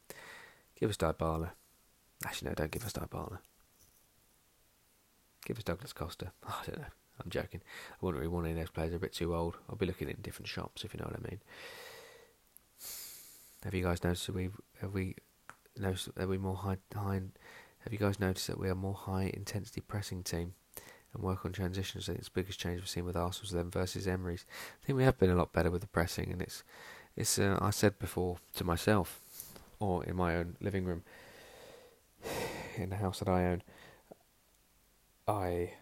Give 0.80 0.90
us 0.90 0.98
Dybala. 0.98 1.52
Actually, 2.26 2.50
no, 2.50 2.56
don't 2.56 2.72
give 2.72 2.86
us 2.86 2.94
Dybala. 2.94 3.40
Give 5.46 5.58
us 5.58 5.64
Douglas 5.64 5.94
Costa. 5.94 6.32
Oh, 6.48 6.60
I 6.64 6.66
don't 6.66 6.80
know. 6.80 6.86
I'm 7.24 7.30
joking. 7.30 7.62
I 7.92 7.98
wouldn't 8.06 8.20
really 8.20 8.34
want 8.34 8.48
any 8.48 8.54
of 8.54 8.60
those 8.60 8.72
players. 8.72 8.90
They're 8.90 8.98
a 8.98 9.02
bit 9.02 9.14
too 9.14 9.36
old. 9.36 9.58
I'll 9.70 9.76
be 9.76 9.86
looking 9.86 10.10
in 10.10 10.18
different 10.22 10.48
shops, 10.48 10.84
if 10.84 10.94
you 10.94 11.00
know 11.00 11.06
what 11.06 11.20
I 11.20 11.30
mean. 11.30 11.40
Have 13.64 13.74
you 13.76 13.84
guys 13.84 14.04
noticed 14.04 14.26
that 14.26 14.36
we 14.36 14.50
have 14.82 14.94
we 14.94 15.16
noticed 15.78 16.14
that 16.16 16.28
we 16.28 16.40
more 16.40 16.56
high 16.56 16.78
high? 16.96 17.22
Have 17.84 17.94
you 17.94 18.00
guys 18.00 18.20
noticed 18.20 18.48
that 18.48 18.60
we 18.60 18.70
are 18.70 18.76
more 18.76 18.94
high 18.94 19.32
intensity 19.34 19.82
pressing 19.82 20.24
team 20.24 20.54
and 21.14 21.24
work 21.24 21.46
on 21.46 21.52
transitions? 21.52 22.06
I 22.06 22.14
think 22.14 22.20
it's 22.20 22.30
the 22.30 22.40
biggest 22.40 22.60
change 22.60 22.80
we've 22.80 22.90
seen 22.90 23.06
with 23.06 23.16
Arsenal's 23.16 23.52
them 23.52 23.72
versus 23.72 24.08
Emery's. 24.08 24.46
I 24.82 24.86
think 24.86 24.98
we 24.98 25.04
have 25.04 25.18
been 25.18 25.32
a 25.32 25.36
lot 25.36 25.52
better 25.52 25.72
with 25.72 25.82
the 25.82 25.88
pressing, 25.88 26.32
and 26.32 26.42
it's 26.42 26.64
it's. 27.16 27.40
Uh, 27.40 27.58
I 27.60 27.72
said 27.72 27.98
before 27.98 28.38
to 28.56 28.64
myself, 28.64 29.20
or 29.80 30.04
in 30.04 30.16
my 30.16 30.36
own 30.36 30.58
living 30.62 30.86
room, 30.86 31.04
in 32.78 32.92
the 32.92 32.98
house 32.98 33.20
that 33.20 33.30
I 33.30 33.46
own, 33.46 33.64
I. 35.28 35.74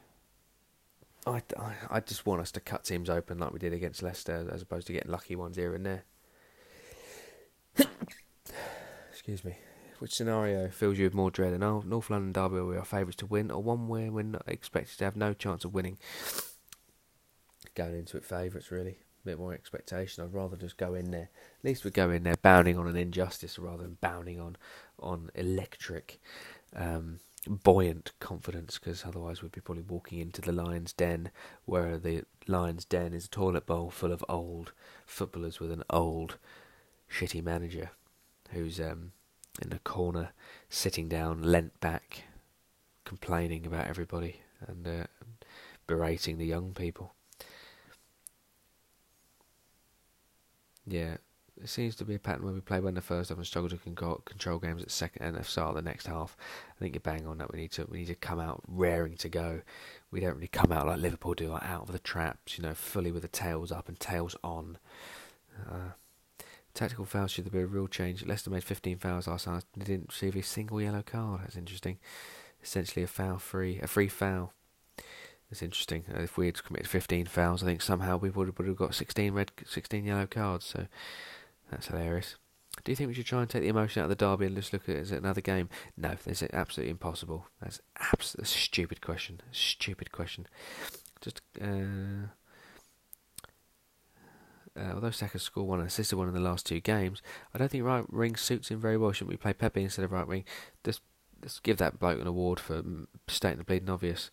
I, 1.28 1.44
I, 1.60 1.74
I 1.92 2.00
just 2.00 2.26
want 2.26 2.40
us 2.40 2.52
to 2.54 2.62
cut 2.62 2.86
teams 2.86 3.10
open 3.10 3.40
like 3.40 3.52
we 3.52 3.60
did 3.60 3.74
against 3.74 4.02
Leicester, 4.02 4.50
as 4.52 4.62
opposed 4.62 4.88
to 4.88 4.94
getting 4.94 5.12
lucky 5.12 5.36
ones 5.36 5.58
here 5.58 5.76
and 5.76 5.86
there. 5.86 6.06
Excuse 9.12 9.44
me. 9.44 9.58
Which 10.00 10.16
scenario 10.16 10.70
fills 10.70 10.98
you 10.98 11.04
with 11.04 11.14
more 11.14 11.30
dread? 11.30 11.52
An 11.52 11.60
North 11.60 12.10
London 12.10 12.32
derby 12.32 12.56
where 12.56 12.66
we 12.66 12.78
are 12.78 12.86
favourites 12.86 13.18
to 13.18 13.26
win, 13.26 13.52
or 13.52 13.62
one 13.62 13.90
where 13.90 14.10
we're 14.10 14.24
not 14.24 14.48
expected 14.48 14.98
to 15.00 15.04
have 15.04 15.18
no 15.18 15.34
chance 15.34 15.66
of 15.66 15.74
winning? 15.74 15.98
Going 17.76 18.00
into 18.00 18.16
it 18.16 18.24
favourites, 18.24 18.72
really. 18.72 19.00
A 19.24 19.26
bit 19.26 19.38
more 19.38 19.54
expectation. 19.54 20.24
I'd 20.24 20.34
rather 20.34 20.56
just 20.56 20.78
go 20.78 20.94
in 20.94 21.12
there. 21.12 21.30
At 21.60 21.66
least 21.66 21.84
we 21.84 21.92
go 21.92 22.10
in 22.12 22.24
there 22.24 22.38
bounding 22.42 22.78
on 22.78 22.88
an 22.88 22.96
injustice 22.96 23.60
rather 23.60 23.84
than 23.84 23.98
bounding 24.00 24.40
on 24.40 24.56
on 24.98 25.32
electric, 25.36 26.22
um, 26.74 27.20
buoyant 27.46 28.14
confidence. 28.22 28.80
Because 28.80 29.04
otherwise, 29.06 29.42
we'd 29.42 29.52
be 29.52 29.60
probably 29.60 29.84
walking 29.84 30.20
into 30.20 30.40
the 30.40 30.54
Lions' 30.54 30.94
Den, 30.94 31.30
where 31.66 31.98
the 31.98 32.24
Lions' 32.48 32.86
Den 32.86 33.14
is 33.14 33.26
a 33.26 33.30
toilet 33.30 33.66
bowl 33.66 33.90
full 33.90 34.14
of 34.14 34.24
old 34.30 34.72
footballers 35.06 35.60
with 35.60 35.74
an 35.74 35.84
old 35.90 36.38
shitty 37.12 37.44
manager 37.44 37.90
who's 38.52 38.80
um, 38.80 39.12
in 39.62 39.70
the 39.70 39.80
corner, 39.80 40.32
sitting 40.70 41.08
down, 41.08 41.42
leant 41.42 41.80
back, 41.80 42.24
complaining 43.06 43.66
about 43.66 43.88
everybody 43.88 44.42
and 44.68 44.88
uh, 44.88 45.08
berating 45.88 46.38
the 46.38 46.46
young 46.46 46.74
people. 46.74 47.14
Yeah, 50.86 51.18
it 51.62 51.68
seems 51.68 51.96
to 51.98 52.06
be 52.06 52.16
a 52.16 52.20
pattern 52.20 52.46
where 52.46 52.54
we 52.54 52.62
play 52.62 52.80
well 52.80 52.90
in 52.90 52.96
the 52.96 53.02
first 53.02 53.30
half 53.30 53.38
and 53.38 53.46
struggle 53.46 53.70
to 53.70 53.78
control, 53.78 54.22
control 54.26 54.60
games 54.60 54.82
at 54.82 54.92
second 54.92 55.24
and 55.24 55.46
start 55.46 55.76
the 55.76 55.82
next 55.82 56.08
half. 56.08 56.38
I 56.76 56.80
think 56.80 56.96
you're 56.96 57.02
bang 57.02 57.28
on 57.28 57.38
that. 57.40 57.52
We 57.52 57.60
need 57.60 57.72
to 57.74 57.86
we 57.90 58.00
need 58.00 58.08
to 58.08 58.16
come 58.16 58.40
out 58.40 58.64
raring 58.68 59.18
to 59.18 59.30
go. 59.30 59.62
We 60.10 60.20
don't 60.20 60.36
really 60.36 60.48
come 60.48 60.72
out 60.72 60.88
like 60.88 61.00
Liverpool 61.00 61.34
do, 61.34 61.50
like 61.50 61.64
out 61.64 61.84
of 61.84 61.92
the 61.92 62.00
traps, 62.00 62.58
you 62.58 62.64
know, 62.64 62.74
fully 62.74 63.12
with 63.12 63.24
the 63.24 63.28
tails 63.28 63.72
up 63.72 63.88
and 63.88 64.00
tails 64.00 64.36
on. 64.44 64.78
Uh, 65.70 65.92
Tactical 66.74 67.06
fouls 67.06 67.32
should 67.32 67.46
there 67.46 67.52
be 67.52 67.60
a 67.60 67.66
real 67.66 67.88
change. 67.88 68.26
Leicester 68.26 68.50
made 68.50 68.64
15 68.64 68.98
fouls 68.98 69.28
last 69.28 69.48
night. 69.48 69.64
They 69.76 69.86
didn't 69.86 70.10
receive 70.10 70.36
a 70.36 70.44
single 70.44 70.82
yellow 70.82 71.04
card. 71.04 71.42
That's 71.42 71.58
interesting. 71.58 71.98
Essentially 72.64 73.04
a 73.04 73.08
foul 73.08 73.40
free, 73.40 73.80
a 73.82 73.88
free 73.88 74.08
foul. 74.08 74.54
That's 75.50 75.64
interesting. 75.64 76.06
Uh, 76.14 76.22
if 76.22 76.38
we 76.38 76.46
had 76.46 76.64
committed 76.64 76.88
15 76.88 77.26
fouls, 77.26 77.64
I 77.64 77.66
think 77.66 77.82
somehow 77.82 78.18
we 78.18 78.30
would, 78.30 78.48
have 78.48 78.76
got 78.76 78.94
16 78.94 79.34
red, 79.34 79.52
16 79.66 80.06
yellow 80.06 80.28
cards. 80.28 80.66
So 80.66 80.86
that's 81.72 81.88
hilarious. 81.88 82.36
Do 82.84 82.92
you 82.92 82.96
think 82.96 83.10
we 83.10 83.14
should 83.14 83.26
try 83.26 83.42
and 83.42 83.50
take 83.50 83.64
the 83.64 83.68
emotion 83.68 84.02
out 84.02 84.06
of 84.06 84.10
the 84.10 84.16
derby 84.16 84.46
and 84.46 84.56
just 84.56 84.72
look 84.72 84.88
at 84.88 84.96
it 84.96 85.00
as 85.00 85.12
another 85.12 85.42
game? 85.42 85.70
No, 85.98 86.16
that's 86.24 86.44
absolutely 86.44 86.92
impossible. 86.92 87.48
That's 87.62 87.82
absolutely 88.14 88.48
stupid 88.48 89.02
question. 89.02 89.42
Stupid 89.52 90.12
question. 90.12 90.48
Just 91.20 91.42
uh, 91.62 92.30
uh, 94.78 94.94
although 94.94 95.12
Saka 95.12 95.40
scored 95.40 95.68
one 95.68 95.80
and 95.80 95.88
assisted 95.88 96.18
one 96.18 96.28
in 96.28 96.34
the 96.34 96.40
last 96.40 96.66
two 96.66 96.80
games, 96.80 97.22
I 97.54 97.58
don't 97.58 97.70
think 97.70 97.84
right 97.84 98.12
wing 98.12 98.36
suits 98.36 98.70
him 98.70 98.80
very 98.80 98.98
well. 98.98 99.12
Shouldn't 99.12 99.32
we 99.32 99.38
play 99.38 99.54
Pepe 99.54 99.84
instead 99.84 100.06
of 100.06 100.12
right 100.12 100.28
wing? 100.28 100.46
Just, 100.84 101.02
just 101.42 101.64
give 101.64 101.78
that 101.78 102.00
bloke 102.00 102.20
an 102.20 102.28
award 102.28 102.60
for 102.60 102.84
stating 103.28 103.60
the 103.60 103.64
bleeding 103.64 103.90
obvious. 103.90 104.32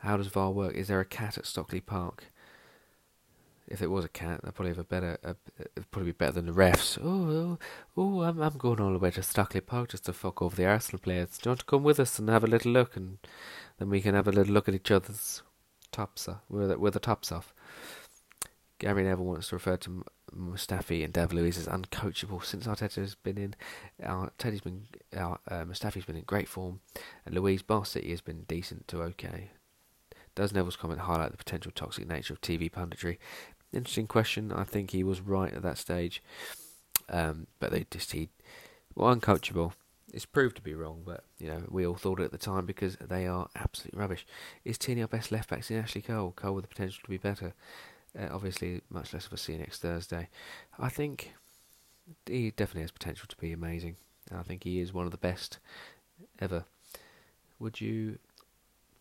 How 0.00 0.16
does 0.16 0.28
VAR 0.28 0.50
work? 0.50 0.74
Is 0.74 0.88
there 0.88 1.00
a 1.00 1.04
cat 1.04 1.38
at 1.38 1.46
Stockley 1.46 1.80
Park? 1.80 2.26
If 3.68 3.82
it 3.82 3.90
was 3.90 4.04
a 4.04 4.08
cat, 4.08 4.42
they'd 4.44 4.54
probably 4.54 4.70
have 4.70 4.78
a 4.78 4.84
better, 4.84 5.18
uh, 5.24 5.34
probably 5.90 6.12
be 6.12 6.16
better 6.16 6.32
than 6.32 6.46
the 6.46 6.52
refs. 6.52 6.96
Oh, 7.02 7.58
oh, 7.58 7.58
oh, 7.96 8.22
I'm, 8.22 8.40
I'm 8.40 8.56
going 8.56 8.80
all 8.80 8.92
the 8.92 8.98
way 8.98 9.10
to 9.10 9.22
Stockley 9.24 9.60
Park 9.60 9.90
just 9.90 10.04
to 10.04 10.12
fuck 10.12 10.40
over 10.40 10.54
the 10.54 10.66
Arsenal 10.66 11.00
players. 11.00 11.38
Do 11.38 11.48
you 11.48 11.50
want 11.50 11.60
to 11.60 11.66
come 11.66 11.82
with 11.82 11.98
us 11.98 12.18
and 12.18 12.28
have 12.28 12.44
a 12.44 12.46
little 12.46 12.70
look, 12.70 12.96
and 12.96 13.18
then 13.78 13.90
we 13.90 14.00
can 14.00 14.14
have 14.14 14.28
a 14.28 14.32
little 14.32 14.54
look 14.54 14.68
at 14.68 14.74
each 14.74 14.92
other's 14.92 15.42
tops, 15.90 16.28
uh, 16.28 16.36
where 16.46 16.68
the, 16.68 16.78
where 16.78 16.92
the 16.92 17.00
tops 17.00 17.32
off. 17.32 17.52
Gary 18.78 19.04
Neville 19.04 19.24
wants 19.24 19.48
to 19.48 19.56
refer 19.56 19.76
to 19.78 20.04
Mustafi 20.34 21.02
and 21.02 21.12
David 21.12 21.32
Luiz 21.32 21.56
as 21.56 21.66
uncoachable 21.66 22.44
since 22.44 22.66
Arteta's 22.66 23.14
been 23.14 23.38
in. 23.38 23.54
Uh, 24.02 24.28
Teddy's 24.38 24.60
been 24.60 24.86
uh, 25.16 25.36
uh, 25.48 25.64
Mustafi's 25.64 26.04
been 26.04 26.16
in 26.16 26.24
great 26.24 26.48
form, 26.48 26.80
and 27.24 27.34
Luiz 27.34 27.62
Bar 27.62 27.84
City 27.86 28.10
has 28.10 28.20
been 28.20 28.42
decent 28.42 28.86
to 28.88 29.02
okay. 29.02 29.50
Does 30.34 30.52
Neville's 30.52 30.76
comment 30.76 31.00
highlight 31.00 31.30
the 31.30 31.38
potential 31.38 31.72
toxic 31.74 32.06
nature 32.06 32.34
of 32.34 32.42
TV 32.42 32.70
punditry? 32.70 33.16
Interesting 33.72 34.06
question. 34.06 34.52
I 34.52 34.64
think 34.64 34.90
he 34.90 35.02
was 35.02 35.20
right 35.22 35.52
at 35.52 35.62
that 35.62 35.78
stage, 35.78 36.22
um, 37.08 37.46
but 37.58 37.72
they 37.72 37.86
just 37.90 38.12
he 38.12 38.28
well 38.94 39.14
uncoachable. 39.14 39.72
It's 40.12 40.26
proved 40.26 40.56
to 40.56 40.62
be 40.62 40.74
wrong, 40.74 41.02
but 41.04 41.24
you 41.38 41.48
know 41.48 41.64
we 41.70 41.86
all 41.86 41.94
thought 41.94 42.20
it 42.20 42.24
at 42.24 42.32
the 42.32 42.38
time 42.38 42.66
because 42.66 42.96
they 42.96 43.26
are 43.26 43.48
absolute 43.56 43.94
rubbish. 43.94 44.26
Is 44.64 44.76
Tierney 44.76 45.02
our 45.02 45.08
best 45.08 45.32
left 45.32 45.48
back 45.48 45.68
in 45.70 45.78
Ashley 45.78 46.02
Cole? 46.02 46.32
Cole 46.36 46.54
with 46.54 46.64
the 46.64 46.68
potential 46.68 47.00
to 47.02 47.10
be 47.10 47.16
better. 47.16 47.54
Uh, 48.18 48.28
obviously, 48.32 48.80
much 48.90 49.12
less 49.12 49.26
of 49.26 49.32
a 49.32 49.36
see 49.36 49.56
next 49.56 49.80
Thursday. 49.82 50.28
I 50.78 50.88
think 50.88 51.34
he 52.26 52.50
definitely 52.50 52.82
has 52.82 52.90
potential 52.90 53.26
to 53.28 53.36
be 53.36 53.52
amazing. 53.52 53.96
I 54.34 54.42
think 54.42 54.64
he 54.64 54.80
is 54.80 54.92
one 54.92 55.04
of 55.04 55.12
the 55.12 55.18
best 55.18 55.58
ever. 56.38 56.64
Would 57.58 57.80
you 57.80 58.18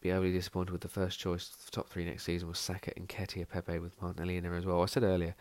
be 0.02 0.12
overly 0.12 0.32
disappointed 0.32 0.72
with 0.72 0.82
the 0.82 0.88
first 0.88 1.20
choice 1.20 1.48
the 1.48 1.72
top 1.72 1.90
three 1.90 2.06
next 2.06 2.24
season 2.24 2.48
was 2.48 2.60
Saka, 2.60 2.92
Nketiah, 2.92 3.50
Pepe 3.50 3.80
with 3.80 4.00
Martinelli 4.02 4.38
in 4.38 4.44
there 4.44 4.56
as 4.56 4.66
well? 4.66 4.82
I 4.82 4.86
said 4.86 5.04
earlier 5.04 5.36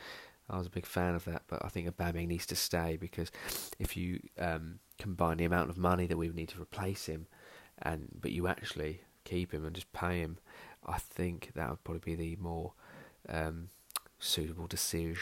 I 0.49 0.59
was 0.59 0.67
a 0.67 0.71
big 0.71 0.87
fan 0.87 1.15
of 1.15 1.25
that, 1.25 1.43
but 1.49 1.65
I 1.65 1.69
think 1.69 1.89
Aubameyang 1.89 2.29
needs 2.29 2.47
to 2.47 2.57
stay 2.57 2.97
because 2.97 3.31
if 3.79 3.97
you 3.97 4.21
um, 4.39 4.79
combine 4.99 5.39
the 5.39 5.45
amount 5.45 5.71
of 5.71 5.79
money 5.79 6.07
that 6.07 6.19
we 6.19 6.27
would 6.27 6.37
need 6.37 6.51
to 6.51 6.61
replace 6.61 7.07
him, 7.07 7.27
and 7.81 8.09
but 8.21 8.31
you 8.33 8.47
actually 8.47 9.01
keep 9.25 9.53
him 9.53 9.65
and 9.65 9.75
just 9.75 9.93
pay 9.93 10.21
him, 10.21 10.39
I 10.87 10.99
think 10.99 11.53
that 11.55 11.71
would 11.71 11.85
probably 11.85 12.15
be 12.15 12.15
the 12.15 12.37
more 12.37 12.75
um, 13.29 13.69
suitable 14.19 14.67
decision. 14.67 15.19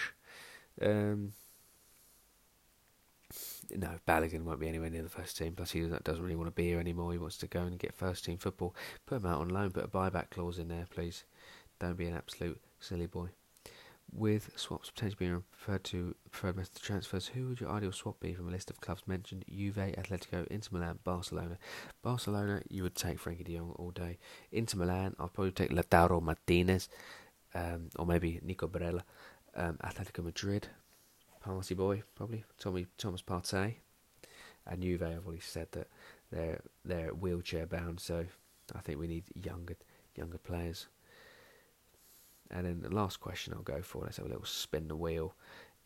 Um, 0.81 1.33
no, 3.71 3.91
Balogun 4.07 4.45
won't 4.45 4.61
be 4.61 4.69
anywhere 4.69 4.91
near 4.91 5.03
the 5.03 5.09
first 5.09 5.37
team. 5.39 5.55
Plus, 5.55 5.71
he 5.71 5.81
doesn't 5.81 6.23
really 6.23 6.37
want 6.37 6.49
to 6.49 6.55
be 6.55 6.69
here 6.69 6.81
anymore. 6.81 7.13
He 7.13 7.19
wants 7.19 7.39
to 7.39 7.47
go 7.47 7.61
and 7.61 7.79
get 7.79 7.95
first 7.95 8.25
team 8.25 8.39
football. 8.39 8.75
Put 9.07 9.17
him 9.17 9.27
out 9.27 9.41
on 9.41 9.49
loan. 9.49 9.71
Put 9.71 9.85
a 9.85 9.89
buyback 9.89 10.31
clause 10.31 10.59
in 10.59 10.69
there, 10.69 10.87
please. 10.91 11.25
Don't 11.79 11.97
be 11.97 12.07
an 12.07 12.17
absolute 12.17 12.61
silly 12.81 13.07
boy. 13.07 13.29
With 14.15 14.51
swaps 14.57 14.91
potentially 14.91 15.27
being 15.27 15.43
referred 15.53 15.85
to 15.85 16.15
preferred 16.31 16.57
method 16.57 16.77
of 16.77 16.83
transfers, 16.83 17.29
who 17.29 17.49
would 17.49 17.61
your 17.61 17.71
ideal 17.71 17.93
swap 17.93 18.21
be 18.21 18.35
from 18.35 18.49
a 18.49 18.51
list 18.51 18.69
of 18.69 18.79
clubs 18.81 19.03
mentioned? 19.07 19.47
Juve, 19.49 19.77
Atletico, 19.77 20.47
Inter 20.49 20.69
Milan, 20.71 20.99
Barcelona. 21.03 21.57
Barcelona, 22.03 22.63
you 22.69 22.83
would 22.83 22.95
take 22.95 23.19
Frenkie 23.19 23.45
de 23.45 23.57
Jong 23.57 23.75
all 23.79 23.91
day. 23.91 24.19
Inter 24.51 24.77
Milan, 24.77 25.17
I'd 25.19 25.33
probably 25.33 25.53
take 25.53 25.71
Lautaro 25.71 26.21
Martinez, 26.21 26.91
um, 27.55 27.91
or 27.99 28.07
maybe 28.07 28.41
Nico 28.43 28.67
Barella. 28.69 29.03
Um, 29.55 29.77
Atletico 29.85 30.25
Madrid, 30.25 30.69
party 31.43 31.75
boy, 31.75 32.03
probably 32.15 32.45
Tommy 32.59 32.87
Thomas 32.97 33.21
Partey. 33.21 33.75
And 34.67 34.83
Juve, 34.83 35.03
I've 35.03 35.27
already 35.27 35.43
said 35.43 35.69
that 35.73 35.89
they're 36.31 36.63
they're 36.85 37.11
wheelchair 37.11 37.67
bound, 37.67 38.01
so 38.01 38.25
I 38.75 38.81
think 38.81 38.99
we 38.99 39.07
need 39.09 39.25
younger 39.35 39.77
younger 40.15 40.39
players. 40.39 40.87
And 42.51 42.67
then 42.67 42.81
the 42.83 42.95
last 42.95 43.21
question 43.21 43.55
I'll 43.55 43.63
go 43.63 43.83
for, 43.83 44.03
let's 44.05 44.19
have 44.19 44.27
a 44.27 44.29
little 44.29 44.45
spin 44.45 44.89
the 44.89 44.97
wheel. 44.97 45.35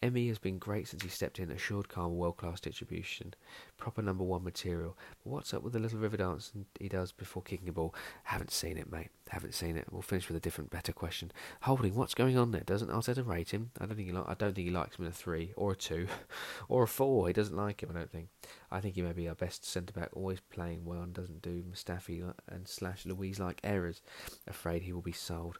Emi 0.06 0.28
has 0.28 0.38
been 0.38 0.58
great 0.58 0.88
since 0.88 1.02
he 1.02 1.08
stepped 1.08 1.38
in, 1.38 1.50
assured 1.50 1.88
calm, 1.88 2.16
world 2.16 2.36
class 2.36 2.60
distribution, 2.60 3.34
proper 3.76 4.02
number 4.02 4.24
one 4.24 4.44
material. 4.44 4.96
But 5.22 5.30
what's 5.30 5.52
up 5.52 5.62
with 5.62 5.72
the 5.72 5.78
little 5.78 5.98
river 5.98 6.16
dance 6.16 6.52
he 6.78 6.88
does 6.88 7.12
before 7.12 7.42
kicking 7.42 7.68
a 7.68 7.72
ball? 7.72 7.94
Haven't 8.24 8.50
seen 8.50 8.76
it, 8.76 8.90
mate. 8.90 9.10
Haven't 9.30 9.54
seen 9.54 9.76
it. 9.76 9.86
We'll 9.90 10.02
finish 10.02 10.28
with 10.28 10.36
a 10.36 10.40
different, 10.40 10.70
better 10.70 10.92
question. 10.92 11.32
Holding, 11.62 11.94
what's 11.94 12.14
going 12.14 12.38
on 12.38 12.52
there? 12.52 12.60
Doesn't 12.60 12.90
Arteta 12.90 13.26
rate 13.26 13.50
him? 13.50 13.70
I 13.80 13.86
don't 13.86 13.96
think 13.96 14.08
he 14.08 14.14
li- 14.14 14.22
I 14.26 14.34
don't 14.34 14.54
think 14.54 14.68
he 14.68 14.72
likes 14.74 14.96
him 14.96 15.04
in 15.04 15.10
a 15.10 15.14
three 15.14 15.52
or 15.56 15.72
a 15.72 15.76
two 15.76 16.06
or 16.68 16.84
a 16.84 16.88
four. 16.88 17.26
He 17.26 17.32
doesn't 17.32 17.56
like 17.56 17.82
him. 17.82 17.90
I 17.90 17.98
don't 17.98 18.10
think. 18.10 18.28
I 18.70 18.80
think 18.80 18.94
he 18.94 19.02
may 19.02 19.12
be 19.12 19.28
our 19.28 19.34
best 19.34 19.64
centre 19.64 19.92
back, 19.92 20.10
always 20.12 20.40
playing 20.40 20.84
well 20.84 21.02
and 21.02 21.12
doesn't 21.12 21.42
do 21.42 21.62
Mustafi 21.62 22.32
and 22.48 22.68
slash 22.68 23.04
Luiz 23.06 23.40
like 23.40 23.60
errors. 23.64 24.00
Afraid 24.46 24.82
he 24.82 24.92
will 24.92 25.02
be 25.02 25.12
sold. 25.12 25.58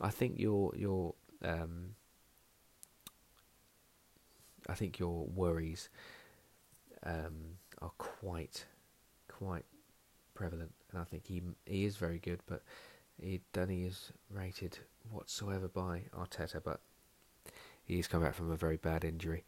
I 0.00 0.10
think 0.10 0.38
your 0.38 0.72
your 0.76 1.14
um, 1.42 1.94
I 4.68 4.74
think 4.74 4.98
your 4.98 5.26
worries 5.26 5.88
um, 7.04 7.58
are 7.80 7.92
quite 7.98 8.66
quite 9.28 9.64
prevalent, 10.34 10.72
and 10.90 11.00
I 11.00 11.04
think 11.04 11.26
he 11.26 11.42
he 11.66 11.84
is 11.84 11.96
very 11.96 12.18
good, 12.18 12.40
but 12.46 12.62
he 13.20 13.40
Danny 13.52 13.84
is 13.84 14.12
rated 14.30 14.78
whatsoever 15.10 15.68
by 15.68 16.02
Arteta, 16.16 16.62
but 16.62 16.80
he's 17.84 18.08
come 18.08 18.22
back 18.22 18.34
from 18.34 18.50
a 18.50 18.56
very 18.56 18.76
bad 18.76 19.04
injury. 19.04 19.44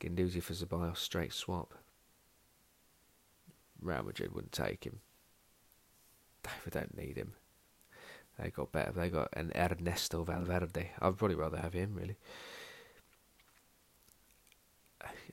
Guendouzi 0.00 0.42
for 0.42 0.52
Ceballos 0.52 0.96
straight 0.96 1.32
swap. 1.32 1.74
Real 3.80 4.02
Madrid 4.02 4.32
wouldn't 4.32 4.52
take 4.52 4.84
him. 4.84 5.00
They 6.64 6.70
don't 6.70 6.96
need 6.96 7.16
him. 7.16 7.34
They 8.42 8.50
got 8.50 8.72
better. 8.72 8.92
They 8.92 9.08
got 9.08 9.28
an 9.34 9.52
Ernesto 9.54 10.24
Valverde. 10.24 10.90
I'd 11.00 11.16
probably 11.16 11.36
rather 11.36 11.58
have 11.58 11.72
him 11.74 11.94
really. 11.94 12.16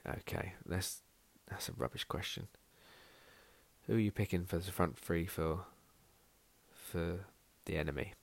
Okay, 0.07 0.53
that's 0.65 1.01
that's 1.49 1.69
a 1.69 1.73
rubbish 1.73 2.03
question. 2.03 2.47
Who 3.87 3.95
are 3.95 3.99
you 3.99 4.11
picking 4.11 4.45
for 4.45 4.57
the 4.57 4.71
front 4.71 4.97
three 4.97 5.25
for 5.25 5.61
for 6.71 7.25
the 7.65 7.77
enemy? 7.77 8.13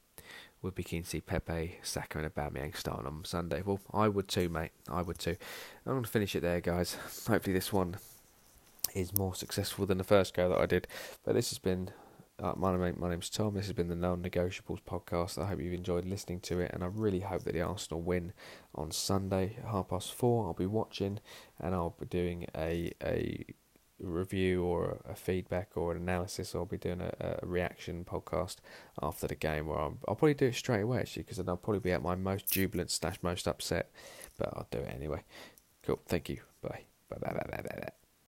Would 0.62 0.74
be 0.74 0.84
keen 0.84 1.02
to 1.02 1.08
see 1.08 1.20
Pepe, 1.20 1.78
Saka, 1.82 2.18
and 2.18 2.32
Aubameyang 2.32 2.76
starting 2.76 3.06
on 3.06 3.24
Sunday. 3.24 3.62
Well, 3.64 3.80
I 3.92 4.08
would 4.08 4.28
too, 4.28 4.48
mate. 4.48 4.72
I 4.88 5.02
would 5.02 5.18
too. 5.18 5.36
I'm 5.84 5.92
going 5.92 6.04
to 6.04 6.10
finish 6.10 6.34
it 6.34 6.40
there, 6.40 6.60
guys. 6.60 6.96
Hopefully, 7.28 7.52
this 7.54 7.72
one 7.72 7.96
is 8.94 9.16
more 9.16 9.34
successful 9.34 9.84
than 9.86 9.98
the 9.98 10.04
first 10.04 10.34
go 10.34 10.48
that 10.48 10.58
I 10.58 10.66
did. 10.66 10.88
But 11.24 11.34
this 11.34 11.50
has 11.50 11.58
been 11.58 11.90
uh, 12.38 12.52
my, 12.56 12.76
name, 12.76 12.96
my 12.98 13.08
name's 13.08 13.30
Tom. 13.30 13.54
This 13.54 13.66
has 13.66 13.72
been 13.72 13.88
the 13.88 13.96
Non 13.96 14.22
Negotiables 14.22 14.82
podcast. 14.82 15.42
I 15.42 15.46
hope 15.46 15.60
you've 15.60 15.72
enjoyed 15.72 16.04
listening 16.04 16.40
to 16.40 16.60
it, 16.60 16.70
and 16.74 16.84
I 16.84 16.86
really 16.86 17.20
hope 17.20 17.44
that 17.44 17.54
the 17.54 17.62
Arsenal 17.62 18.02
win 18.02 18.32
on 18.74 18.90
Sunday, 18.90 19.56
at 19.58 19.70
half 19.70 19.88
past 19.88 20.12
four. 20.12 20.46
I'll 20.46 20.54
be 20.54 20.66
watching, 20.66 21.20
and 21.58 21.74
I'll 21.74 21.96
be 21.98 22.06
doing 22.06 22.46
a 22.54 22.92
a 23.02 23.44
review 23.98 24.62
or 24.62 25.00
a 25.08 25.14
feedback 25.14 25.70
or 25.76 25.92
an 25.92 26.02
analysis. 26.02 26.54
Or 26.54 26.58
I'll 26.58 26.66
be 26.66 26.76
doing 26.76 27.00
a, 27.00 27.38
a 27.42 27.46
reaction 27.46 28.04
podcast 28.04 28.56
after 29.00 29.26
the 29.26 29.34
game, 29.34 29.66
where 29.66 29.78
i 29.78 29.86
will 29.86 29.98
probably 30.06 30.34
do 30.34 30.46
it 30.46 30.54
straight 30.54 30.82
away 30.82 31.00
actually, 31.00 31.22
because 31.22 31.38
then 31.38 31.48
I'll 31.48 31.56
probably 31.56 31.80
be 31.80 31.92
at 31.92 32.02
my 32.02 32.16
most 32.16 32.50
jubilant 32.50 32.90
slash 32.90 33.16
most 33.22 33.48
upset, 33.48 33.90
but 34.36 34.48
I'll 34.54 34.68
do 34.70 34.78
it 34.78 34.94
anyway. 34.94 35.22
Cool. 35.82 36.00
Thank 36.06 36.28
you. 36.28 36.40
Bye. 36.60 36.82
Bye. 37.08 37.18
Bye. 37.18 37.32
Bye. 37.32 37.62
Bye. 37.62 37.62
Bye. 37.62 38.05